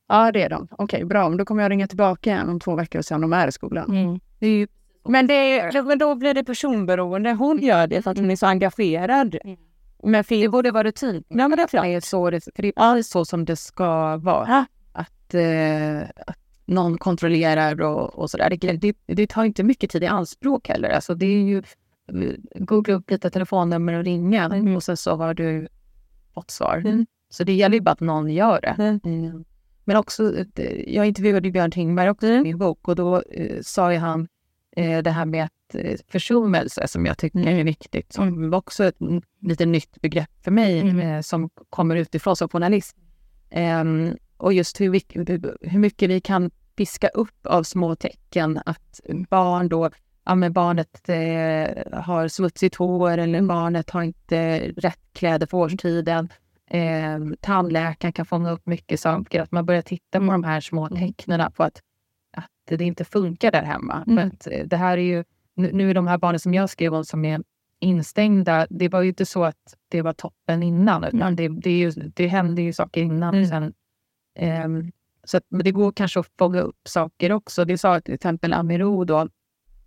Ja, 0.07 0.31
det 0.31 0.41
är 0.41 0.49
de. 0.49 0.67
Okej, 0.71 1.05
bra. 1.05 1.29
Men 1.29 1.37
då 1.37 1.45
kommer 1.45 1.63
jag 1.63 1.71
ringa 1.71 1.87
tillbaka 1.87 2.29
igen 2.29 2.49
om 2.49 2.59
två 2.59 2.75
veckor 2.75 2.99
och 2.99 3.05
se 3.05 3.15
om 3.15 3.21
de 3.21 3.33
är 3.33 3.47
i 3.47 3.51
skolan. 3.51 3.89
Mm. 3.89 4.19
Det 4.39 4.47
är 4.47 4.51
ju 4.51 4.67
men, 5.07 5.27
det 5.27 5.33
är, 5.33 5.83
men 5.83 5.97
då 5.97 6.15
blir 6.15 6.33
det 6.33 6.43
personberoende. 6.43 7.31
Hon 7.31 7.59
gör 7.59 7.87
det 7.87 8.01
för 8.01 8.11
att 8.11 8.17
hon 8.17 8.31
är 8.31 8.35
så 8.35 8.45
engagerad. 8.45 9.37
Mm. 9.43 9.57
Men 10.03 10.23
fin- 10.23 10.41
Det 10.41 10.49
borde 10.49 10.71
vara 10.71 10.83
rutin. 10.83 11.23
Ja, 11.27 11.47
men 11.47 11.51
det 11.51 11.63
är 11.63 11.67
klart. 11.67 11.83
Det 11.85 11.93
är 11.93 11.99
så, 12.01 12.29
det, 12.29 12.43
för 12.55 12.61
det 12.61 12.73
är 12.75 13.01
så 13.01 13.25
som 13.25 13.45
det 13.45 13.55
ska 13.55 14.17
vara. 14.17 14.65
Att, 14.91 15.33
eh, 15.33 16.01
att 16.27 16.37
någon 16.65 16.97
kontrollerar 16.97 17.81
och, 17.81 18.15
och 18.15 18.29
sådär. 18.31 18.49
Det, 18.49 18.71
det, 18.71 18.97
det 19.05 19.27
tar 19.27 19.43
inte 19.43 19.63
mycket 19.63 19.89
tid 19.89 20.03
i 20.03 20.07
anspråk 20.07 20.67
heller. 20.67 20.89
Alltså 20.89 21.15
det 21.15 21.25
är 21.25 21.43
ju 21.43 21.57
eh, 21.57 22.33
googla 22.55 22.93
upp 22.93 23.11
lite 23.11 23.29
telefonnummer 23.29 23.93
och 23.93 24.03
ringa 24.03 24.75
och 24.75 24.83
sen 24.83 24.97
så 24.97 25.15
har 25.15 25.33
du 25.33 25.67
fått 26.33 26.51
svar. 26.51 26.77
Mm. 26.77 27.05
Så 27.29 27.43
det 27.43 27.53
gäller 27.53 27.75
ju 27.75 27.81
bara 27.81 27.91
att 27.91 27.99
någon 27.99 28.29
gör 28.29 28.61
det. 28.61 28.75
Mm. 28.83 28.99
Mm. 29.03 29.45
Men 29.83 29.97
också, 29.97 30.33
eh, 30.55 30.93
jag 30.95 31.05
intervjuade 31.05 31.51
Björn 31.51 31.71
Tingberg 31.71 32.09
också 32.09 32.27
i 32.27 32.41
min 32.41 32.57
bok 32.57 32.87
och 32.87 32.95
då 32.95 33.21
eh, 33.21 33.61
sa 33.61 33.93
ju 33.93 33.99
han 33.99 34.21
eh, 34.21 34.27
det 34.76 35.11
här 35.11 35.26
med 35.26 35.43
att 35.43 35.76
eh, 35.76 35.97
försummelse 36.07 36.88
som 36.88 37.05
jag 37.05 37.17
tycker 37.17 37.47
är 37.47 37.63
viktigt, 37.63 38.13
som 38.13 38.49
var 38.49 38.57
också 38.57 38.84
ett 38.84 39.01
mm, 39.01 39.21
lite 39.41 39.65
nytt 39.65 40.01
begrepp 40.01 40.32
för 40.43 40.51
mig 40.51 40.80
Mm. 40.80 40.99
eh, 40.99 41.21
som 41.21 41.49
kommer 41.69 41.95
utifrån 41.95 42.36
som 42.36 42.49
journalist. 42.49 42.95
Ehm, 43.49 44.17
och 44.38 44.53
just 44.53 44.82
hur, 44.82 45.01
hur 45.69 45.80
mycket 45.80 46.09
vi 46.09 46.21
kan 46.21 46.51
piska 46.76 47.07
upp 47.07 47.47
av 47.47 47.63
små 47.63 47.95
tecken 47.95 48.59
att 48.65 48.99
barn 49.30 49.69
då, 49.69 49.89
ja 50.26 50.36
men 50.36 50.53
barnet 50.53 51.09
eh, 51.09 51.99
har 52.01 52.28
smutsigt 52.28 52.76
hår 52.76 53.17
eller 53.17 53.41
barnet 53.41 53.89
har 53.89 54.03
inte 54.03 54.59
rätt 54.78 54.99
kläder 55.13 55.47
för 55.47 55.57
årstiden. 55.57 56.30
Eh, 56.69 57.19
tandläkaren 57.41 58.13
kan 58.13 58.26
fånga 58.26 58.51
upp 58.51 58.65
mycket 58.65 58.99
saker, 58.99 59.41
att 59.41 59.51
man 59.51 59.65
börjar 59.65 59.82
titta 59.82 60.19
på 60.19 60.26
de 60.26 60.43
här 60.43 60.61
små 60.61 60.89
tecknen 60.89 61.51
på 61.51 61.63
att 61.63 61.82
det 62.66 62.84
inte 62.84 63.05
funkar 63.05 63.51
där 63.51 63.63
hemma. 63.63 64.03
Mm. 64.07 64.16
För 64.18 64.36
att 64.36 64.47
eh, 64.47 64.68
det 64.68 64.78
här 64.78 64.97
är 64.97 65.01
ju, 65.01 65.24
nu, 65.55 65.89
är 65.89 65.93
de 65.93 66.07
här 66.07 66.18
barnen 66.18 66.39
som 66.39 66.53
jag 66.53 66.70
skrev 66.70 66.93
om 66.93 67.05
som 67.05 67.26
är 67.26 67.43
instängda, 67.80 68.68
det 68.70 68.89
var 68.89 69.01
ju 69.01 69.09
inte 69.09 69.26
så 69.26 69.43
att 69.43 69.76
det 69.88 70.01
var 70.01 70.13
toppen 70.13 70.63
innan, 70.63 71.03
utan 71.03 71.36
det, 71.36 71.47
det, 71.47 71.70
är 71.70 71.78
ju, 71.78 71.91
det 71.91 72.28
hände 72.28 72.61
ju 72.61 72.74
saker 72.74 73.01
innan. 73.01 73.36
Mm. 73.36 73.47
Sen, 73.47 73.74
ehm, 74.36 74.91
så 75.24 75.38
att, 75.38 75.43
men 75.49 75.63
det 75.63 75.72
går 75.72 75.91
kanske 75.91 76.20
att 76.20 76.32
fånga 76.38 76.61
upp 76.61 76.88
saker 76.88 77.32
också. 77.32 77.66
Det 77.66 77.78
sa 77.78 78.01
till 78.01 78.13
exempel 78.13 78.53
Amiro 78.53 79.03
då, 79.03 79.28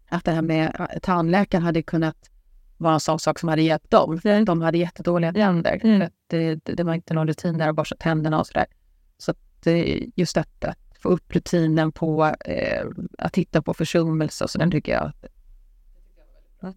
att 0.09 0.24
det 0.24 0.31
här 0.31 0.43
med 0.43 0.76
eh, 0.79 0.99
tandläkaren 1.03 1.64
hade 1.64 1.83
kunnat 1.83 2.31
vara 2.76 2.95
en 2.95 3.01
sån 3.01 3.18
sak 3.18 3.39
som 3.39 3.49
hade 3.49 3.62
hjälpt 3.62 3.91
dem. 3.91 4.20
För 4.20 4.45
de 4.45 4.62
hade 4.62 4.79
jättedåliga 4.79 5.33
tänder. 5.33 5.81
Mm. 5.85 6.03
Att 6.03 6.12
det, 6.26 6.55
det, 6.55 6.72
det 6.72 6.85
var 6.85 6.95
inte 6.95 7.14
någon 7.14 7.29
rutin 7.29 7.59
där 7.59 7.68
att 7.68 7.76
borsta 7.76 7.97
tänderna 7.97 8.39
och 8.39 8.47
sådär. 8.47 8.66
Så 9.18 9.31
att 9.31 9.66
eh, 9.66 10.03
just 10.16 10.35
detta, 10.35 10.68
att 10.68 10.88
få 10.99 11.09
upp 11.09 11.34
rutinen 11.34 11.92
på 11.92 12.34
eh, 12.44 12.86
att 13.18 13.32
titta 13.32 13.62
på 13.62 13.74
försummelse 13.74 14.44
och 14.44 14.51
så, 14.51 14.59
den 14.59 14.70
tycker 14.70 14.92
jag 14.92 15.12
mm. 16.62 16.74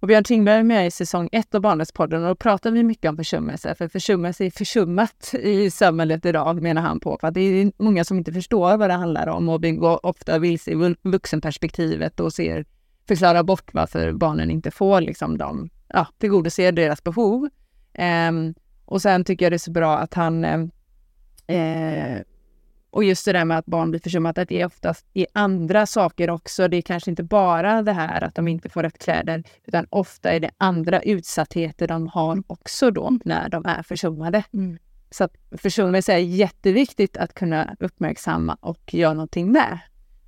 Och 0.00 0.08
Björn 0.08 0.24
Tingberg 0.24 0.58
är 0.58 0.62
med 0.62 0.86
i 0.86 0.90
säsong 0.90 1.28
ett 1.32 1.54
av 1.54 1.60
Barnrättspodden 1.60 2.22
och 2.22 2.28
då 2.28 2.34
pratar 2.34 2.70
vi 2.70 2.82
mycket 2.82 3.08
om 3.08 3.16
försummelse. 3.16 3.74
För 3.74 3.88
försummelse 3.88 4.44
är 4.44 4.50
försummat 4.50 5.34
i 5.34 5.70
samhället 5.70 6.26
idag, 6.26 6.62
menar 6.62 6.82
han 6.82 7.00
på. 7.00 7.18
För 7.20 7.28
att 7.28 7.34
det 7.34 7.40
är 7.40 7.72
många 7.78 8.04
som 8.04 8.18
inte 8.18 8.32
förstår 8.32 8.76
vad 8.76 8.90
det 8.90 8.94
handlar 8.94 9.26
om. 9.26 9.44
Mobbing 9.44 9.78
går 9.78 10.06
ofta 10.06 10.38
vilse 10.38 10.70
i 10.70 10.94
vuxenperspektivet 11.02 12.20
och 12.20 12.32
ser, 12.32 12.64
förklarar 13.08 13.42
bort 13.42 13.74
varför 13.74 14.12
barnen 14.12 14.50
inte 14.50 14.70
får 14.70 15.00
liksom 15.00 15.38
de, 15.38 15.70
ja, 15.88 16.06
tillgodose 16.18 16.70
deras 16.70 17.04
behov. 17.04 17.48
Ehm, 17.94 18.54
och 18.84 19.02
sen 19.02 19.24
tycker 19.24 19.44
jag 19.44 19.52
det 19.52 19.56
är 19.56 19.58
så 19.58 19.70
bra 19.70 19.98
att 19.98 20.14
han 20.14 20.44
eh, 20.44 20.60
eh 21.46 22.22
och 22.98 23.04
just 23.04 23.24
det 23.24 23.32
där 23.32 23.44
med 23.44 23.58
att 23.58 23.66
barn 23.66 23.90
blir 23.90 24.00
försummat, 24.00 24.38
att 24.38 24.48
det 24.48 24.60
är 24.60 24.66
oftast 24.66 25.06
i 25.14 25.26
andra 25.32 25.86
saker 25.86 26.30
också. 26.30 26.68
Det 26.68 26.76
är 26.76 26.82
kanske 26.82 27.10
inte 27.10 27.22
bara 27.22 27.82
det 27.82 27.92
här 27.92 28.24
att 28.24 28.34
de 28.34 28.48
inte 28.48 28.68
får 28.68 28.82
rätt 28.82 28.98
kläder, 28.98 29.44
utan 29.64 29.86
ofta 29.90 30.32
är 30.32 30.40
det 30.40 30.50
andra 30.58 31.02
utsattheter 31.02 31.88
de 31.88 32.08
har 32.08 32.42
också 32.46 32.90
då 32.90 33.18
när 33.24 33.48
de 33.48 33.66
är 33.66 33.82
försummade. 33.82 34.44
Mm. 34.52 34.78
Så 35.10 35.24
att 35.24 35.32
försummelse 35.58 36.12
är 36.12 36.18
jätteviktigt 36.18 37.16
att 37.16 37.34
kunna 37.34 37.76
uppmärksamma 37.80 38.56
och 38.60 38.94
göra 38.94 39.14
någonting 39.14 39.52
med. 39.52 39.78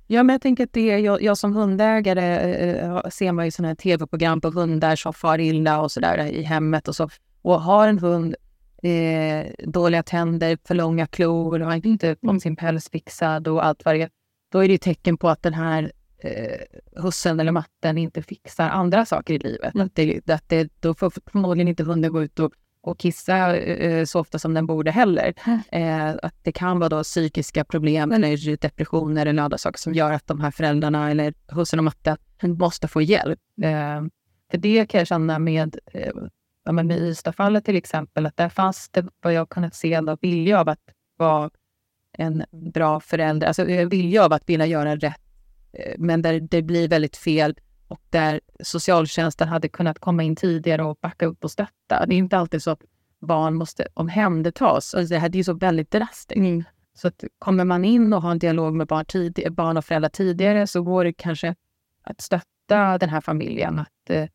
Ja, 0.07 0.23
men 0.23 0.33
jag 0.33 0.41
tänker 0.41 0.63
att 0.63 0.73
det 0.73 0.99
jag, 0.99 1.21
jag 1.21 1.37
som 1.37 1.53
hundägare 1.53 2.35
eh, 2.79 3.09
ser 3.09 3.31
man 3.31 3.45
ju 3.45 3.51
sådana 3.51 3.67
här 3.67 3.75
tv-program 3.75 4.41
på 4.41 4.49
hundar 4.49 4.95
som 4.95 5.13
far 5.13 5.39
illa 5.39 5.81
och 5.81 5.91
sådär 5.91 6.25
i 6.25 6.41
hemmet 6.41 6.87
och 6.87 6.95
så. 6.95 7.09
Och 7.41 7.61
har 7.61 7.87
en 7.87 7.99
hund 7.99 8.35
eh, 8.83 9.47
dåliga 9.67 10.03
tänder, 10.03 10.57
för 10.63 10.75
långa 10.75 11.07
klor 11.07 11.61
och 11.61 11.67
har 11.67 11.85
inte 11.85 12.15
fått 12.25 12.41
sin 12.41 12.55
päls 12.55 12.89
fixad 12.89 13.47
och 13.47 13.65
allt 13.65 13.85
vad 13.85 13.95
det 13.95 14.01
är. 14.01 14.09
Då 14.51 14.59
är 14.59 14.67
det 14.67 14.73
ett 14.73 14.81
tecken 14.81 15.17
på 15.17 15.29
att 15.29 15.43
den 15.43 15.53
här 15.53 15.91
eh, 16.17 16.59
hussen 16.95 17.39
eller 17.39 17.51
matten 17.51 17.97
inte 17.97 18.21
fixar 18.21 18.69
andra 18.69 19.05
saker 19.05 19.33
i 19.33 19.39
livet. 19.39 19.75
Att 19.79 19.95
det, 19.95 20.29
att 20.29 20.49
det, 20.49 20.71
då 20.79 20.93
får 20.93 21.13
förmodligen 21.31 21.67
inte 21.67 21.83
hunden 21.83 22.11
gå 22.11 22.23
ut 22.23 22.39
och, 22.39 22.51
och 22.81 22.99
kissa 22.99 23.57
eh, 23.57 24.05
så 24.05 24.19
ofta 24.19 24.39
som 24.39 24.53
den 24.53 24.65
borde 24.65 24.91
heller. 24.91 25.33
Eh, 25.71 26.09
att 26.09 26.35
det 26.43 26.51
kan 26.51 26.79
vara 26.79 26.89
då 26.89 27.03
psykiska 27.03 27.65
problem 27.65 28.11
eller 28.11 28.57
depressioner 28.57 29.25
eller 29.25 29.43
andra 29.43 29.57
saker 29.57 29.79
som 29.79 29.93
gör 29.93 30.11
att 30.11 30.27
de 30.27 30.41
här 30.41 30.51
föräldrarna 30.51 31.11
eller 31.11 31.33
hussen 31.47 31.79
och 31.79 31.85
matten 31.85 32.17
måste 32.41 32.87
få 32.87 33.01
hjälp. 33.01 33.39
Eh, 33.61 34.01
för 34.51 34.57
det 34.57 34.89
kan 34.89 34.97
jag 34.97 35.07
känna 35.07 35.39
med, 35.39 35.77
eh, 35.93 36.11
ja, 36.63 36.71
men 36.71 36.87
med 36.87 36.99
Ystadfallet 36.99 37.65
till 37.65 37.75
exempel, 37.75 38.25
att 38.25 38.37
där 38.37 38.49
fanns 38.49 38.89
det 38.89 39.05
vad 39.21 39.33
jag 39.33 39.49
kunnat 39.49 39.75
se 39.75 39.93
en 39.93 40.17
vilja 40.21 40.59
av 40.59 40.69
att 40.69 40.79
vara 41.17 41.49
en 42.17 42.43
bra 42.51 42.99
förälder, 42.99 43.47
alltså 43.47 43.67
en 43.69 43.89
vilja 43.89 44.25
av 44.25 44.33
att 44.33 44.49
vilja 44.49 44.65
göra 44.65 44.95
rätt, 44.95 45.21
eh, 45.73 45.95
men 45.97 46.21
där 46.21 46.39
det 46.39 46.61
blir 46.61 46.87
väldigt 46.87 47.17
fel 47.17 47.55
och 47.87 48.01
där 48.09 48.41
socialtjänsten 48.59 49.47
hade 49.47 49.69
kunnat 49.69 49.99
komma 49.99 50.23
in 50.23 50.35
tidigare 50.35 50.83
och 50.83 50.97
backa 51.01 51.25
upp 51.25 51.43
och 51.43 51.51
stötta. 51.51 52.05
Det 52.05 52.15
är 52.15 52.17
inte 52.17 52.37
alltid 52.37 52.63
så 52.63 52.71
att 52.71 52.81
barn 53.19 53.55
måste 53.55 53.87
omhändertas. 53.93 54.95
Alltså 54.95 55.13
det 55.13 55.19
här 55.19 55.29
det 55.29 55.35
är 55.35 55.39
ju 55.39 55.43
så 55.43 55.53
väldigt 55.53 55.91
drastiskt. 55.91 56.69
Så 56.93 57.07
att 57.07 57.23
kommer 57.39 57.65
man 57.65 57.85
in 57.85 58.13
och 58.13 58.21
har 58.21 58.31
en 58.31 58.39
dialog 58.39 58.73
med 58.73 58.87
barn, 58.87 59.05
tid, 59.05 59.47
barn 59.51 59.77
och 59.77 59.85
föräldrar 59.85 60.09
tidigare 60.09 60.67
så 60.67 60.81
går 60.81 61.03
det 61.03 61.13
kanske 61.13 61.55
att 62.03 62.21
stötta 62.21 62.97
den 62.97 63.09
här 63.09 63.21
familjen. 63.21 63.79
Att, 63.79 64.09
eh, 64.09 64.27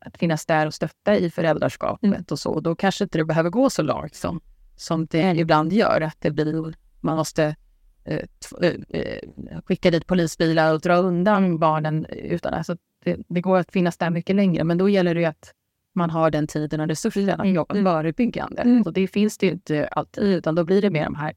att 0.00 0.18
finnas 0.18 0.46
där 0.46 0.66
och 0.66 0.74
stötta 0.74 1.16
i 1.16 1.30
föräldraskapet 1.30 2.32
och 2.32 2.38
så. 2.38 2.60
Då 2.60 2.74
kanske 2.74 3.04
inte 3.04 3.18
det 3.18 3.24
behöver 3.24 3.50
gå 3.50 3.70
så 3.70 3.82
långt 3.82 4.14
som, 4.14 4.40
som 4.76 5.06
det 5.06 5.36
ibland 5.36 5.72
gör. 5.72 6.00
Att 6.00 6.16
det 6.18 6.30
blir, 6.30 6.74
man 7.00 7.16
måste 7.16 7.56
eh, 8.04 8.20
eh, 8.62 8.72
eh, 8.88 9.60
skicka 9.66 9.90
dit 9.90 10.06
polisbilar 10.06 10.74
och 10.74 10.80
dra 10.80 10.96
undan 10.96 11.58
barnen. 11.58 12.06
Utan, 12.06 12.54
alltså, 12.54 12.76
det, 13.04 13.16
det 13.28 13.40
går 13.40 13.58
att 13.58 13.72
finnas 13.72 13.96
där 13.96 14.10
mycket 14.10 14.36
längre, 14.36 14.64
men 14.64 14.78
då 14.78 14.88
gäller 14.88 15.14
det 15.14 15.24
att 15.24 15.52
man 15.92 16.10
har 16.10 16.30
den 16.30 16.46
tiden 16.46 16.80
och 16.80 16.88
resurserna 16.88 17.42
att 17.42 17.48
jobba 17.48 17.74
förebyggande. 17.74 18.62
Mm. 18.62 18.82
Och 18.82 18.92
det 18.92 19.08
finns 19.08 19.38
det 19.38 19.46
inte 19.46 19.86
alltid, 19.86 20.24
utan 20.24 20.54
då 20.54 20.64
blir 20.64 20.82
det 20.82 20.90
mer 20.90 21.04
de 21.04 21.14
här, 21.14 21.32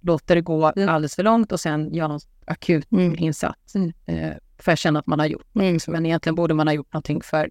låter 0.00 0.34
det 0.34 0.40
gå 0.40 0.66
alldeles 0.66 1.16
för 1.16 1.22
långt 1.22 1.52
och 1.52 1.60
sen 1.60 1.94
göra 1.94 2.08
någon 2.08 2.20
akut 2.46 2.86
insats 2.92 3.74
Mm. 3.74 3.92
eh, 4.06 4.36
för 4.58 4.72
att 4.72 4.78
känna 4.78 4.98
att 4.98 5.06
man 5.06 5.18
har 5.18 5.26
gjort 5.26 5.54
något. 5.54 5.88
Men 5.88 6.06
egentligen 6.06 6.34
borde 6.34 6.54
man 6.54 6.68
ha 6.68 6.74
gjort 6.74 6.92
någonting 6.92 7.22
för 7.22 7.50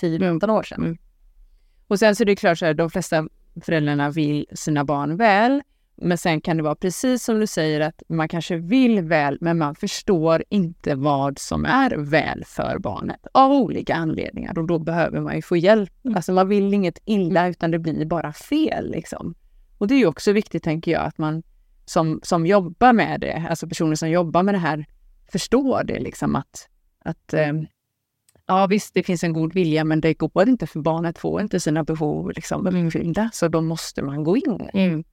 10-15 0.00 0.50
år 0.50 0.62
sedan. 0.62 0.98
Och 1.88 1.98
sen 1.98 2.16
så 2.16 2.22
är 2.22 2.26
det 2.26 2.36
klart 2.36 2.58
så 2.58 2.66
här, 2.66 2.74
de 2.74 2.90
flesta 2.90 3.28
föräldrarna 3.62 4.10
vill 4.10 4.46
sina 4.54 4.84
barn 4.84 5.16
väl. 5.16 5.62
Men 6.02 6.18
sen 6.18 6.40
kan 6.40 6.56
det 6.56 6.62
vara 6.62 6.74
precis 6.74 7.24
som 7.24 7.40
du 7.40 7.46
säger 7.46 7.80
att 7.80 8.02
man 8.08 8.28
kanske 8.28 8.56
vill 8.56 9.02
väl, 9.02 9.38
men 9.40 9.58
man 9.58 9.74
förstår 9.74 10.44
inte 10.48 10.94
vad 10.94 11.38
som 11.38 11.64
är 11.64 11.96
väl 11.96 12.44
för 12.46 12.78
barnet 12.78 13.26
av 13.34 13.52
olika 13.52 13.94
anledningar. 13.94 14.58
Och 14.58 14.66
då 14.66 14.78
behöver 14.78 15.20
man 15.20 15.36
ju 15.36 15.42
få 15.42 15.56
hjälp. 15.56 15.92
Alltså 16.14 16.32
man 16.32 16.48
vill 16.48 16.74
inget 16.74 16.98
illa 17.04 17.48
utan 17.48 17.70
det 17.70 17.78
blir 17.78 18.04
bara 18.04 18.32
fel 18.32 18.90
liksom. 18.90 19.34
Och 19.78 19.88
det 19.88 19.94
är 19.94 19.98
ju 19.98 20.06
också 20.06 20.32
viktigt 20.32 20.62
tänker 20.62 20.90
jag 20.90 21.02
att 21.02 21.18
man 21.18 21.42
som, 21.84 22.20
som 22.22 22.46
jobbar 22.46 22.92
med 22.92 23.20
det, 23.20 23.46
alltså 23.50 23.68
personer 23.68 23.94
som 23.94 24.10
jobbar 24.10 24.42
med 24.42 24.54
det 24.54 24.58
här 24.58 24.86
förstår 25.32 25.84
det 25.84 25.98
liksom 25.98 26.36
att, 26.36 26.68
att 27.04 27.34
ehm, 27.34 27.66
Ja 28.50 28.66
visst, 28.66 28.94
det 28.94 29.02
finns 29.02 29.24
en 29.24 29.32
god 29.32 29.54
vilja 29.54 29.84
men 29.84 30.00
det 30.00 30.14
går 30.14 30.48
inte 30.48 30.66
för 30.66 30.80
barnet 30.80 31.18
får 31.18 31.40
inte 31.40 31.60
sina 31.60 31.84
behov 31.84 32.32
liksom, 32.34 32.66
uppfyllda. 32.66 33.30
Så 33.32 33.48
då 33.48 33.60
måste 33.60 34.02
man 34.02 34.24
gå 34.24 34.36
in. 34.36 34.68
Mm. 34.74 35.04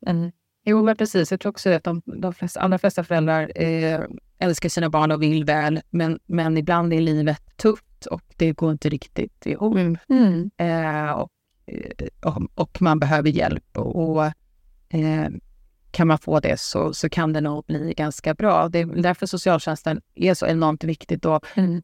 Men, 0.00 0.32
jo, 0.64 0.82
men 0.82 0.96
precis. 0.96 1.30
Jag 1.30 1.40
tror 1.40 1.50
också 1.50 1.70
att 1.70 1.84
de, 1.84 2.02
de 2.04 2.34
flesta, 2.34 2.60
allra 2.60 2.78
flesta 2.78 3.04
föräldrar 3.04 3.62
eh, 3.62 4.00
älskar 4.38 4.68
sina 4.68 4.90
barn 4.90 5.10
och 5.10 5.22
vill 5.22 5.44
väl. 5.44 5.80
Men, 5.90 6.18
men 6.26 6.58
ibland 6.58 6.92
är 6.92 7.00
livet 7.00 7.56
tufft 7.56 8.06
och 8.06 8.22
det 8.36 8.52
går 8.52 8.72
inte 8.72 8.88
riktigt 8.88 9.46
ihop. 9.46 9.76
Eh, 10.56 11.10
och, 11.10 11.30
eh, 11.66 12.06
och, 12.22 12.42
och 12.54 12.82
man 12.82 12.98
behöver 12.98 13.30
hjälp. 13.30 13.78
Och, 13.78 14.10
och 14.10 14.24
eh, 14.88 15.28
kan 15.92 16.06
man 16.08 16.18
få 16.18 16.40
det 16.40 16.60
så, 16.60 16.94
så 16.94 17.08
kan 17.08 17.32
det 17.32 17.40
nog 17.40 17.64
bli 17.64 17.94
ganska 17.96 18.34
bra. 18.34 18.68
Det 18.68 18.78
är 18.78 18.86
därför 18.86 19.26
socialtjänsten 19.26 20.00
är 20.14 20.34
så 20.34 20.46
enormt 20.46 20.84
viktigt. 20.84 21.24
Och, 21.24 21.46
mm, 21.54 21.82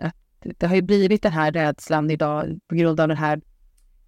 att 0.00 0.14
det 0.40 0.66
har 0.66 0.74
ju 0.74 0.82
blivit 0.82 1.22
den 1.22 1.32
här 1.32 1.52
rädslan 1.52 2.10
idag 2.10 2.58
på 2.68 2.74
grund 2.74 3.00
av 3.00 3.08
den 3.08 3.16
här 3.16 3.40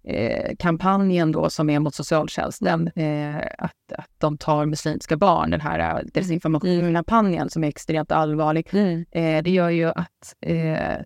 eh, 0.03 0.55
kampanjen 0.59 1.31
då 1.31 1.49
som 1.49 1.69
är 1.69 1.79
mot 1.79 1.95
socialtjänsten. 1.95 2.87
Eh, 2.95 3.35
att, 3.57 3.91
att 3.97 4.09
de 4.17 4.37
tar 4.37 4.65
muslimska 4.65 5.17
barn, 5.17 5.51
den 5.51 5.61
här 5.61 5.79
eh, 5.79 6.05
desinformationskampanjen 6.13 7.49
som 7.49 7.63
är 7.63 7.67
extremt 7.67 8.11
allvarlig. 8.11 8.67
Eh, 9.11 9.43
det 9.43 9.51
gör 9.51 9.69
ju 9.69 9.89
att 9.89 10.35
eh, 10.41 10.97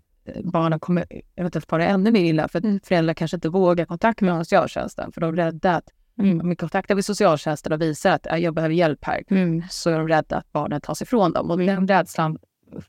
barnen 0.43 0.79
kommer 0.79 1.05
eventuellt 1.35 1.69
fara 1.69 1.85
ännu 1.85 2.11
mer 2.11 2.23
illa 2.23 2.47
för 2.47 2.59
att 2.59 2.65
Mm. 2.65 2.79
föräldrar 2.83 3.13
kanske 3.13 3.37
inte 3.37 3.49
vågar 3.49 3.85
kontakta 3.85 4.25
med 4.25 4.37
socialtjänsten 4.37 5.11
för 5.11 5.21
de 5.21 5.33
är 5.33 5.37
rädda 5.37 5.75
att 5.75 5.89
Mm. 6.19 6.41
om 6.41 6.49
vi 6.49 6.55
kontaktar 6.55 6.95
med 6.95 7.05
socialtjänsten 7.05 7.73
och 7.73 7.81
visar 7.81 8.11
att 8.11 8.25
"Ja, 8.29 8.37
jag 8.37 8.53
behöver 8.53 8.75
hjälp 8.75 9.05
här 9.05 9.23
Mm. 9.29 9.63
så 9.69 9.89
är 9.89 9.97
de 9.97 10.07
rädda 10.07 10.37
att 10.37 10.51
barnen 10.51 10.81
tas 10.81 11.01
ifrån 11.01 11.31
dem. 11.33 11.51
Och 11.51 11.57
den 11.57 11.87
rädslan 11.87 12.37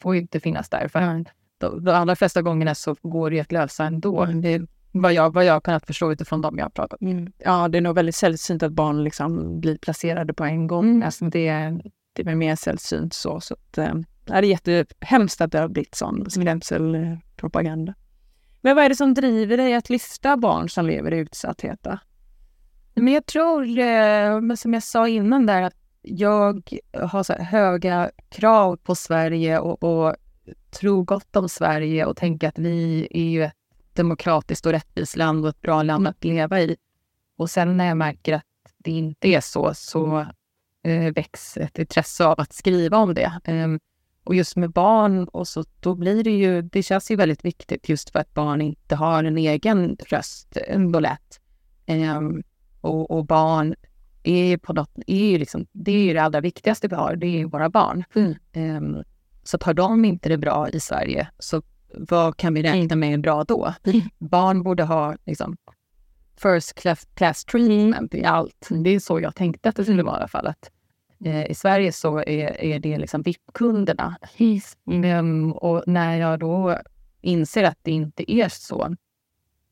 får 0.01 0.15
ju 0.15 0.21
inte 0.21 0.41
finnas 0.41 0.69
där. 0.69 0.89
För 0.89 0.99
Mm. 1.01 1.25
de, 1.59 1.85
de 1.85 1.91
allra 1.91 2.17
flesta 2.17 2.43
gångerna 2.43 2.75
så 2.75 2.97
går 3.03 3.31
det 3.31 3.41
att 3.41 3.53
lösa 3.53 3.85
ändå. 3.85 4.23
Mm. 4.25 4.41
Det 4.41 4.49
är 4.55 4.67
vad 4.93 5.13
jag, 5.13 5.35
vad 5.35 5.45
jag 5.45 5.63
kunnat 5.63 5.87
förstå 5.87 6.13
utifrån 6.13 6.41
dem 6.41 6.59
jag 6.59 6.65
har 6.65 6.71
pratat 6.71 7.01
med. 7.01 7.13
Mm. 7.13 7.33
Ja, 7.39 7.69
det 7.69 7.79
är 7.79 7.83
nog 7.83 7.95
väldigt 7.95 8.15
sällsynt 8.15 8.63
att 8.63 8.73
barn 8.73 9.05
liksom 9.05 9.61
blir 9.61 9.79
placerade 9.79 10.35
på 10.35 10.45
en 10.45 10.67
gång. 10.67 10.85
Mm. 10.91 11.03
Alltså 11.03 11.25
det, 11.25 11.79
det 12.13 12.27
är 12.31 12.35
mer 12.35 12.57
sällsynt 12.57 13.15
så. 13.15 13.41
så 13.41 13.55
att, 13.55 13.79
eh, 13.79 13.95
det 14.25 14.33
är 14.33 14.43
jättehemskt 14.43 15.41
att 15.41 15.53
det 15.53 15.59
har 15.59 15.69
blivit 15.69 15.95
sån 15.95 16.31
skrämselpropaganda. 16.31 17.95
Men 18.61 18.77
vad 18.77 18.85
är 18.85 18.89
det 18.89 18.95
som 18.97 19.15
driver 19.15 19.57
dig 19.57 19.75
att 19.75 19.91
lyfta 19.91 20.37
barn 20.37 20.69
som 20.69 20.87
lever 20.87 21.13
i 21.15 21.19
utsatthet? 21.19 21.79
Då? 21.83 21.99
Men 23.01 23.15
jag 23.15 23.27
tror, 23.27 23.79
eh, 23.79 24.55
som 24.55 24.75
jag 24.75 24.83
sa 24.83 25.09
innan 25.09 25.47
där, 25.47 25.63
att 25.63 25.77
jag 26.03 26.79
har 26.93 27.23
så 27.23 27.33
höga 27.33 28.11
krav 28.29 28.77
på 28.77 28.95
Sverige 28.95 29.59
och, 29.59 29.83
och 29.83 30.17
tror 30.71 31.05
gott 31.05 31.37
om 31.37 31.49
Sverige 31.49 32.05
och 32.05 32.17
tänker 32.17 32.49
att 32.49 32.59
vi 32.59 33.09
är 33.11 33.31
ju 33.31 33.45
ett 33.45 33.55
demokratiskt 33.93 34.67
och 34.67 34.73
rättvist 34.73 35.17
land 35.17 35.45
och 35.45 35.51
ett 35.51 35.61
bra 35.61 35.83
land 35.83 36.09
att 36.09 36.25
leva 36.25 36.61
i. 36.61 36.77
Och 37.37 37.51
sen 37.51 37.77
när 37.77 37.87
jag 37.87 37.97
märker 37.97 38.33
att 38.33 38.45
det 38.79 38.91
inte 38.91 39.29
är 39.29 39.41
så, 39.41 39.75
så 39.75 40.27
eh, 40.83 41.13
väcks 41.15 41.57
ett 41.57 41.79
intresse 41.79 42.25
av 42.27 42.41
att 42.41 42.53
skriva 42.53 42.99
om 42.99 43.15
det. 43.15 43.41
Ehm, 43.45 43.81
och 44.25 44.35
just 44.35 44.57
med 44.57 44.71
barn, 44.71 45.29
och 45.29 45.49
så, 45.49 45.65
då 45.81 45.95
blir 45.95 46.25
det 46.25 46.31
ju, 46.31 46.63
det 46.63 46.83
känns 46.83 47.11
ju 47.11 47.17
väldigt 47.17 47.45
viktigt 47.45 47.89
just 47.89 48.11
för 48.11 48.19
att 48.19 48.35
barn 48.35 48.61
inte 48.61 48.97
har 48.97 49.25
en 49.25 49.39
egen 49.39 49.97
röst 50.09 50.57
ändå 50.67 51.01
lätt 51.01 51.41
och, 52.87 53.11
och 53.11 53.27
barn 53.27 53.75
är 54.23 54.45
ju 54.45 54.59
på 54.59 54.73
något, 54.73 54.91
är 55.07 55.31
ju 55.31 55.39
liksom, 55.39 55.67
det 55.73 55.93
är 55.93 56.05
ju 56.05 56.13
det 56.13 56.23
allra 56.23 56.41
viktigaste 56.41 56.89
vi 56.89 56.95
har, 56.95 57.17
det 57.17 57.27
är 57.27 57.39
ju 57.39 57.45
våra 57.45 57.69
barn. 57.69 58.05
Mm. 58.15 58.35
Ehm, 58.53 59.03
så 59.43 59.57
att 59.57 59.63
har 59.63 59.75
de 59.75 60.05
inte 60.05 60.29
det 60.29 60.39
bra 60.39 60.69
i 60.69 60.81
Sverige, 60.81 61.29
så 61.39 61.63
vad 61.95 62.37
kan 62.37 62.55
vi 62.55 62.63
räkna 62.63 62.97
med 62.97 63.15
är 63.15 63.19
bra 63.19 63.45
då? 63.45 63.75
Barn 64.19 64.63
borde 64.63 64.85
ha 64.85 65.17
liksom, 65.25 65.57
first 66.43 66.75
class, 66.75 67.09
class 67.15 67.45
treatment 67.45 68.15
i 68.15 68.25
allt. 68.25 68.69
Det 68.71 68.91
är 68.91 69.01
så 69.01 69.21
jag 69.21 69.35
tänkte 69.35 69.69
att 69.69 69.77
det 69.77 69.85
skulle 69.85 70.03
vara 70.03 70.17
i 70.17 70.19
alla 70.19 70.29
fall. 70.29 70.47
Att, 70.47 70.71
eh, 71.25 71.51
I 71.51 71.55
Sverige 71.55 71.93
så 71.93 72.19
är, 72.19 72.61
är 72.65 72.79
det 72.79 72.99
liksom 72.99 73.23
VIP-kunderna. 73.23 74.17
Ehm, 75.05 75.53
och 75.53 75.83
när 75.87 76.17
jag 76.17 76.39
då 76.39 76.79
inser 77.21 77.65
att 77.65 77.79
det 77.83 77.91
inte 77.91 78.33
är 78.33 78.49
så, 78.49 78.97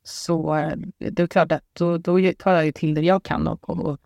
så 0.07 0.55
eh, 0.55 0.73
det 0.97 1.19
är 1.19 1.27
klart 1.27 1.51
att 1.51 1.63
då, 1.73 1.97
då 1.97 2.33
tar 2.37 2.53
jag 2.53 2.65
ju 2.65 2.71
till 2.71 2.93
det 2.93 3.01
jag 3.01 3.23
kan 3.23 3.47
och, 3.47 3.69
och, 3.69 3.99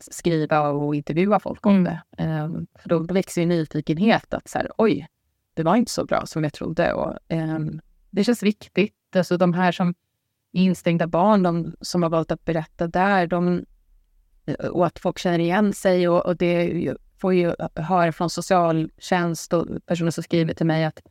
skriva 0.00 0.68
och 0.68 0.94
intervjua 0.94 1.40
folk 1.40 1.66
om 1.66 1.84
det. 1.84 2.02
Ehm, 2.18 2.66
för 2.78 2.88
då 2.88 2.98
växer 2.98 3.40
ju 3.40 3.46
nyfikenhet 3.46 4.34
att 4.34 4.48
så 4.48 4.58
här, 4.58 4.70
oj, 4.78 5.08
det 5.54 5.62
var 5.62 5.76
inte 5.76 5.92
så 5.92 6.04
bra 6.04 6.26
som 6.26 6.44
jag 6.44 6.52
trodde. 6.52 6.92
Och, 6.92 7.18
ehm, 7.28 7.80
det 8.10 8.24
känns 8.24 8.42
viktigt. 8.42 8.94
Alltså 9.16 9.36
de 9.36 9.54
här 9.54 9.72
som 9.72 9.88
är 10.52 10.62
instängda 10.62 11.06
barn, 11.06 11.42
de 11.42 11.74
som 11.80 12.02
har 12.02 12.10
valt 12.10 12.30
att 12.30 12.44
berätta 12.44 12.86
där, 12.86 13.26
de, 13.26 13.64
och 14.70 14.86
att 14.86 14.98
folk 14.98 15.18
känner 15.18 15.38
igen 15.38 15.72
sig 15.72 16.08
och, 16.08 16.26
och 16.26 16.36
det 16.36 16.96
får 17.20 17.34
ju 17.34 17.54
höra 17.74 18.12
från 18.12 18.30
socialtjänst 18.30 19.52
och 19.52 19.66
personer 19.86 20.10
som 20.10 20.22
skriver 20.22 20.54
till 20.54 20.66
mig 20.66 20.84
att 20.84 21.02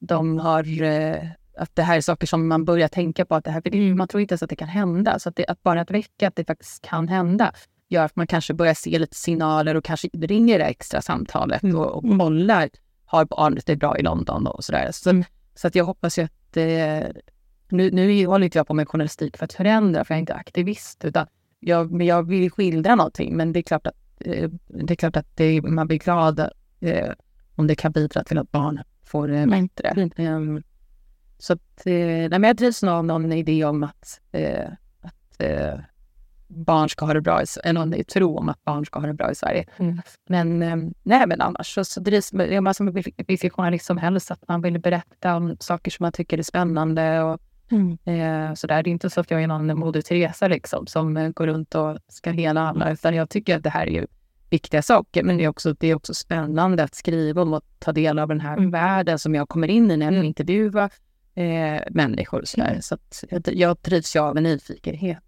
de 0.00 0.38
har 0.38 0.82
eh, 0.82 1.22
att 1.58 1.76
det 1.76 1.82
här 1.82 1.96
är 1.96 2.00
saker 2.00 2.26
som 2.26 2.48
man 2.48 2.64
börjar 2.64 2.88
tänka 2.88 3.24
på. 3.24 3.34
att 3.34 3.44
det 3.44 3.50
här, 3.50 3.62
det, 3.64 3.94
Man 3.94 4.08
tror 4.08 4.20
inte 4.20 4.32
ens 4.32 4.42
att 4.42 4.50
det 4.50 4.56
kan 4.56 4.68
hända. 4.68 5.18
Så 5.18 5.28
att, 5.28 5.36
det, 5.36 5.46
att 5.46 5.62
bara 5.62 5.80
att 5.80 5.90
väcka 5.90 6.28
att 6.28 6.36
det 6.36 6.44
faktiskt 6.44 6.84
kan 6.84 7.08
hända 7.08 7.52
gör 7.88 8.04
att 8.04 8.16
man 8.16 8.26
kanske 8.26 8.54
börjar 8.54 8.74
se 8.74 8.98
lite 8.98 9.16
signaler 9.16 9.74
och 9.74 9.84
kanske 9.84 10.08
ringer 10.12 10.58
det 10.58 10.64
extra 10.64 11.02
samtalet 11.02 11.62
och, 11.62 11.86
och 11.86 12.18
kollar. 12.18 12.68
Har 13.04 13.24
barnet 13.24 13.66
det 13.66 13.76
bra 13.76 13.98
i 13.98 14.02
London 14.02 14.46
och 14.46 14.64
sådär. 14.64 14.88
Så, 14.92 15.22
så 15.54 15.66
att 15.66 15.74
jag 15.74 15.84
hoppas 15.84 16.18
ju 16.18 16.22
att 16.22 16.56
eh, 16.56 17.08
nu, 17.68 17.90
nu 17.90 18.26
håller 18.26 18.44
inte 18.44 18.58
jag 18.58 18.66
på 18.66 18.74
med 18.74 18.88
journalistik 18.88 19.36
för 19.36 19.44
att 19.44 19.52
förändra, 19.52 20.04
för 20.04 20.14
jag 20.14 20.16
är 20.16 20.20
inte 20.20 20.34
aktivist. 20.34 21.04
Utan 21.04 21.26
jag, 21.60 21.92
men 21.92 22.06
jag 22.06 22.28
vill 22.28 22.50
skildra 22.50 22.94
någonting, 22.94 23.36
men 23.36 23.52
det 23.52 23.60
är 23.60 23.62
klart 23.62 23.86
att, 23.86 23.96
eh, 24.20 24.50
det 24.66 24.94
är 24.94 24.96
klart 24.96 25.16
att 25.16 25.36
det, 25.36 25.62
man 25.62 25.86
blir 25.86 25.98
glad 25.98 26.40
eh, 26.80 27.12
om 27.54 27.66
det 27.66 27.74
kan 27.74 27.92
bidra 27.92 28.24
till 28.24 28.38
att 28.38 28.50
barn 28.50 28.80
får 29.04 29.28
det 29.28 29.46
bättre. 29.46 30.08
Ehm, 30.16 30.62
så 31.38 31.52
att, 31.52 31.86
eh, 31.86 31.92
nej, 31.92 32.28
men 32.28 32.42
jag 32.42 32.56
drivs 32.56 32.82
nog 32.82 32.94
av 32.94 33.04
någon 33.04 33.32
idé 33.32 33.64
om 33.64 33.82
att, 33.84 34.20
eh, 34.32 34.68
att 35.02 35.40
eh, 35.42 35.80
barn 36.46 36.88
ska 36.88 37.06
ha 37.06 37.14
det 37.14 37.20
bra, 37.20 37.42
i, 37.42 37.46
eller 37.64 37.86
någon 37.86 38.04
tro 38.04 38.38
om 38.38 38.48
att 38.48 38.64
barn 38.64 38.86
ska 38.86 39.00
ha 39.00 39.06
det 39.06 39.14
bra 39.14 39.30
i 39.30 39.34
Sverige. 39.34 39.66
Mm. 39.76 40.00
Men, 40.28 40.62
eh, 40.62 40.76
nej, 41.02 41.26
men 41.26 41.40
annars 41.40 41.74
så, 41.74 41.84
så 41.84 42.00
drivs 42.00 42.32
jag 42.32 42.76
som 42.76 42.92
vilken 43.26 43.50
journalist 43.50 43.86
som 43.86 43.98
helst, 43.98 44.30
att 44.30 44.48
man 44.48 44.62
vill 44.62 44.78
berätta 44.78 45.36
om 45.36 45.56
saker 45.60 45.90
som 45.90 46.04
man 46.04 46.12
tycker 46.12 46.38
är 46.38 46.42
spännande 46.42 47.22
och 47.22 47.40
Eh, 48.04 48.54
så 48.54 48.66
där. 48.66 48.82
Det 48.82 48.90
är 48.90 48.92
inte 48.92 49.10
så 49.10 49.20
att 49.20 49.30
jag 49.30 49.42
är 49.42 49.46
någon 49.46 49.78
Moder 49.78 50.02
Teresa 50.02 50.48
liksom, 50.48 50.86
som 50.86 51.16
eh, 51.16 51.28
går 51.28 51.46
runt 51.46 51.74
och 51.74 51.98
ska 52.08 52.30
hela 52.30 52.68
alla, 52.68 52.92
utan 52.92 53.14
jag 53.14 53.30
tycker 53.30 53.56
att 53.56 53.62
det 53.62 53.70
här 53.70 53.86
är 53.86 53.90
ju 53.90 54.06
viktiga 54.50 54.82
saker. 54.82 55.22
Men 55.22 55.36
det 55.36 55.44
är 55.44 55.48
också, 55.48 55.74
det 55.78 55.86
är 55.88 55.94
också 55.94 56.14
spännande 56.14 56.84
att 56.84 56.94
skriva 56.94 57.42
om 57.42 57.52
och 57.52 57.62
ta 57.78 57.92
del 57.92 58.18
av 58.18 58.28
den 58.28 58.40
här 58.40 58.56
Mm. 58.56 58.70
världen 58.70 59.18
som 59.18 59.34
jag 59.34 59.48
kommer 59.48 59.68
in 59.70 59.90
i 59.90 59.96
när 59.96 60.12
jag 60.12 60.24
intervjuar 60.24 60.90
eh, 61.38 61.82
människor. 61.90 62.40
Och 62.40 62.48
så 62.48 62.60
där. 62.60 62.78
så 62.80 62.94
att 62.94 63.24
jag, 63.30 63.42
jag 63.54 63.76
drivs 63.82 64.16
ju 64.16 64.20
av 64.20 64.36
en 64.36 64.42
nyfikenhet. 64.42 65.18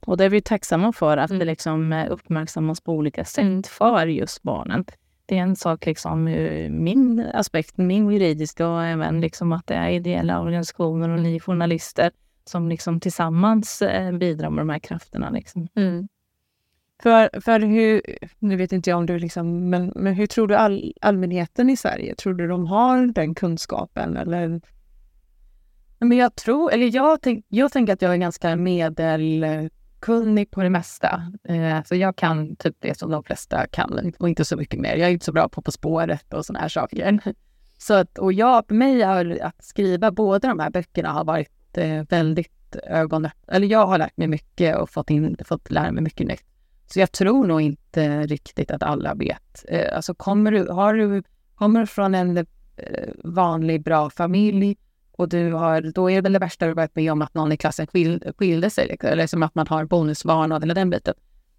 Och 0.00 0.16
det 0.16 0.24
är 0.24 0.28
vi 0.28 0.40
tacksamma 0.40 0.92
för, 0.92 1.16
att 1.16 1.30
Mm. 1.30 1.38
det 1.38 1.44
liksom 1.44 1.92
eh, 1.92 2.06
uppmärksammas 2.10 2.80
på 2.80 2.92
olika 2.92 3.24
sätt 3.24 3.66
för 3.66 4.06
just 4.06 4.42
barnen. 4.42 4.84
Det 5.26 5.38
är 5.38 5.42
en 5.42 5.56
sak 5.56 5.86
liksom 5.86 6.28
ur 6.28 6.70
min 6.70 7.26
aspekt, 7.34 7.76
min 7.76 8.10
juridiska 8.10 8.68
och 8.68 8.84
även 8.84 9.20
liksom 9.20 9.52
att 9.52 9.66
det 9.66 9.74
är 9.74 9.90
ideella 9.90 10.40
organisationer 10.40 11.08
och 11.08 11.20
ni 11.20 11.40
journalister 11.40 12.10
som 12.44 12.68
liksom 12.68 13.00
tillsammans 13.00 13.82
eh, 13.82 14.12
bidrar 14.12 14.50
med 14.50 14.60
de 14.60 14.68
här 14.68 14.78
krafterna. 14.78 15.30
Liksom. 15.30 15.68
För, 17.02 17.40
för 17.40 17.60
hur, 17.60 18.02
nu 18.38 18.56
vet 18.56 18.72
inte 18.72 18.90
jag 18.90 18.96
om 18.98 19.06
du 19.06 19.18
liksom, 19.18 19.70
men, 19.70 19.92
men 19.96 20.14
hur 20.14 20.26
tror 20.26 20.46
du 20.48 20.54
all, 20.56 20.92
allmänheten 21.00 21.70
i 21.70 21.76
Sverige, 21.76 22.14
tror 22.14 22.34
du 22.34 22.48
de 22.48 22.66
har 22.66 23.06
den 23.06 23.34
kunskapen 23.34 24.16
eller? 24.16 24.60
Men 26.00 26.18
jag 26.18 26.34
tror, 26.34 26.72
eller 26.72 26.94
jag, 26.94 27.22
tänk, 27.22 27.44
jag 27.48 27.72
tänker 27.72 27.92
att 27.92 28.02
jag 28.02 28.12
är 28.12 28.16
ganska 28.16 28.56
medelkunnig 28.56 30.50
på 30.50 30.62
det 30.62 30.70
mesta. 30.70 31.32
Eh, 31.48 31.82
så 31.84 31.94
jag 31.94 32.16
kan 32.16 32.56
typ 32.56 32.76
det 32.80 32.98
som 32.98 33.10
de 33.10 33.24
flesta 33.24 33.66
kan 33.66 34.12
och 34.18 34.28
inte 34.28 34.44
så 34.44 34.56
mycket 34.56 34.80
mer. 34.80 34.96
Jag 34.96 35.08
är 35.08 35.12
inte 35.12 35.24
så 35.24 35.32
bra 35.32 35.48
på 35.48 35.62
På 35.62 35.72
spåret 35.72 36.34
och 36.34 36.46
såna 36.46 36.58
här 36.58 36.68
saker. 36.68 37.20
Så 37.80 37.94
att, 37.94 38.18
och 38.18 38.32
jag, 38.32 38.66
för 38.68 38.74
mig 38.74 39.02
har 39.02 39.38
att 39.42 39.64
skriva 39.64 40.10
båda 40.10 40.48
de 40.48 40.58
här 40.58 40.70
böckerna 40.70 41.08
har 41.08 41.24
varit 41.24 41.78
eh, 41.78 42.02
väldigt 42.08 42.76
ögonöppnande. 42.82 43.56
Eller 43.56 43.66
jag 43.66 43.86
har 43.86 43.98
lärt 43.98 44.16
mig 44.16 44.28
mycket 44.28 44.76
och 44.76 44.90
fått, 44.90 45.10
in, 45.10 45.36
fått 45.44 45.70
lära 45.70 45.92
mig 45.92 46.02
mycket 46.02 46.26
nytt. 46.26 46.44
Så 46.86 47.00
jag 47.00 47.12
tror 47.12 47.46
nog 47.46 47.60
inte 47.60 48.26
riktigt 48.26 48.70
att 48.70 48.82
alla 48.82 49.14
vet. 49.14 49.64
Eh, 49.68 49.96
alltså 49.96 50.14
kommer 50.14 50.52
du, 50.52 50.68
har 50.68 50.94
du, 50.94 51.22
kommer 51.54 51.80
du 51.80 51.86
från 51.86 52.14
en 52.14 52.36
eh, 52.36 52.44
vanlig 53.24 53.82
bra 53.82 54.10
familj 54.10 54.76
och 55.18 55.28
du 55.28 55.52
har, 55.52 55.80
då 55.80 56.10
är 56.10 56.22
väl 56.22 56.32
det 56.32 56.38
värsta 56.38 56.66
du 56.66 56.74
varit 56.74 56.96
med 56.96 57.12
om 57.12 57.22
att 57.22 57.34
någon 57.34 57.52
i 57.52 57.56
klassen 57.56 57.86
skil, 57.86 58.32
skilde 58.38 58.70
sig, 58.70 58.88
liksom, 58.88 59.10
eller 59.10 59.26
som 59.26 59.42
att 59.42 59.54
man 59.54 59.66
har 59.66 59.84
bonusbarn 59.84 60.52
eller 60.52 60.74
den 60.74 60.90
biten. 60.90 61.14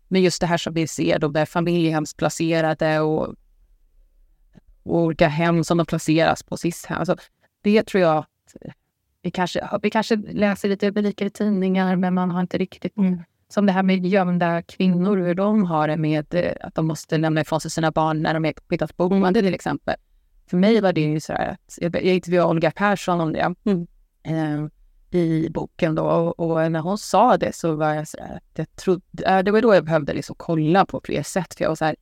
Men 0.07 0.21
just 0.21 0.41
det 0.41 0.47
här 0.47 0.57
som 0.57 0.73
vi 0.73 0.87
ser 0.87 1.19
då, 1.19 1.27
där 1.27 1.45
familjehemsplacerade 1.45 2.99
och 2.99 3.35
och 4.83 4.99
olika 4.99 5.27
hem 5.27 5.63
som 5.63 5.77
de 5.77 5.85
placeras 5.85 6.43
på 6.43 6.57
SIS-hem. 6.57 6.99
Alltså, 6.99 7.15
det 7.61 7.83
tror 7.83 8.01
jag 8.01 8.17
att 8.17 8.55
vi 9.21 9.31
kanske, 9.31 9.69
vi 9.81 9.89
kanske 9.89 10.15
läser 10.15 10.69
lite 10.69 10.87
rubriker 10.87 11.25
i 11.25 11.29
tidningar, 11.29 11.95
men 11.95 12.13
man 12.13 12.31
har 12.31 12.41
inte 12.41 12.57
riktigt... 12.57 12.93
Som 13.51 13.65
det 13.65 13.71
här 13.71 13.83
med 13.83 14.05
gömda 14.05 14.61
kvinnor, 14.61 15.17
hur 15.17 15.35
de 15.35 15.65
har 15.65 15.87
det 15.87 15.97
med 15.97 16.33
eh, 16.33 16.51
att 16.61 16.75
de 16.75 16.87
måste 16.87 17.17
lämna 17.17 17.41
ifrån 17.41 17.61
sig 17.61 17.71
sina 17.71 17.91
barn 17.91 18.21
när 18.21 18.33
de 18.33 18.45
är 18.45 18.87
på 18.93 19.09
boende 19.09 19.41
till 19.41 19.53
exempel. 19.53 19.95
För 20.49 20.57
mig 20.57 20.81
var 20.81 20.93
det 20.93 21.01
ju 21.01 21.19
så 21.19 21.33
här 21.33 21.47
att 21.47 21.77
jag, 21.77 21.95
intervjuade 21.95 22.49
Olga 22.49 22.71
Persson 22.71 23.21
om 23.21 23.33
det. 23.33 23.55
Eh, 24.23 24.65
i 25.11 25.49
boken 25.49 25.95
då. 25.95 26.03
Och, 26.03 26.39
och 26.39 26.71
när 26.71 26.79
hon 26.79 26.97
sa 26.97 27.37
det 27.37 27.55
så 27.55 27.75
var 27.75 27.93
jag 27.93 28.07
så 28.07 28.17
här 28.17 28.35
att 28.35 28.43
jag 28.53 28.75
trodde, 28.75 29.41
det 29.41 29.51
var 29.51 29.61
då 29.61 29.75
jag 29.75 29.85
behövde 29.85 30.13
liksom 30.13 30.35
kolla 30.39 30.85
på 30.85 31.01
fler 31.03 31.23
sätt 31.23 31.53
för 31.53 31.63
jag 31.63 31.69
var 31.69 31.75
så 31.75 31.85
här, 31.85 31.95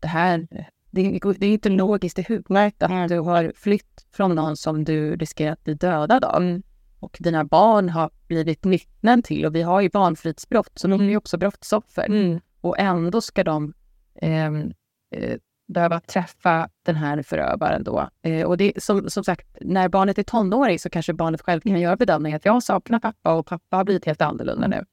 det 0.00 0.08
här 0.08 0.46
det, 0.90 1.20
det 1.38 1.46
är 1.46 1.52
inte 1.52 1.68
logiskt 1.68 2.18
i 2.18 2.22
huvudet 2.22 2.82
att 2.82 3.08
du 3.08 3.18
har 3.18 3.52
flytt 3.56 4.06
från 4.10 4.34
någon 4.34 4.56
som 4.56 4.84
du 4.84 5.16
riskerar 5.16 5.52
att 5.52 5.64
bli 5.64 5.74
dödad 5.74 6.24
av. 6.24 6.60
Och 7.00 7.16
dina 7.20 7.44
barn 7.44 7.88
har 7.88 8.10
blivit 8.26 8.66
vittnen 8.66 9.22
till. 9.22 9.46
Och 9.46 9.54
vi 9.54 9.62
har 9.62 9.80
ju 9.80 9.90
barnfridsbrott 9.90 10.72
så 10.74 10.88
de 10.88 11.00
är 11.00 11.04
ju 11.04 11.16
också 11.16 11.38
brottsoffer. 11.38 12.40
Och 12.60 12.78
ändå 12.78 13.20
ska 13.20 13.44
de 13.44 13.72
ehm, 14.14 14.72
eh, 15.14 15.38
behöva 15.72 16.00
träffa 16.00 16.68
den 16.82 16.96
här 16.96 17.22
förövaren 17.22 17.84
då. 17.84 18.08
Eh, 18.22 18.46
och 18.46 18.56
det, 18.56 18.72
som, 18.82 19.10
som 19.10 19.24
sagt, 19.24 19.56
när 19.60 19.88
barnet 19.88 20.18
är 20.18 20.22
tonåring 20.22 20.78
så 20.78 20.90
kanske 20.90 21.12
barnet 21.12 21.40
själv 21.40 21.60
kan 21.60 21.80
göra 21.80 21.96
bedömningen 21.96 22.36
att 22.36 22.44
jag 22.44 22.62
saknar 22.62 22.98
pappa 22.98 23.32
och 23.32 23.46
pappa 23.46 23.76
har 23.76 23.84
blivit 23.84 24.04
helt 24.04 24.22
annorlunda 24.22 24.66
nu. 24.66 24.84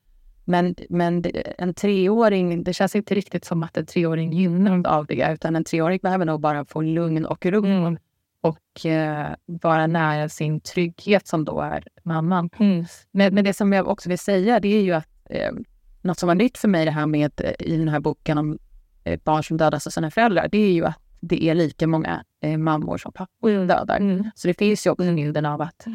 Men, 0.50 0.76
men 0.90 1.24
en 1.58 1.74
treåring, 1.74 2.64
det 2.64 2.74
känns 2.74 2.96
inte 2.96 3.16
riktigt 3.16 3.46
som 3.46 3.64
att 3.64 3.78
en 3.78 3.86
treåring 3.86 4.34
gynnar 4.34 4.88
av 4.88 5.06
det, 5.06 5.34
utan 5.34 5.56
en 5.56 5.64
treåring 5.64 6.00
behöver 6.04 6.26
nog 6.26 6.40
bara 6.40 6.66
få 6.66 6.82
lugn 6.82 7.26
och 7.26 7.46
ro 7.46 7.66
mm. 7.66 7.98
och 8.42 8.86
eh, 8.86 9.28
vara 9.46 9.88
nära 9.88 10.30
sin 10.30 10.60
trygghet 10.60 11.28
som 11.28 11.46
då 11.46 11.62
är 11.62 11.84
mamman. 12.04 12.50
Mm. 12.60 12.86
Men, 13.12 13.36
men, 13.36 13.44
det 13.44 13.54
som 13.54 13.74
jag 13.74 13.88
också 13.88 14.10
vill 14.10 14.20
säga, 14.20 14.60
det 14.60 14.78
är 14.78 14.82
ju 14.82 14.94
att 14.94 15.10
eh, 15.30 15.52
något 16.02 16.20
som 16.20 16.28
var 16.28 16.36
nytt 16.36 16.58
för 16.58 16.68
mig 16.68 16.86
det 16.86 16.92
här 16.92 17.06
med 17.06 17.32
eh, 17.44 17.68
i 17.68 17.78
den 17.78 17.90
här 17.90 18.00
boken 18.00 18.38
om 18.38 18.58
barn 19.24 19.44
som 19.44 19.58
dödas 19.58 19.88
av 19.88 19.92
sina 19.92 20.12
föräldrar, 20.12 20.48
det 20.52 20.58
är 20.58 20.72
ju 20.72 20.86
att 20.86 21.00
det 21.22 21.44
är 21.44 21.56
lika 21.56 21.88
många 21.88 22.24
eh, 22.42 22.58
mammor 22.58 22.98
som 22.98 23.12
pappor 23.12 23.50
mm. 23.50 23.68
dödar. 23.68 23.98
Mm. 23.98 24.30
Så 24.36 24.48
det 24.48 24.54
finns 24.54 24.88
ju 24.88 24.92
också 24.92 25.14
bilden 25.14 25.46
av 25.46 25.62
att 25.62 25.88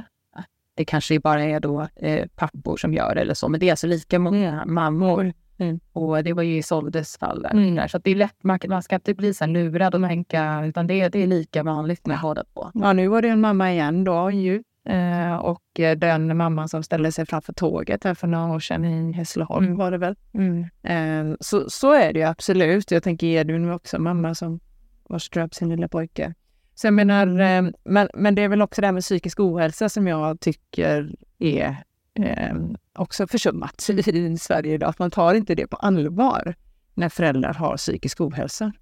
det 0.77 0.85
kanske 0.85 1.21
bara 1.21 1.45
är 1.45 1.61
då 1.61 1.89
eh, 1.97 2.27
pappor 2.37 2.77
som 2.77 2.95
gör 2.95 3.15
det 3.15 3.21
eller 3.21 3.35
så, 3.35 3.49
men 3.49 3.61
det 3.61 3.67
är 3.67 3.71
alltså 3.71 3.87
lika 3.87 4.19
många 4.19 4.53
mm. 4.53 4.75
mammor. 4.75 5.33
Mm. 5.59 5.81
Och 5.93 6.25
det 6.25 6.33
var 6.33 6.43
ju 6.43 6.57
Isoldes 6.57 7.19
fall. 7.19 7.45
Mm. 7.45 7.89
Så 7.89 7.99
det 7.99 8.11
är 8.11 8.15
lätt, 8.15 8.43
man, 8.43 8.59
man 8.69 8.83
ska 8.83 8.95
inte 8.95 9.15
bli 9.15 9.35
så 9.35 9.47
lurad 9.47 9.95
och 9.95 10.03
tänka, 10.03 10.65
utan 10.65 10.87
det, 10.87 11.09
det 11.09 11.23
är 11.23 11.27
lika 11.27 11.63
vanligt 11.63 12.07
med 12.07 12.19
båda 12.23 12.45
två. 12.45 12.71
Ja, 12.75 12.93
nu 12.93 13.09
var 13.09 13.23
det 13.23 13.29
en 13.29 13.41
mamma 13.41 13.73
igen 13.73 14.05
då 14.05 14.31
ju. 14.31 14.63
Eh, 14.85 15.35
och 15.35 15.80
eh, 15.80 15.97
den 15.97 16.37
mamman 16.37 16.68
som 16.68 16.82
ställde 16.82 17.12
sig 17.12 17.26
framför 17.26 17.53
tåget 17.53 18.05
här 18.05 18.14
för 18.14 18.26
några 18.26 18.55
år 18.55 18.61
sedan 18.61 18.85
i 18.85 19.12
Hässleholm 19.12 19.64
mm. 19.64 19.76
var 19.76 19.91
det 19.91 19.99
väl. 19.99 20.16
Mm. 20.35 20.62
Eh, 20.82 21.37
så, 21.41 21.70
så 21.70 21.93
är 21.93 22.12
det 22.12 22.18
ju 22.18 22.24
absolut. 22.24 22.91
Jag 22.91 23.03
tänker 23.03 23.26
Edvin 23.26 23.66
var 23.66 23.74
också 23.74 23.99
mamma 23.99 24.35
som 24.35 24.61
var 25.09 25.18
ströp 25.18 25.55
sin 25.55 25.68
lilla 25.68 25.89
pojke. 25.89 26.35
Så 26.74 26.87
jag 26.87 26.95
menar, 26.95 27.26
mm. 27.26 27.66
eh, 27.66 27.72
men, 27.85 28.09
men 28.14 28.35
det 28.35 28.43
är 28.43 28.49
väl 28.49 28.62
också 28.62 28.80
det 28.80 28.87
här 28.87 28.93
med 28.93 29.03
psykisk 29.03 29.41
ohälsa 29.41 29.89
som 29.89 30.07
jag 30.07 30.41
tycker 30.41 31.14
är 31.39 31.85
eh, 32.20 32.55
också 32.95 33.26
försummat 33.26 33.89
i 34.07 34.37
Sverige 34.39 34.74
idag. 34.74 34.91
Att 34.91 34.99
man 34.99 35.11
tar 35.11 35.35
inte 35.35 35.55
det 35.55 35.66
på 35.66 35.76
allvar 35.76 36.55
när 36.95 37.09
föräldrar 37.09 37.55
har 37.55 37.76
psykisk 37.76 38.20
ohälsa. 38.20 38.72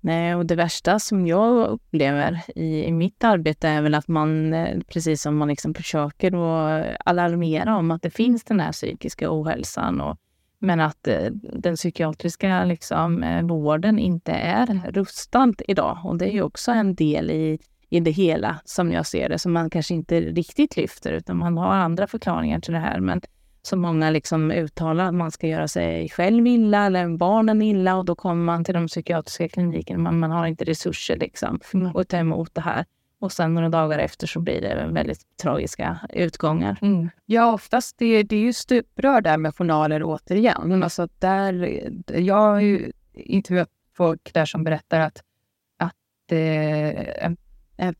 Nej, 0.00 0.34
och 0.34 0.46
det 0.46 0.54
värsta 0.54 0.98
som 0.98 1.26
jag 1.26 1.68
upplever 1.68 2.42
i, 2.54 2.84
i 2.84 2.92
mitt 2.92 3.24
arbete 3.24 3.68
är 3.68 3.82
väl 3.82 3.94
att 3.94 4.08
man, 4.08 4.54
eh, 4.54 4.78
precis 4.88 5.22
som 5.22 5.36
man 5.36 5.48
liksom 5.48 5.74
försöker 5.74 6.32
att 6.32 6.96
alarmera 7.04 7.76
om 7.76 7.90
att 7.90 8.02
det 8.02 8.10
finns 8.10 8.44
den 8.44 8.60
här 8.60 8.72
psykiska 8.72 9.26
ohälsan 9.30 10.00
och 10.00 10.18
men 10.62 10.80
att 10.80 11.08
eh, 11.08 11.26
den 11.52 11.76
psykiatriska 11.76 12.64
liksom, 12.64 13.22
eh, 13.22 13.42
vården 13.42 13.98
inte 13.98 14.32
är 14.32 14.66
rustad 14.92 15.54
idag. 15.68 15.98
Och 16.04 16.18
det 16.18 16.24
är 16.24 16.32
ju 16.32 16.42
också 16.42 16.70
en 16.70 16.94
del 16.94 17.30
i, 17.30 17.58
i 17.88 18.00
det 18.00 18.10
hela, 18.10 18.60
som 18.64 18.92
jag 18.92 19.06
ser 19.06 19.28
det, 19.28 19.38
som 19.38 19.52
man 19.52 19.70
kanske 19.70 19.94
inte 19.94 20.20
riktigt 20.20 20.76
lyfter, 20.76 21.12
utan 21.12 21.36
man 21.36 21.58
har 21.58 21.74
andra 21.74 22.06
förklaringar 22.06 22.60
till 22.60 22.72
det 22.72 22.78
här. 22.78 23.00
Men 23.00 23.20
som 23.62 23.80
många 23.80 24.10
liksom 24.10 24.50
uttalar 24.50 25.04
att 25.04 25.14
man 25.14 25.30
ska 25.30 25.46
göra 25.46 25.68
sig 25.68 26.08
själv 26.08 26.46
illa 26.46 26.86
eller 26.86 27.16
barnen 27.16 27.62
illa 27.62 27.96
och 27.96 28.04
då 28.04 28.14
kommer 28.14 28.44
man 28.44 28.64
till 28.64 28.74
de 28.74 28.86
psykiatriska 28.86 29.48
klinikerna, 29.48 29.98
men 29.98 30.18
man 30.18 30.30
har 30.30 30.46
inte 30.46 30.64
resurser 30.64 31.16
liksom 31.16 31.60
mm. 31.74 31.96
att 31.96 32.08
ta 32.08 32.16
emot 32.16 32.54
det 32.54 32.60
här. 32.60 32.84
Och 33.18 33.32
sen 33.32 33.54
några 33.54 33.68
dagar 33.68 33.98
efter 33.98 34.26
så 34.26 34.40
blir 34.40 34.60
det 34.60 34.88
väldigt 34.90 35.36
tragiska 35.42 35.98
utgångar. 36.10 36.78
Mm. 36.82 37.10
Ja, 37.26 37.52
oftast 37.52 37.98
det, 37.98 38.22
det 38.22 38.36
är 38.36 38.40
ju 38.40 38.52
stuprör 38.52 39.20
där 39.20 39.36
med 39.36 39.54
journaler 39.56 40.02
återigen. 40.02 40.82
Alltså 40.82 41.08
där, 41.18 41.82
jag 42.06 42.34
har 42.34 42.60
ju 42.60 42.92
intervjuat 43.14 43.68
folk 43.96 44.34
där 44.34 44.44
som 44.44 44.64
berättar 44.64 45.00
att, 45.00 45.22
att 45.76 46.32
eh, 46.32 47.24
en, 47.24 47.36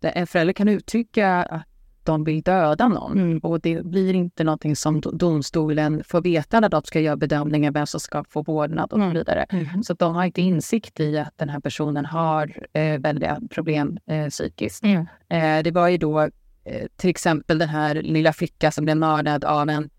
en 0.00 0.26
förälder 0.26 0.52
kan 0.52 0.68
uttrycka 0.68 1.28
att 1.42 1.69
de 2.10 2.24
vill 2.24 2.42
döda 2.42 2.88
någon. 2.88 3.18
Mm. 3.18 3.38
Och 3.38 3.60
det 3.60 3.86
blir 3.86 4.14
inte 4.14 4.44
någonting 4.44 4.76
som 4.76 5.00
domstolen 5.00 6.04
får 6.04 6.22
veta 6.22 6.60
när 6.60 6.68
de 6.68 6.82
ska 6.82 7.00
göra 7.00 7.16
bedömningen 7.16 7.72
vem 7.72 7.86
som 7.86 8.00
ska 8.00 8.24
få 8.24 8.42
vårdnad 8.42 8.92
och 8.92 8.98
så 8.98 9.02
mm. 9.02 9.14
vidare. 9.14 9.42
Mm. 9.50 9.82
Så 9.82 9.94
de 9.94 10.14
har 10.14 10.24
inte 10.24 10.40
insikt 10.40 11.00
i 11.00 11.18
att 11.18 11.38
den 11.38 11.48
här 11.48 11.60
personen 11.60 12.04
har 12.06 12.68
eh, 12.72 12.98
väldiga 13.00 13.40
problem 13.50 13.98
eh, 14.06 14.28
psykiskt. 14.28 14.84
Mm. 14.84 15.06
Eh, 15.28 15.62
det 15.62 15.70
var 15.70 15.88
ju 15.88 15.96
då 15.98 16.20
eh, 16.64 16.86
till 16.96 17.10
exempel 17.10 17.58
den 17.58 17.68
här 17.68 17.94
lilla 17.94 18.32
flickan 18.32 18.72
som 18.72 18.84
blev 18.84 18.96
mördad 18.96 19.44
av 19.44 19.68
en, 19.68 19.90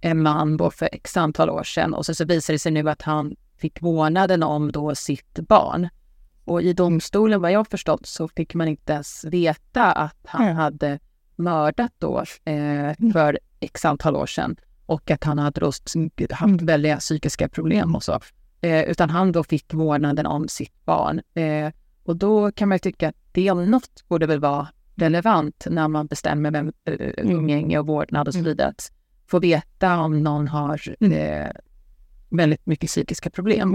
en 0.00 0.22
man 0.22 0.56
då 0.56 0.70
för 0.70 0.88
x 0.92 1.16
antal 1.16 1.50
år 1.50 1.62
sedan 1.62 1.94
och 1.94 2.06
så, 2.06 2.14
så 2.14 2.24
visar 2.24 2.52
det 2.52 2.58
sig 2.58 2.72
nu 2.72 2.90
att 2.90 3.02
han 3.02 3.36
fick 3.58 3.82
vårdnaden 3.82 4.42
om 4.42 4.72
då 4.72 4.94
sitt 4.94 5.38
barn. 5.48 5.88
Och 6.44 6.62
i 6.62 6.72
domstolen, 6.72 7.40
vad 7.40 7.52
jag 7.52 7.68
förstått, 7.68 8.06
så 8.06 8.28
fick 8.28 8.54
man 8.54 8.68
inte 8.68 8.92
ens 8.92 9.24
veta 9.24 9.92
att 9.92 10.18
han 10.24 10.42
mm. 10.42 10.56
hade 10.56 10.98
mördat 11.36 11.92
då 11.98 12.24
eh, 12.44 13.12
för 13.12 13.38
x 13.60 13.84
antal 13.84 14.16
år 14.16 14.26
sedan 14.26 14.56
och 14.86 15.10
att 15.10 15.24
han 15.24 15.38
hade 15.38 15.66
haft 15.66 15.94
mm. 15.94 16.66
väldiga 16.66 16.96
psykiska 16.96 17.48
problem 17.48 17.94
och 17.94 18.02
så. 18.02 18.20
Eh, 18.60 18.82
utan 18.82 19.10
han 19.10 19.32
då 19.32 19.44
fick 19.44 19.74
vårdnaden 19.74 20.26
om 20.26 20.48
sitt 20.48 20.84
barn. 20.84 21.20
Eh, 21.34 21.72
och 22.04 22.16
då 22.16 22.52
kan 22.52 22.68
man 22.68 22.76
ju 22.76 22.78
tycka 22.78 23.08
att 23.08 23.16
det 23.32 23.50
om 23.50 23.70
något 23.70 24.08
borde 24.08 24.26
väl 24.26 24.40
vara 24.40 24.68
relevant 24.94 25.66
när 25.70 25.88
man 25.88 26.06
bestämmer 26.06 26.50
vem 26.50 26.72
eh, 26.84 26.94
mm. 27.18 27.36
umgänge 27.36 27.78
och 27.78 27.86
vårdnad 27.86 28.28
och 28.28 28.34
så 28.34 28.42
vidare. 28.42 28.68
Att 28.68 28.92
få 29.26 29.38
veta 29.38 30.00
om 30.00 30.22
någon 30.22 30.48
har 30.48 30.80
eh, 31.00 31.50
väldigt 32.28 32.66
mycket 32.66 32.88
psykiska 32.88 33.30
problem. 33.30 33.74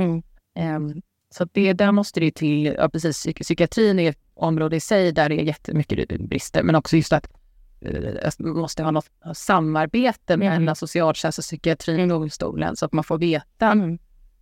Mm. 0.56 1.02
Så 1.30 1.48
det, 1.52 1.74
där 1.74 1.92
måste 1.92 2.20
det 2.20 2.32
till, 2.32 2.66
ja 2.66 2.90
precis, 2.90 3.28
psykiatrin 3.36 4.00
är 4.00 4.10
ett 4.10 4.20
område 4.34 4.76
i 4.76 4.80
sig 4.80 5.12
där 5.12 5.30
det 5.30 5.36
är 5.36 5.44
jättemycket 5.44 6.22
brister, 6.22 6.64
men 6.64 6.76
också 6.76 6.96
just 6.96 7.14
att 7.14 7.28
eh, 7.82 8.32
man 8.40 8.58
måste 8.58 8.84
ha 8.84 8.92
något 8.92 9.10
samarbete 9.34 10.38
mellan 10.38 10.62
mm. 10.62 10.76
och 11.38 11.44
psykiatrin 11.44 12.12
och 12.12 12.20
domstolen 12.20 12.76
så 12.76 12.86
att 12.86 12.94
man 12.94 13.04
får 13.04 13.18
veta. 13.18 13.72
Mm. 13.72 14.00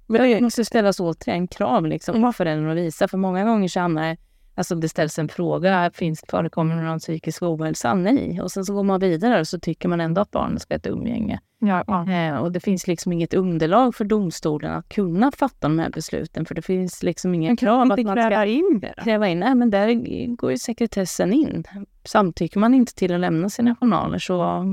Men 0.07 0.21
det 0.21 0.41
måste 0.41 0.65
ställas 0.65 0.99
återigen 0.99 1.47
krav 1.47 1.85
liksom, 1.85 2.21
på 2.21 2.33
föräldrarna 2.33 2.71
att 2.71 2.77
visa, 2.77 3.07
för 3.07 3.17
många 3.17 3.43
gånger 3.43 3.67
så 3.67 3.79
hamnar 3.79 4.17
Alltså 4.55 4.75
det 4.75 4.89
ställs 4.89 5.19
en 5.19 5.27
fråga, 5.27 5.91
finns 5.93 6.23
förekommer 6.27 6.75
någon 6.75 6.99
psykisk 6.99 7.43
ohälsa? 7.43 7.93
Nej. 7.93 8.41
Och 8.41 8.51
sen 8.51 8.65
så 8.65 8.73
går 8.73 8.83
man 8.83 8.99
vidare 8.99 9.39
och 9.39 9.47
så 9.47 9.59
tycker 9.59 9.89
man 9.89 10.01
ändå 10.01 10.21
att 10.21 10.31
barnet 10.31 10.61
ska 10.61 10.73
ha 10.73 10.77
ett 10.77 10.87
umgänge. 10.87 11.39
Ja, 11.59 11.83
ja. 11.87 12.11
Eh, 12.11 12.35
och 12.35 12.51
det 12.51 12.59
finns 12.59 12.87
liksom 12.87 13.13
inget 13.13 13.33
underlag 13.33 13.95
för 13.95 14.05
domstolen 14.05 14.71
att 14.71 14.89
kunna 14.89 15.31
fatta 15.31 15.67
de 15.67 15.79
här 15.79 15.89
besluten. 15.89 16.45
För 16.45 16.55
det 16.55 16.61
finns 16.61 17.03
liksom 17.03 17.33
inga 17.33 17.55
krav 17.57 17.91
att 17.91 18.03
man 18.03 18.17
ska 18.17 18.45
in 18.45 18.79
det. 18.81 18.93
kräva 19.03 19.27
in. 19.27 19.39
Nej, 19.39 19.55
men 19.55 19.69
där 19.69 20.35
går 20.35 20.51
ju 20.51 20.57
sekretessen 20.57 21.33
in. 21.33 21.63
Samtycker 22.03 22.59
man 22.59 22.73
inte 22.73 22.95
till 22.95 23.13
att 23.13 23.19
lämna 23.19 23.49
sina 23.49 23.75
journaler 23.75 24.19
så 24.19 24.65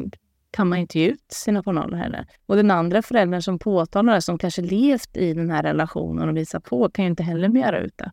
kan 0.51 0.68
man 0.68 0.78
inte 0.78 0.99
ge 0.99 1.09
ut 1.09 1.24
sina 1.28 1.62
journaler 1.62 1.97
heller. 1.97 2.26
Och 2.47 2.57
den 2.57 2.70
andra 2.70 3.03
föräldern 3.03 3.43
som 3.43 3.59
påtalar 3.59 4.14
det, 4.14 4.22
som 4.22 4.39
kanske 4.39 4.62
levt 4.62 5.16
i 5.16 5.35
den 5.35 5.51
här 5.51 5.62
relationen 5.62 6.28
och 6.28 6.37
visar 6.37 6.61
på, 6.61 6.91
kan 6.91 7.05
ju 7.05 7.11
inte 7.11 7.22
heller 7.22 7.49
begära 7.49 7.80
ut 7.80 7.99
det. 7.99 8.12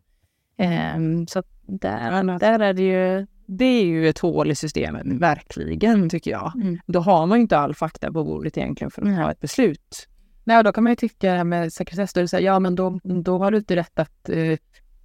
Um, 0.96 1.26
så 1.26 1.42
där, 1.70 2.38
där 2.38 2.60
är 2.60 2.72
det 2.72 2.82
ju... 2.82 3.26
Det 3.52 3.64
är 3.64 3.84
ju 3.84 4.08
ett 4.08 4.18
hål 4.18 4.50
i 4.50 4.54
systemet, 4.54 5.02
verkligen, 5.06 6.10
tycker 6.10 6.30
jag. 6.30 6.52
Mm. 6.54 6.78
Då 6.86 7.00
har 7.00 7.26
man 7.26 7.38
ju 7.38 7.42
inte 7.42 7.58
all 7.58 7.74
fakta 7.74 8.12
på 8.12 8.24
bordet 8.24 8.58
egentligen 8.58 8.90
för 8.90 9.02
att 9.02 9.16
ha 9.16 9.30
ett 9.30 9.40
beslut. 9.40 10.08
Nej, 10.44 10.64
då 10.64 10.72
kan 10.72 10.84
man 10.84 10.92
ju 10.92 10.96
tycka 10.96 11.44
med 11.44 11.72
sekretess, 11.72 12.12
då, 12.12 12.26
säga, 12.26 12.40
ja 12.40 12.58
men 12.58 12.74
då, 12.74 13.00
då 13.02 13.38
har 13.38 13.50
du 13.50 13.58
inte 13.58 13.76
rätt 13.76 13.98
att 13.98 14.30
uh, 14.30 14.56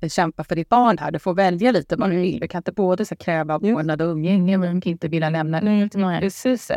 kämpa 0.10 0.44
för 0.44 0.56
ditt 0.56 0.70
barn 0.70 0.98
här. 0.98 1.12
Du 1.12 1.20
får 1.20 1.34
välja 1.34 1.72
lite 1.72 1.96
vad 1.96 2.10
du 2.10 2.16
vill. 2.16 2.40
Du 2.40 2.48
kan 2.48 2.60
inte 2.60 2.72
både 2.72 3.06
så, 3.06 3.16
kräva 3.16 3.58
vårdnad 3.58 4.02
och 4.02 4.08
umgänge 4.08 4.58
men 4.58 4.82
inte 4.88 5.08
vilja 5.08 5.30
lämna. 5.30 5.60
Mm. 5.60 5.90
Precis. 6.20 6.72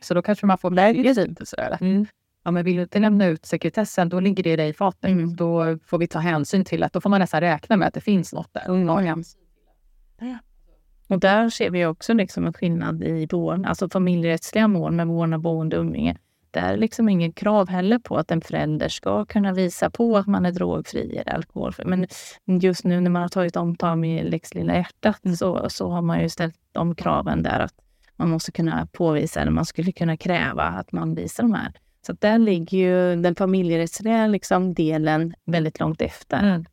Så 0.00 0.14
då 0.14 0.22
kanske 0.22 0.46
man 0.46 0.58
får 0.58 0.70
välja 0.70 1.12
lite 1.12 1.46
sådär. 1.46 1.78
Mm 1.80 2.06
ja, 2.44 2.50
men 2.50 2.64
vill 2.64 2.76
du 2.76 2.82
inte 2.82 2.98
lämna 2.98 3.26
ut 3.26 3.46
sekretessen, 3.46 4.08
då 4.08 4.20
ligger 4.20 4.42
det 4.42 4.50
i 4.50 4.56
dig 4.56 4.68
i 4.68 4.72
fatet. 4.72 5.10
Mm. 5.10 5.36
Då 5.36 5.78
får 5.86 5.98
vi 5.98 6.06
ta 6.06 6.18
hänsyn 6.18 6.64
till 6.64 6.82
att 6.82 6.92
då 6.92 7.00
får 7.00 7.10
man 7.10 7.20
nästan 7.20 7.40
räkna 7.40 7.76
med 7.76 7.88
att 7.88 7.94
det 7.94 8.00
finns 8.00 8.32
något 8.32 8.54
där. 8.54 8.68
Mm. 8.68 9.24
Ja. 10.20 10.38
Och 11.08 11.20
där 11.20 11.50
ser 11.50 11.70
vi 11.70 11.86
också 11.86 12.12
liksom 12.12 12.46
en 12.46 12.52
skillnad 12.52 13.04
i 13.04 13.26
vård, 13.26 13.66
alltså 13.66 13.88
familjerättsliga 13.88 14.68
mål 14.68 14.92
med 14.92 15.06
vårdnad, 15.06 15.40
boende 15.40 15.78
och 15.78 15.84
umgänge. 15.84 16.16
Det 16.50 16.60
är 16.60 16.76
liksom 16.76 17.08
ingen 17.08 17.32
krav 17.32 17.68
heller 17.68 17.98
på 17.98 18.16
att 18.16 18.30
en 18.30 18.40
förälder 18.40 18.88
ska 18.88 19.24
kunna 19.24 19.52
visa 19.52 19.90
på 19.90 20.16
att 20.16 20.26
man 20.26 20.46
är 20.46 20.52
drogfri 20.52 21.16
eller 21.16 21.34
alkoholfri. 21.34 21.84
Men 21.84 22.06
just 22.60 22.84
nu 22.84 23.00
när 23.00 23.10
man 23.10 23.22
har 23.22 23.28
tagit 23.28 23.56
omtag 23.56 23.98
med 23.98 24.30
lex 24.30 24.54
Lilla 24.54 24.74
hjärtat 24.74 25.24
mm. 25.24 25.36
så, 25.36 25.70
så 25.70 25.90
har 25.90 26.02
man 26.02 26.22
ju 26.22 26.28
ställt 26.28 26.56
de 26.72 26.94
kraven 26.94 27.42
där 27.42 27.60
att 27.60 27.74
man 28.16 28.30
måste 28.30 28.52
kunna 28.52 28.88
påvisa, 28.92 29.40
eller 29.40 29.50
man 29.50 29.64
skulle 29.64 29.92
kunna 29.92 30.16
kräva 30.16 30.62
att 30.62 30.92
man 30.92 31.14
visar 31.14 31.42
de 31.42 31.52
här 31.54 31.72
så 32.06 32.12
där 32.12 32.38
ligger 32.38 32.78
ju 32.78 33.22
den 33.22 33.34
familjerättsliga 33.34 34.26
liksom, 34.26 34.74
delen 34.74 35.34
väldigt 35.44 35.80
långt 35.80 36.02
efter. 36.02 36.38
Mm. 36.38 36.64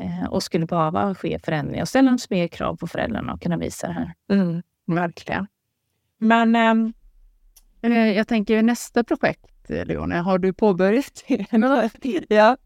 Eh, 0.00 0.28
och 0.28 0.42
skulle 0.42 0.66
behöva 0.66 1.14
ske 1.14 1.38
förändringar 1.38 1.82
och 1.82 1.88
ställas 1.88 2.30
mer 2.30 2.48
krav 2.48 2.76
på 2.76 2.86
föräldrarna 2.86 3.32
att 3.32 3.40
kunna 3.40 3.56
visa 3.56 3.86
det 3.86 3.92
här. 3.92 4.14
Mm, 4.32 4.62
verkligen. 4.86 5.46
Men 6.18 6.56
ehm, 6.56 6.92
eh, 7.82 7.92
jag 7.92 8.28
tänker 8.28 8.62
nästa 8.62 9.04
projekt, 9.04 9.68
Leone, 9.68 10.16
har 10.16 10.38
du 10.38 10.52
påbörjat 10.52 11.24
det? 11.28 12.26
ja. 12.28 12.56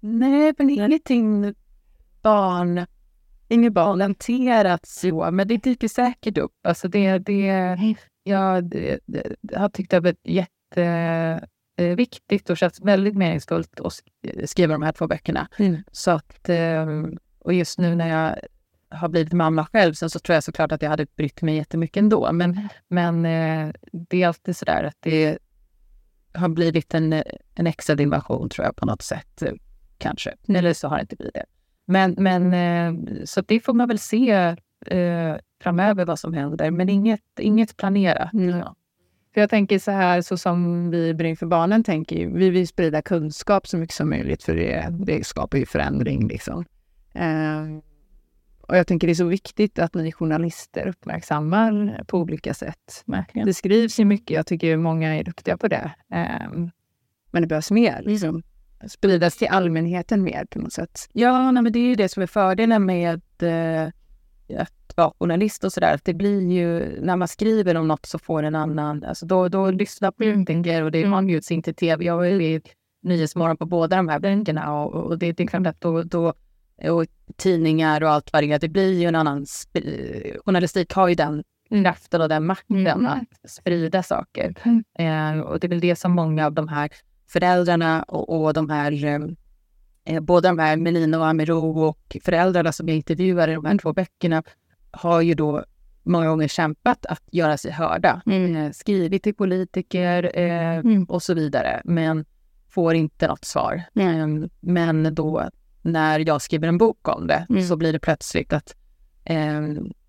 Nej, 0.00 0.54
men 0.58 0.70
ingenting 0.70 1.54
barn, 2.22 2.86
inget 3.48 3.72
barn 3.72 4.00
hanterat 4.00 4.86
så, 4.86 5.30
men 5.30 5.48
det 5.48 5.56
dyker 5.56 5.88
säkert 5.88 6.38
upp. 6.38 6.52
Alltså 6.62 6.88
det, 6.88 7.18
det, 7.18 7.78
jag 8.22 8.64
det, 8.64 8.98
det, 9.06 9.58
har 9.58 9.68
tyckt 9.68 9.90
det 9.90 9.96
har 9.96 10.02
varit 10.02 10.20
jätteviktigt 10.76 12.50
och 12.50 12.56
känns 12.56 12.80
väldigt 12.80 13.16
meningsfullt 13.16 13.80
att 13.80 13.92
skriva 14.50 14.72
de 14.72 14.82
här 14.82 14.92
två 14.92 15.06
böckerna. 15.06 15.48
Mm. 15.58 15.82
Så 15.92 16.10
att, 16.10 16.48
ehm, 16.48 17.18
och 17.38 17.54
just 17.54 17.78
nu 17.78 17.94
när 17.94 18.08
jag 18.08 18.36
har 18.98 19.08
blivit 19.08 19.32
mamma 19.32 19.66
själv 19.66 19.94
så, 19.94 20.08
så 20.08 20.18
tror 20.18 20.34
jag 20.34 20.44
såklart 20.44 20.72
att 20.72 20.82
jag 20.82 20.90
hade 20.90 21.06
brytt 21.16 21.42
mig 21.42 21.56
jättemycket 21.56 21.96
ändå. 21.96 22.32
Men, 22.32 22.68
men 22.88 23.26
eh, 23.26 23.72
det 23.92 24.22
är 24.22 24.26
alltid 24.28 24.56
sådär 24.56 24.84
att 24.84 24.96
det 25.00 25.38
har 26.34 26.48
blivit 26.48 26.94
en, 26.94 27.12
en 27.54 27.66
extra 27.66 27.94
dimension 27.94 28.48
tror 28.48 28.64
jag 28.64 28.76
på 28.76 28.86
något 28.86 29.02
sätt. 29.02 29.42
eh, 29.42 29.52
Kanske. 29.98 30.34
Eller 30.48 30.72
så 30.72 30.88
har 30.88 30.96
det 30.96 31.00
inte 31.00 31.16
blivit 31.16 31.34
det. 31.34 31.44
Men, 31.84 32.14
men 32.18 32.54
eh, 32.54 33.24
så 33.24 33.40
det 33.40 33.60
får 33.60 33.74
man 33.74 33.88
väl 33.88 33.98
se 33.98 34.30
eh, 34.86 35.36
framöver 35.62 36.04
vad 36.04 36.18
som 36.18 36.34
händer. 36.34 36.70
Men 36.70 36.88
inget, 36.88 37.38
inget 37.40 37.76
planerat. 37.76 38.30
Ja. 38.32 38.74
För 39.34 39.40
jag 39.40 39.50
tänker 39.50 39.78
så 39.78 39.90
här, 39.90 40.22
så 40.22 40.36
som 40.36 40.90
vi 40.90 41.08
i 41.08 41.14
Brinn 41.14 41.36
för 41.36 41.46
barnen 41.46 41.84
tänker, 41.84 42.26
vi 42.26 42.50
vill 42.50 42.68
sprida 42.68 43.02
kunskap 43.02 43.66
så 43.66 43.76
mycket 43.76 43.94
som 43.96 44.10
möjligt 44.10 44.42
för 44.42 44.56
det, 44.56 44.88
det 44.90 45.26
skapar 45.26 45.58
ju 45.58 45.66
förändring. 45.66 46.28
Liksom. 46.28 46.64
Eh, 47.14 47.64
och 48.60 48.76
jag 48.76 48.86
tänker 48.86 49.06
det 49.06 49.12
är 49.12 49.14
så 49.14 49.24
viktigt 49.24 49.78
att 49.78 49.94
ni 49.94 50.12
journalister 50.12 50.88
uppmärksammar 50.88 52.04
på 52.06 52.18
olika 52.18 52.54
sätt. 52.54 53.02
Verkligen. 53.06 53.46
Det 53.46 53.54
skrivs 53.54 54.00
ju 54.00 54.04
mycket, 54.04 54.30
jag 54.30 54.46
tycker 54.46 54.76
många 54.76 55.16
är 55.16 55.24
duktiga 55.24 55.56
på 55.56 55.68
det. 55.68 55.92
Eh, 56.12 56.50
men 57.30 57.42
det 57.42 57.46
behövs 57.46 57.70
mer, 57.70 58.02
liksom. 58.04 58.42
spridas 58.88 59.36
till 59.36 59.48
allmänheten 59.48 60.22
mer 60.22 60.44
på 60.44 60.58
något 60.58 60.72
sätt. 60.72 61.08
Ja, 61.12 61.50
nej, 61.50 61.62
men 61.62 61.72
det 61.72 61.78
är 61.78 61.88
ju 61.88 61.94
det 61.94 62.08
som 62.08 62.22
är 62.22 62.26
fördelen 62.26 62.86
med 62.86 63.22
eh, 63.42 63.90
att 64.56 64.96
vara 64.96 65.12
journalist 65.18 65.64
och 65.64 65.72
sådär. 65.72 66.00
Det 66.04 66.14
blir 66.14 66.52
ju, 66.52 67.00
när 67.00 67.16
man 67.16 67.28
skriver 67.28 67.74
om 67.74 67.88
något 67.88 68.06
så 68.06 68.18
får 68.18 68.42
en 68.42 68.54
annan, 68.54 69.04
alltså 69.04 69.26
då, 69.26 69.48
då 69.48 69.70
lyssnar 69.70 70.10
politiker 70.10 70.82
och 70.82 70.90
det 70.90 70.98
Mm. 70.98 71.10
man 71.10 71.26
bjuds 71.26 71.50
in 71.50 71.62
till 71.62 71.74
tv. 71.74 72.04
Jag 72.04 72.16
var 72.16 72.24
ju 72.24 72.42
i 72.42 72.60
Nyhetsmorgon 73.02 73.56
på 73.56 73.66
båda 73.66 73.96
de 73.96 74.08
här 74.08 74.18
böckerna 74.18 74.74
och, 74.74 74.94
och 74.94 75.18
det, 75.18 75.32
det 75.32 75.42
är 75.42 75.46
klart 75.46 75.66
att 75.66 75.80
då, 75.80 76.02
då 76.02 76.32
och 76.90 77.04
tidningar 77.36 78.02
och 78.02 78.10
allt 78.10 78.32
vad 78.32 78.42
det 78.42 78.52
är, 78.52 78.58
det 78.58 78.68
blir 78.68 79.00
ju 79.00 79.06
en 79.06 79.14
annan... 79.14 79.46
Journalistik 80.44 80.92
har 80.92 81.08
ju 81.08 81.14
den 81.14 81.44
kraften 81.70 82.20
och 82.20 82.28
den 82.28 82.46
makten 82.46 82.86
Mm. 82.86 83.06
att 83.06 83.50
sprida 83.50 84.02
saker. 84.02 84.54
Eh, 84.98 85.40
och 85.40 85.60
det 85.60 85.66
är 85.66 85.68
väl 85.68 85.80
det 85.80 85.96
som 85.96 86.12
många 86.12 86.46
av 86.46 86.52
de 86.52 86.68
här 86.68 86.90
föräldrarna 87.28 88.02
och, 88.02 88.44
och 88.44 88.54
de 88.54 88.70
här 88.70 88.90
eh, 90.08 90.14
eh, 90.14 90.20
både 90.20 90.48
de 90.48 90.58
här 90.58 90.76
Melina 90.76 91.18
och 91.18 91.26
Amiro 91.26 91.80
och 91.88 92.16
föräldrarna 92.24 92.72
som 92.72 92.88
jag 92.88 92.96
intervjuar 92.96 93.48
i 93.48 93.54
de 93.54 93.64
här 93.64 93.78
två 93.78 93.92
böckerna 93.92 94.42
har 94.90 95.20
ju 95.20 95.34
då 95.34 95.64
många 96.02 96.28
gånger 96.28 96.48
kämpat 96.48 97.06
att 97.06 97.22
göra 97.32 97.56
sig 97.58 97.70
hörda. 97.70 98.22
Mm. 98.26 98.56
Eh, 98.56 98.70
skrivit 98.72 99.22
till 99.22 99.34
politiker 99.34 100.30
eh, 100.34 100.76
Mm. 100.78 101.04
och 101.04 101.22
så 101.22 101.34
vidare, 101.34 101.80
men 101.84 102.24
får 102.70 102.94
inte 102.94 103.28
något 103.28 103.44
svar. 103.44 103.82
Eh, 104.00 104.26
men 104.60 105.14
då 105.14 105.48
när 105.82 106.18
jag 106.28 106.42
skriver 106.42 106.68
en 106.68 106.78
bok 106.78 107.08
om 107.08 107.26
det 107.26 107.46
Mm. 107.50 107.62
så 107.62 107.76
blir 107.76 107.92
det 107.92 107.98
plötsligt 107.98 108.52
att 108.52 108.74
eh, 109.24 109.62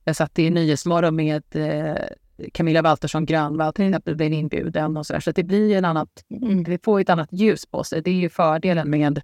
jag 0.04 0.16
satt 0.16 0.39
i 0.39 0.50
Nyhetsmorgon 0.50 1.16
med 1.16 1.43
eh, 1.56 1.95
Camilla 2.54 2.82
Waltersson 2.82 3.26
Grönvall 3.26 3.74
till 3.74 3.86
exempel 3.89 4.16
blev 4.16 4.34
inbjuden 4.34 4.97
och 4.97 5.06
sådär. 5.06 5.20
Så 5.20 5.32
det 5.32 5.43
blir 5.43 5.70
ju 5.70 5.76
en 5.76 5.86
annat, 5.86 6.10
Mm. 6.41 6.64
det 6.64 6.86
får 6.86 7.00
ett 7.00 7.10
annat 7.10 7.30
ljus 7.32 7.66
på 7.66 7.84
sig. 7.84 8.02
Det 8.02 8.10
är 8.12 8.16
ju 8.16 8.30
fördelen 8.30 8.89
med 8.89 9.22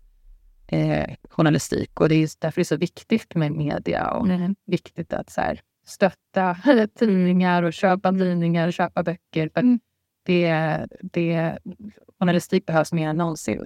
eh, 0.68 1.16
journalistik 1.30 2.01
och 2.01 2.09
det 2.09 2.16
är 2.16 2.30
därför 2.39 2.55
det 2.55 2.61
är 2.61 2.63
så 2.63 2.78
viktigt 2.78 3.36
med 3.36 3.51
media 3.51 4.11
och 4.11 4.28
Mm. 4.28 4.55
viktigt 4.66 5.13
att 5.13 5.30
så 5.30 5.41
här, 5.41 5.61
stötta 5.86 6.57
tidningar 6.99 7.63
och 7.63 7.74
köpa 7.74 8.11
tidningar 8.11 8.68
och 8.68 8.74
köpa 8.74 9.03
böcker. 9.03 9.49
Mm. 9.55 9.80
det, 10.26 10.86
det, 11.01 11.57
journalistik 12.20 12.66
behövs 12.66 12.93
mer 12.93 13.09
än 13.09 13.18
någonsin. 13.18 13.66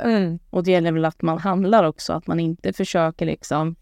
Och 0.49 0.63
det 0.63 0.71
gäller 0.71 0.91
väl 0.91 1.05
att 1.05 1.21
man 1.21 1.37
handlar 1.37 1.83
också, 1.83 2.13
att 2.13 2.27
man 2.27 2.39
inte 2.39 2.73
försöker 2.73 3.25
liksom 3.25 3.75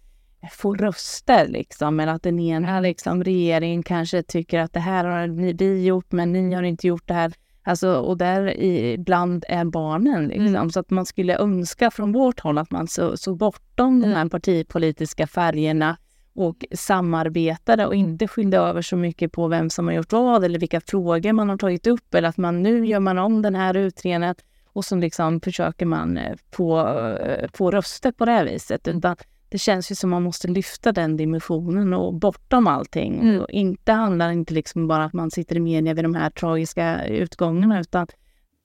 få 0.51 0.75
röster 0.75 1.47
liksom, 1.47 1.99
eller 1.99 2.13
att 2.13 2.23
den 2.23 2.39
ena 2.39 2.79
liksom, 2.79 3.23
regeringen 3.23 3.83
kanske 3.83 4.23
tycker 4.23 4.59
att 4.59 4.73
det 4.73 4.79
här 4.79 5.05
har 5.05 5.27
ni 5.27 5.53
vi 5.53 5.85
gjort, 5.85 6.11
men 6.11 6.33
ni 6.33 6.53
har 6.53 6.63
inte 6.63 6.87
gjort 6.87 7.07
det 7.07 7.13
här. 7.13 7.33
Alltså, 7.67 7.95
och 7.97 8.17
där 8.17 8.61
ibland 8.61 9.45
är 9.47 9.65
barnen 9.65 10.27
liksom, 10.27 10.69
så 10.69 10.79
att 10.79 10.89
man 10.89 11.05
skulle 11.05 11.37
önska 11.37 11.91
från 11.91 12.11
vårt 12.11 12.39
håll 12.39 12.57
att 12.57 12.71
man 12.71 12.87
så, 12.87 13.17
såg 13.17 13.37
bortom 13.37 14.01
de 14.01 14.07
här 14.07 14.29
partipolitiska 14.29 15.27
färgerna 15.27 15.97
och 16.33 16.65
samarbetade 16.71 17.85
och 17.85 17.95
inte 17.95 18.27
skyllde 18.27 18.57
över 18.57 18.81
så 18.81 18.95
mycket 18.95 19.31
på 19.31 19.47
vem 19.47 19.69
som 19.69 19.87
har 19.87 19.93
gjort 19.93 20.11
vad 20.11 20.43
eller 20.43 20.59
vilka 20.59 20.81
frågor 20.81 21.33
man 21.33 21.49
har 21.49 21.57
tagit 21.57 21.87
upp 21.87 22.13
eller 22.13 22.29
att 22.29 22.37
man 22.37 22.63
nu 22.63 22.85
gör 22.85 22.99
man 22.99 23.17
om 23.17 23.41
den 23.41 23.55
här 23.55 23.77
utredningen 23.77 24.35
och 24.73 24.85
så 24.85 24.95
liksom 24.95 25.41
försöker 25.41 25.85
man 25.85 26.17
eh, 26.17 26.35
få, 26.51 26.87
eh, 27.17 27.49
få 27.53 27.71
röster 27.71 28.11
på 28.11 28.25
det 28.25 28.31
här 28.31 28.45
viset. 28.45 28.87
Utan 28.87 29.15
det 29.49 29.57
känns 29.57 29.91
ju 29.91 29.95
som 29.95 30.09
man 30.09 30.23
måste 30.23 30.47
lyfta 30.47 30.91
den 30.91 31.17
dimensionen 31.17 31.93
och 31.93 32.13
bortom 32.13 32.67
allting. 32.67 33.19
Mm. 33.19 33.41
Och 33.41 33.49
inte 33.49 33.91
handlar 33.91 34.31
inte 34.31 34.53
liksom 34.53 34.87
bara 34.87 35.03
att 35.03 35.13
man 35.13 35.31
sitter 35.31 35.55
i 35.55 35.59
media 35.59 35.93
vid 35.93 36.05
de 36.05 36.15
här 36.15 36.29
tragiska 36.29 37.05
utgångarna 37.05 37.79
utan 37.79 38.07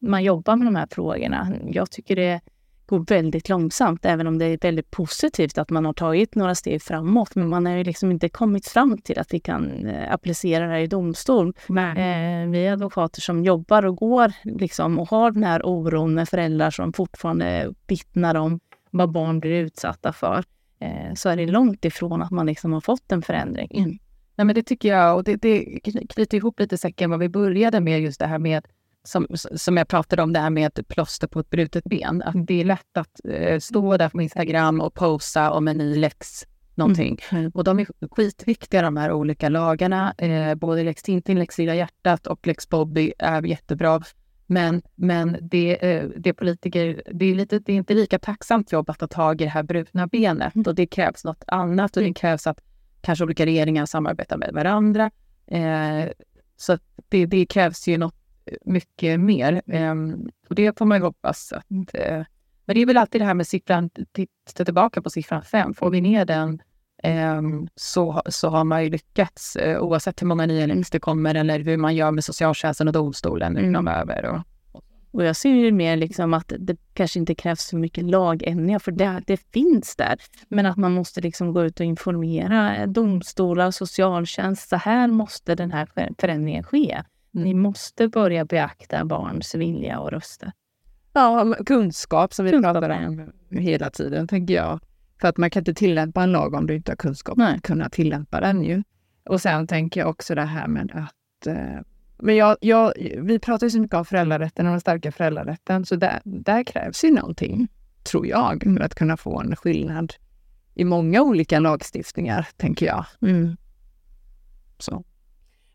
man 0.00 0.24
jobbar 0.24 0.56
med 0.56 0.66
de 0.66 0.76
här 0.76 0.88
frågorna. 0.90 1.52
Jag 1.70 1.90
tycker 1.90 2.16
det 2.16 2.40
går 2.86 3.04
väldigt 3.08 3.48
långsamt, 3.48 4.04
även 4.04 4.26
om 4.26 4.38
det 4.38 4.44
är 4.44 4.58
väldigt 4.58 4.90
positivt 4.90 5.58
att 5.58 5.70
man 5.70 5.84
har 5.84 5.92
tagit 5.92 6.34
några 6.34 6.54
steg 6.54 6.82
framåt. 6.82 7.34
Men 7.34 7.48
man 7.48 7.66
har 7.66 7.72
ju 7.72 7.84
liksom 7.84 8.10
inte 8.10 8.28
kommit 8.28 8.68
fram 8.68 8.98
till 8.98 9.18
att 9.18 9.34
vi 9.34 9.40
kan 9.40 9.86
eh, 9.86 10.12
applicera 10.12 10.66
det 10.66 10.72
här 10.72 10.80
i 10.80 10.86
domstol. 10.86 11.52
Eh, 11.68 12.50
vi 12.50 12.66
är 12.66 12.72
advokater 12.72 13.20
som 13.20 13.44
jobbar 13.44 13.86
och 13.86 13.96
går 13.96 14.32
liksom, 14.44 14.98
och 14.98 15.08
har 15.08 15.30
den 15.30 15.44
här 15.44 15.66
oron 15.66 16.14
med 16.14 16.28
föräldrar 16.28 16.70
som 16.70 16.92
fortfarande 16.92 17.74
vittnar 17.86 18.34
om 18.34 18.60
vad 18.90 19.12
barn 19.12 19.40
blir 19.40 19.50
utsatta 19.50 20.12
för. 20.12 20.44
Eh, 20.82 21.14
så 21.14 21.28
är 21.28 21.36
det 21.36 21.46
långt 21.46 21.84
ifrån 21.84 22.22
att 22.22 22.30
man 22.30 22.46
liksom 22.46 22.72
har 22.72 22.80
fått 22.80 23.12
en 23.12 23.22
förändring. 23.22 23.70
Mm. 23.74 23.98
Nej, 24.36 24.44
men 24.44 24.54
det 24.54 24.62
tycker 24.62 24.88
jag, 24.88 25.16
och 25.16 25.24
det, 25.24 25.36
det 25.36 25.80
knyter 26.08 26.36
ihop 26.36 26.60
lite 26.60 26.78
säcken 26.78 27.10
vad 27.10 27.20
vi 27.20 27.28
började 27.28 27.80
med, 27.80 28.00
just 28.00 28.20
det 28.20 28.26
här 28.26 28.38
med 28.38 28.66
som, 29.04 29.26
som 29.34 29.76
jag 29.76 29.88
pratade 29.88 30.22
om, 30.22 30.32
det 30.32 30.38
här 30.38 30.50
med 30.50 30.88
plåster 30.88 31.26
på 31.26 31.40
ett 31.40 31.50
brutet 31.50 31.84
ben. 31.84 32.22
Att 32.22 32.46
det 32.46 32.60
är 32.60 32.64
lätt 32.64 32.96
att 32.96 33.20
eh, 33.24 33.58
stå 33.58 33.96
där 33.96 34.08
på 34.08 34.22
Instagram 34.22 34.80
och 34.80 34.94
posa 34.94 35.50
om 35.50 35.68
en 35.68 35.78
ny 35.78 35.96
lex 35.96 36.46
någonting. 36.74 37.18
Mm. 37.30 37.50
Och 37.54 37.64
de 37.64 37.78
är 37.78 37.86
skitviktiga 38.10 38.82
de 38.82 38.96
här 38.96 39.12
olika 39.12 39.48
lagarna. 39.48 40.14
Eh, 40.18 40.54
både 40.54 40.82
lex 40.82 41.02
Tintin, 41.02 41.38
lex 41.38 41.58
Lilla 41.58 41.74
hjärtat 41.74 42.26
och 42.26 42.46
lex 42.46 42.68
Bobby 42.68 43.12
är 43.18 43.42
jättebra. 43.42 44.02
Men, 44.46 44.82
men 44.94 45.36
det, 45.40 45.92
eh, 45.92 46.08
det 46.16 46.32
politiker, 46.32 47.02
det 47.12 47.24
är, 47.24 47.34
lite, 47.34 47.58
det 47.58 47.72
är 47.72 47.76
inte 47.76 47.94
lika 47.94 48.18
tacksamt 48.18 48.72
jobb 48.72 48.90
att 48.90 48.98
ta 48.98 49.06
tag 49.06 49.40
i 49.40 49.44
det 49.44 49.50
här 49.50 49.62
brutna 49.62 50.06
benet. 50.06 50.66
Och 50.66 50.74
det 50.74 50.86
krävs 50.86 51.24
något 51.24 51.44
annat 51.46 51.96
och 51.96 52.02
det 52.02 52.14
krävs 52.14 52.46
att 52.46 52.60
kanske 53.00 53.24
olika 53.24 53.46
regeringar 53.46 53.86
samarbetar 53.86 54.36
med 54.36 54.50
varandra. 54.52 55.10
Eh, 55.46 56.10
så 56.56 56.78
det, 57.08 57.26
det 57.26 57.46
krävs 57.46 57.88
ju 57.88 57.98
något 57.98 58.14
mycket 58.64 59.20
mer. 59.20 59.62
Eh, 59.66 59.94
och 60.48 60.54
det 60.54 60.78
får 60.78 60.84
man 60.84 60.98
ju 60.98 61.04
hoppas 61.04 61.52
att... 61.52 61.94
Eh, 61.94 62.24
men 62.64 62.74
det 62.74 62.82
är 62.82 62.86
väl 62.86 62.96
alltid 62.96 63.20
det 63.20 63.24
här 63.24 63.34
med 63.34 63.46
siffran, 63.46 63.90
titta 64.46 64.64
tillbaka 64.64 65.02
på 65.02 65.10
siffran 65.10 65.42
fem. 65.42 65.74
Får 65.74 65.90
vi 65.90 66.00
ner 66.00 66.24
den 66.24 66.62
eh, 67.02 67.42
så, 67.76 68.22
så 68.26 68.48
har 68.48 68.64
man 68.64 68.84
ju 68.84 68.90
lyckats 68.90 69.56
eh, 69.56 69.80
oavsett 69.82 70.22
hur 70.22 70.26
många 70.26 70.46
nya 70.46 70.66
links 70.66 70.90
det 70.90 71.00
kommer 71.00 71.34
eller 71.34 71.60
hur 71.60 71.76
man 71.76 71.94
gör 71.94 72.10
med 72.10 72.24
socialtjänsten 72.24 72.88
och 72.88 72.94
domstolen 72.94 73.56
Mm. 73.56 73.72
framöver. 73.74 74.24
Och, 74.24 74.40
Och 75.10 75.24
jag 75.24 75.36
ser 75.36 75.50
ju 75.50 75.72
mer 75.72 75.96
liksom 75.96 76.34
att 76.34 76.52
det 76.58 76.76
kanske 76.94 77.18
inte 77.18 77.34
krävs 77.34 77.60
så 77.62 77.76
mycket 77.76 78.04
lagändringar, 78.04 78.78
för 78.78 78.92
det, 78.92 79.22
det 79.26 79.36
finns 79.36 79.96
där. 79.96 80.16
Men 80.48 80.66
att 80.66 80.76
man 80.76 80.92
måste 80.92 81.20
liksom 81.20 81.52
gå 81.52 81.64
ut 81.64 81.80
och 81.80 81.86
informera 81.86 82.86
domstolar, 82.86 83.70
socialtjänst. 83.70 84.68
Så 84.68 84.76
här 84.76 85.08
måste 85.08 85.54
den 85.54 85.72
här 85.72 85.88
förändringen 86.18 86.64
ske. 86.64 87.02
Ni 87.30 87.54
måste 87.54 88.08
börja 88.08 88.44
beakta 88.44 89.04
barns 89.04 89.54
vilja 89.54 89.98
och 90.00 90.10
röster. 90.10 90.52
Ja, 91.12 91.54
kunskap 91.66 92.34
som 92.34 92.44
vi 92.44 92.50
Kunskap, 92.50 92.74
pratar 92.74 93.06
om 93.06 93.32
hela 93.50 93.90
tiden, 93.90 94.28
tänker 94.28 94.54
jag. 94.54 94.80
För 95.22 95.28
att 95.28 95.36
man 95.36 95.50
kan 95.50 95.60
inte 95.60 95.74
tillämpa 95.74 96.22
en 96.22 96.32
lag 96.32 96.54
om 96.54 96.66
du 96.66 96.74
inte 96.74 96.90
har 96.90 96.96
kunskap 96.96 97.36
Nej. 97.36 97.56
att 97.56 97.62
kunna 97.62 97.88
tillämpa 97.88 98.40
den 98.40 98.62
ju. 98.62 98.82
Och 99.24 99.40
sen 99.40 99.66
tänker 99.66 100.00
jag 100.00 100.10
också 100.10 100.34
det 100.34 100.44
här 100.44 100.68
med 100.68 100.90
att... 100.94 101.46
Eh, 101.46 101.80
men 102.18 102.36
jag, 102.36 102.56
jag, 102.60 102.92
vi 103.18 103.38
pratar 103.38 103.66
ju 103.66 103.70
så 103.70 103.80
mycket 103.80 103.96
om 103.96 104.04
föräldrarätten 104.04 104.66
och 104.66 104.70
den 104.70 104.80
starka 104.80 105.12
föräldrarätten, 105.12 105.86
så 105.86 105.96
där, 105.96 106.20
där 106.24 106.64
krävs 106.64 107.04
ju 107.04 107.10
någonting, 107.10 107.68
tror 108.02 108.26
jag, 108.26 108.62
för 108.62 108.80
att 108.80 108.94
kunna 108.94 109.16
få 109.16 109.40
en 109.40 109.56
skillnad 109.56 110.14
i 110.74 110.84
många 110.84 111.22
olika 111.22 111.58
lagstiftningar, 111.58 112.48
tänker 112.56 112.86
jag. 112.86 113.04
Mm. 113.20 113.56
Så. 114.78 115.04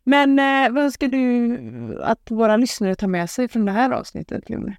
Men 0.04 0.40
eh, 0.40 0.74
vad 0.74 0.94
ska 0.94 1.08
du 1.08 2.02
att 2.04 2.32
våra 2.32 2.58
lyssnare 2.58 2.96
tar 2.96 3.08
med 3.08 3.30
sig 3.30 3.48
från 3.48 3.66
det 3.66 3.72
här 3.72 3.92
avsnittet, 3.92 4.50
Lune? 4.50 4.78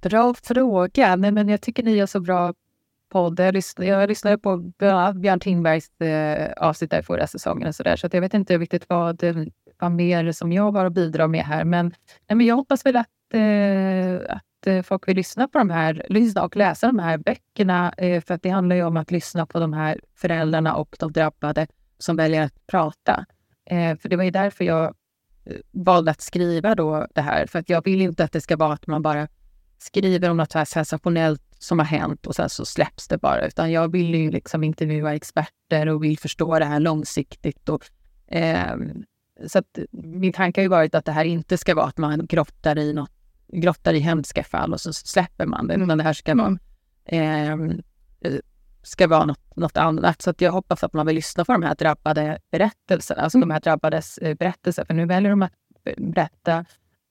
Bra 0.00 0.34
fråga. 0.34 1.16
Nej, 1.16 1.32
men 1.32 1.48
jag 1.48 1.60
tycker 1.60 1.82
ni 1.82 1.96
gör 1.96 2.06
så 2.06 2.20
bra 2.20 2.54
podd. 3.10 3.40
Jag 3.40 3.54
lyssnade, 3.54 3.90
jag 3.90 4.08
lyssnade 4.08 4.38
på 4.38 4.56
Björn 5.14 5.40
Tingbergs 5.40 6.00
eh, 6.00 6.52
avsnitt 6.56 6.90
där 6.90 7.02
förra 7.02 7.26
säsongen 7.26 7.68
och 7.68 7.74
så 7.74 7.82
där, 7.82 7.96
så 7.96 8.06
att 8.06 8.14
jag 8.14 8.20
vet 8.20 8.34
inte 8.34 8.58
riktigt 8.58 8.84
vad, 8.88 9.24
eh, 9.24 9.36
vad 9.78 9.92
mer 9.92 10.32
som 10.32 10.52
jag 10.52 10.72
har 10.72 10.84
att 10.84 10.92
bidra 10.92 11.28
med 11.28 11.44
här. 11.44 11.64
Men, 11.64 11.94
nej, 12.28 12.36
men 12.36 12.46
jag 12.46 12.56
hoppas 12.56 12.86
väl 12.86 12.96
att, 12.96 13.06
eh, 13.34 14.36
att 14.36 14.66
eh, 14.66 14.82
folk 14.82 15.08
vill 15.08 15.16
lyssna 15.16 15.48
på 15.48 15.58
de 15.58 15.70
här, 15.70 16.06
lyssna 16.08 16.44
och 16.44 16.56
läsa 16.56 16.86
de 16.86 16.98
här 16.98 17.18
böckerna. 17.18 17.92
Eh, 17.96 18.22
för 18.22 18.34
att 18.34 18.42
det 18.42 18.50
handlar 18.50 18.76
ju 18.76 18.84
om 18.84 18.96
att 18.96 19.10
lyssna 19.10 19.46
på 19.46 19.60
de 19.60 19.72
här 19.72 20.00
föräldrarna 20.16 20.74
och 20.74 20.96
de 20.98 21.12
drabbade 21.12 21.66
som 21.98 22.16
väljer 22.16 22.42
att 22.42 22.66
prata. 22.66 23.24
Eh, 23.70 23.96
för 23.96 24.08
det 24.08 24.16
var 24.16 24.24
ju 24.24 24.30
därför 24.30 24.64
jag 24.64 24.84
eh, 25.44 25.56
valde 25.70 26.10
att 26.10 26.20
skriva 26.20 26.74
då 26.74 27.06
det 27.14 27.20
här. 27.20 27.46
För 27.46 27.58
att 27.58 27.68
jag 27.68 27.84
vill 27.84 28.00
inte 28.00 28.24
att 28.24 28.32
det 28.32 28.40
ska 28.40 28.56
vara 28.56 28.72
att 28.72 28.86
man 28.86 29.02
bara 29.02 29.28
skriver 29.78 30.30
om 30.30 30.36
något 30.36 30.52
här 30.52 30.64
sensationellt 30.64 31.42
som 31.62 31.78
har 31.78 31.86
hänt 31.86 32.26
och 32.26 32.34
sen 32.34 32.50
så 32.50 32.64
släpps 32.64 33.08
det 33.08 33.18
bara. 33.18 33.46
Utan 33.46 33.72
jag 33.72 33.92
vill 33.92 34.14
ju 34.14 34.30
liksom 34.30 34.64
intervjua 34.64 35.14
experter 35.14 35.88
och 35.88 36.04
vill 36.04 36.18
förstå 36.18 36.58
det 36.58 36.64
här 36.64 36.80
långsiktigt. 36.80 37.68
Och, 37.68 37.84
eh, 38.26 38.76
så 39.46 39.58
att 39.58 39.78
min 39.92 40.32
tanke 40.32 40.60
har 40.60 40.62
ju 40.62 40.68
varit 40.68 40.94
att 40.94 41.04
det 41.04 41.12
här 41.12 41.24
inte 41.24 41.58
ska 41.58 41.74
vara 41.74 41.86
att 41.86 41.98
man 41.98 42.26
grottar 42.26 42.78
i, 42.78 42.92
något, 42.92 43.10
grottar 43.48 43.94
i 43.94 43.98
hemska 43.98 44.44
fall 44.44 44.72
och 44.72 44.80
så 44.80 44.92
släpper 44.92 45.46
man 45.46 45.66
det. 45.66 45.74
Utan 45.74 45.98
det 45.98 46.04
här 46.04 46.12
ska 46.12 46.34
vara, 46.34 46.58
eh, 47.04 47.56
ska 48.82 49.08
vara 49.08 49.24
något, 49.24 49.56
något 49.56 49.76
annat. 49.76 50.22
Så 50.22 50.30
att 50.30 50.40
jag 50.40 50.52
hoppas 50.52 50.84
att 50.84 50.92
man 50.92 51.06
vill 51.06 51.16
lyssna 51.16 51.44
på 51.44 51.52
de 51.52 51.62
här 51.62 51.74
drabbade 51.74 52.38
berättelserna. 52.50 53.22
Alltså 53.22 53.38
de 53.38 53.50
här 53.50 53.60
drabbades 53.60 54.18
eh, 54.18 54.34
berättelser. 54.34 54.84
För 54.84 54.94
nu 54.94 55.06
väljer 55.06 55.30
de 55.30 55.42
att 55.42 55.52
berätta 55.96 56.58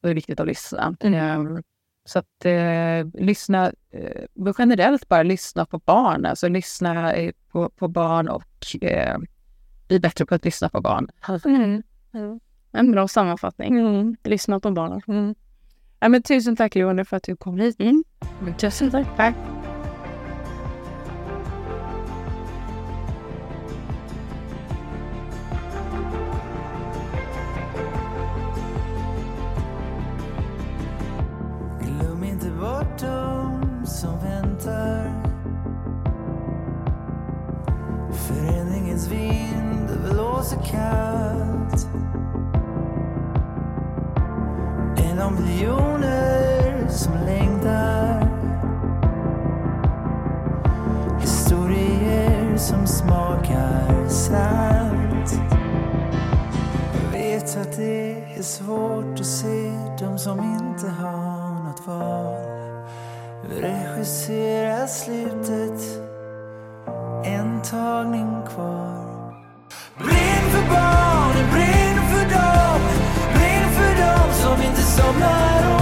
och 0.02 0.08
det 0.08 0.10
är 0.10 0.14
viktigt 0.14 0.40
att 0.40 0.48
lyssna. 0.48 0.96
Mm. 1.00 1.64
Så 2.10 2.20
att 2.20 2.46
eh, 2.46 3.24
lyssna, 3.26 3.72
eh, 3.92 4.54
generellt 4.58 5.08
bara 5.08 5.24
lyssna 5.24 5.66
på 5.66 5.80
barn, 5.80 6.26
alltså 6.26 6.48
lyssna 6.48 7.14
eh, 7.14 7.32
på, 7.52 7.70
på 7.70 7.88
barn 7.88 8.30
och 8.30 8.76
eh, 8.82 9.18
bli 9.88 10.00
bättre 10.00 10.26
på 10.26 10.36
att 10.36 10.46
lyssna 10.46 10.70
på 10.70 10.82
barn. 10.82 11.10
Mm. 11.46 11.84
Mm. 12.14 12.40
En 12.72 12.92
bra 12.92 13.08
sammanfattning. 13.08 13.80
Mm. 13.80 14.16
Lyssna 14.24 14.60
på 14.60 14.72
barnen. 14.72 15.02
Mm. 15.08 15.36
Ja, 16.00 16.10
men 16.10 16.24
tusen 16.24 16.56
tack 16.56 16.76
Johanna 16.76 17.06
för 17.06 17.18
att 17.18 17.24
du 17.24 17.36
kom 17.36 17.60
hit. 17.60 17.80
Mm. 17.80 18.04
Tusen 18.58 18.92
tack. 18.92 19.08
tack. 19.18 19.59
Som 33.90 34.20
väntar. 34.20 35.14
Föreningens 38.12 39.08
vind 39.08 39.90
blåser 40.10 40.58
kallt. 40.58 41.88
En 44.98 45.20
av 45.20 45.34
miljoner 45.34 46.88
som 46.90 47.14
längtar. 47.14 48.30
Historier 51.20 52.58
som 52.58 52.88
smakar 52.88 54.08
salt. 54.08 55.42
Jag 57.04 57.20
vet 57.20 57.58
att 57.58 57.78
det 57.78 58.36
är 58.38 58.44
svårt 58.44 59.20
att 59.20 59.26
se 59.26 59.72
de 60.00 60.20
som 60.20 60.40
inte 60.40 60.90
har 60.90 61.64
något 61.64 61.88
val. 61.88 62.49
Regissera 63.50 64.88
slutet. 64.88 65.82
En 67.26 67.62
tagning 67.62 68.44
kvar. 68.48 69.34
Brinn 69.98 70.46
för 70.52 70.70
barnen, 70.70 71.52
brinn 71.52 72.00
för 72.12 72.36
dem. 72.36 72.82
Brinn 73.34 73.70
för 73.72 74.02
dem 74.04 74.34
som 74.34 74.62
inte 74.66 74.82
somnar. 74.82 75.79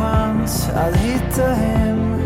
Chans 0.00 0.68
att 0.74 0.96
hitta 0.96 1.46
hem. 1.46 2.20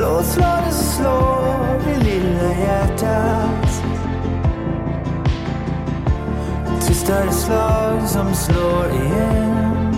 Låt 0.00 0.24
slaget 0.24 0.74
slå 0.74 1.44
i 1.90 2.04
lilla 2.04 2.52
hjärtat. 2.60 3.82
Tystare 6.80 7.32
slag 7.32 8.08
som 8.08 8.34
slår 8.34 8.90
igen. 8.90 9.94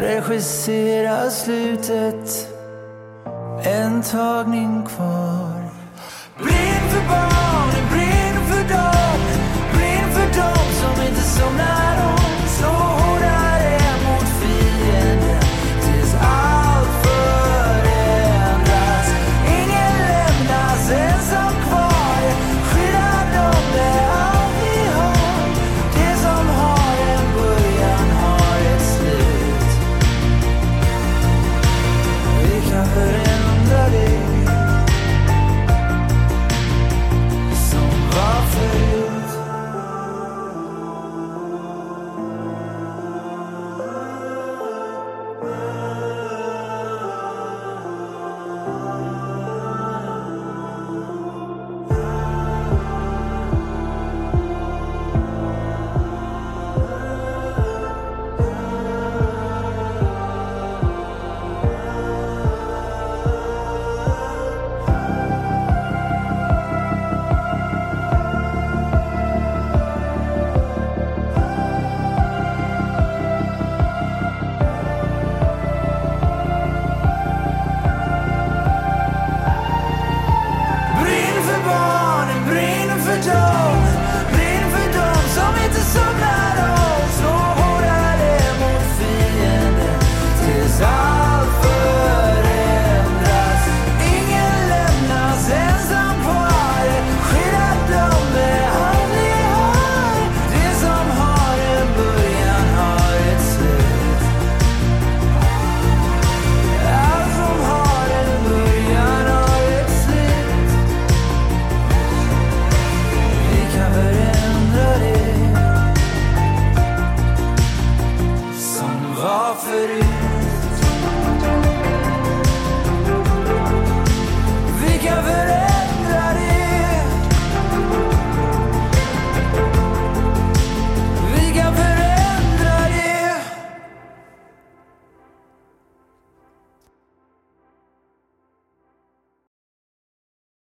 Regissera 0.00 1.30
slutet. 1.30 2.48
En 3.64 4.02
tagning 4.02 4.86
kvar. 4.86 5.70
Blind 6.38 6.90
för 6.90 7.08
barn 7.08 7.43
the 11.14 11.22
sunlight 11.22 11.98
on. 11.98 13.03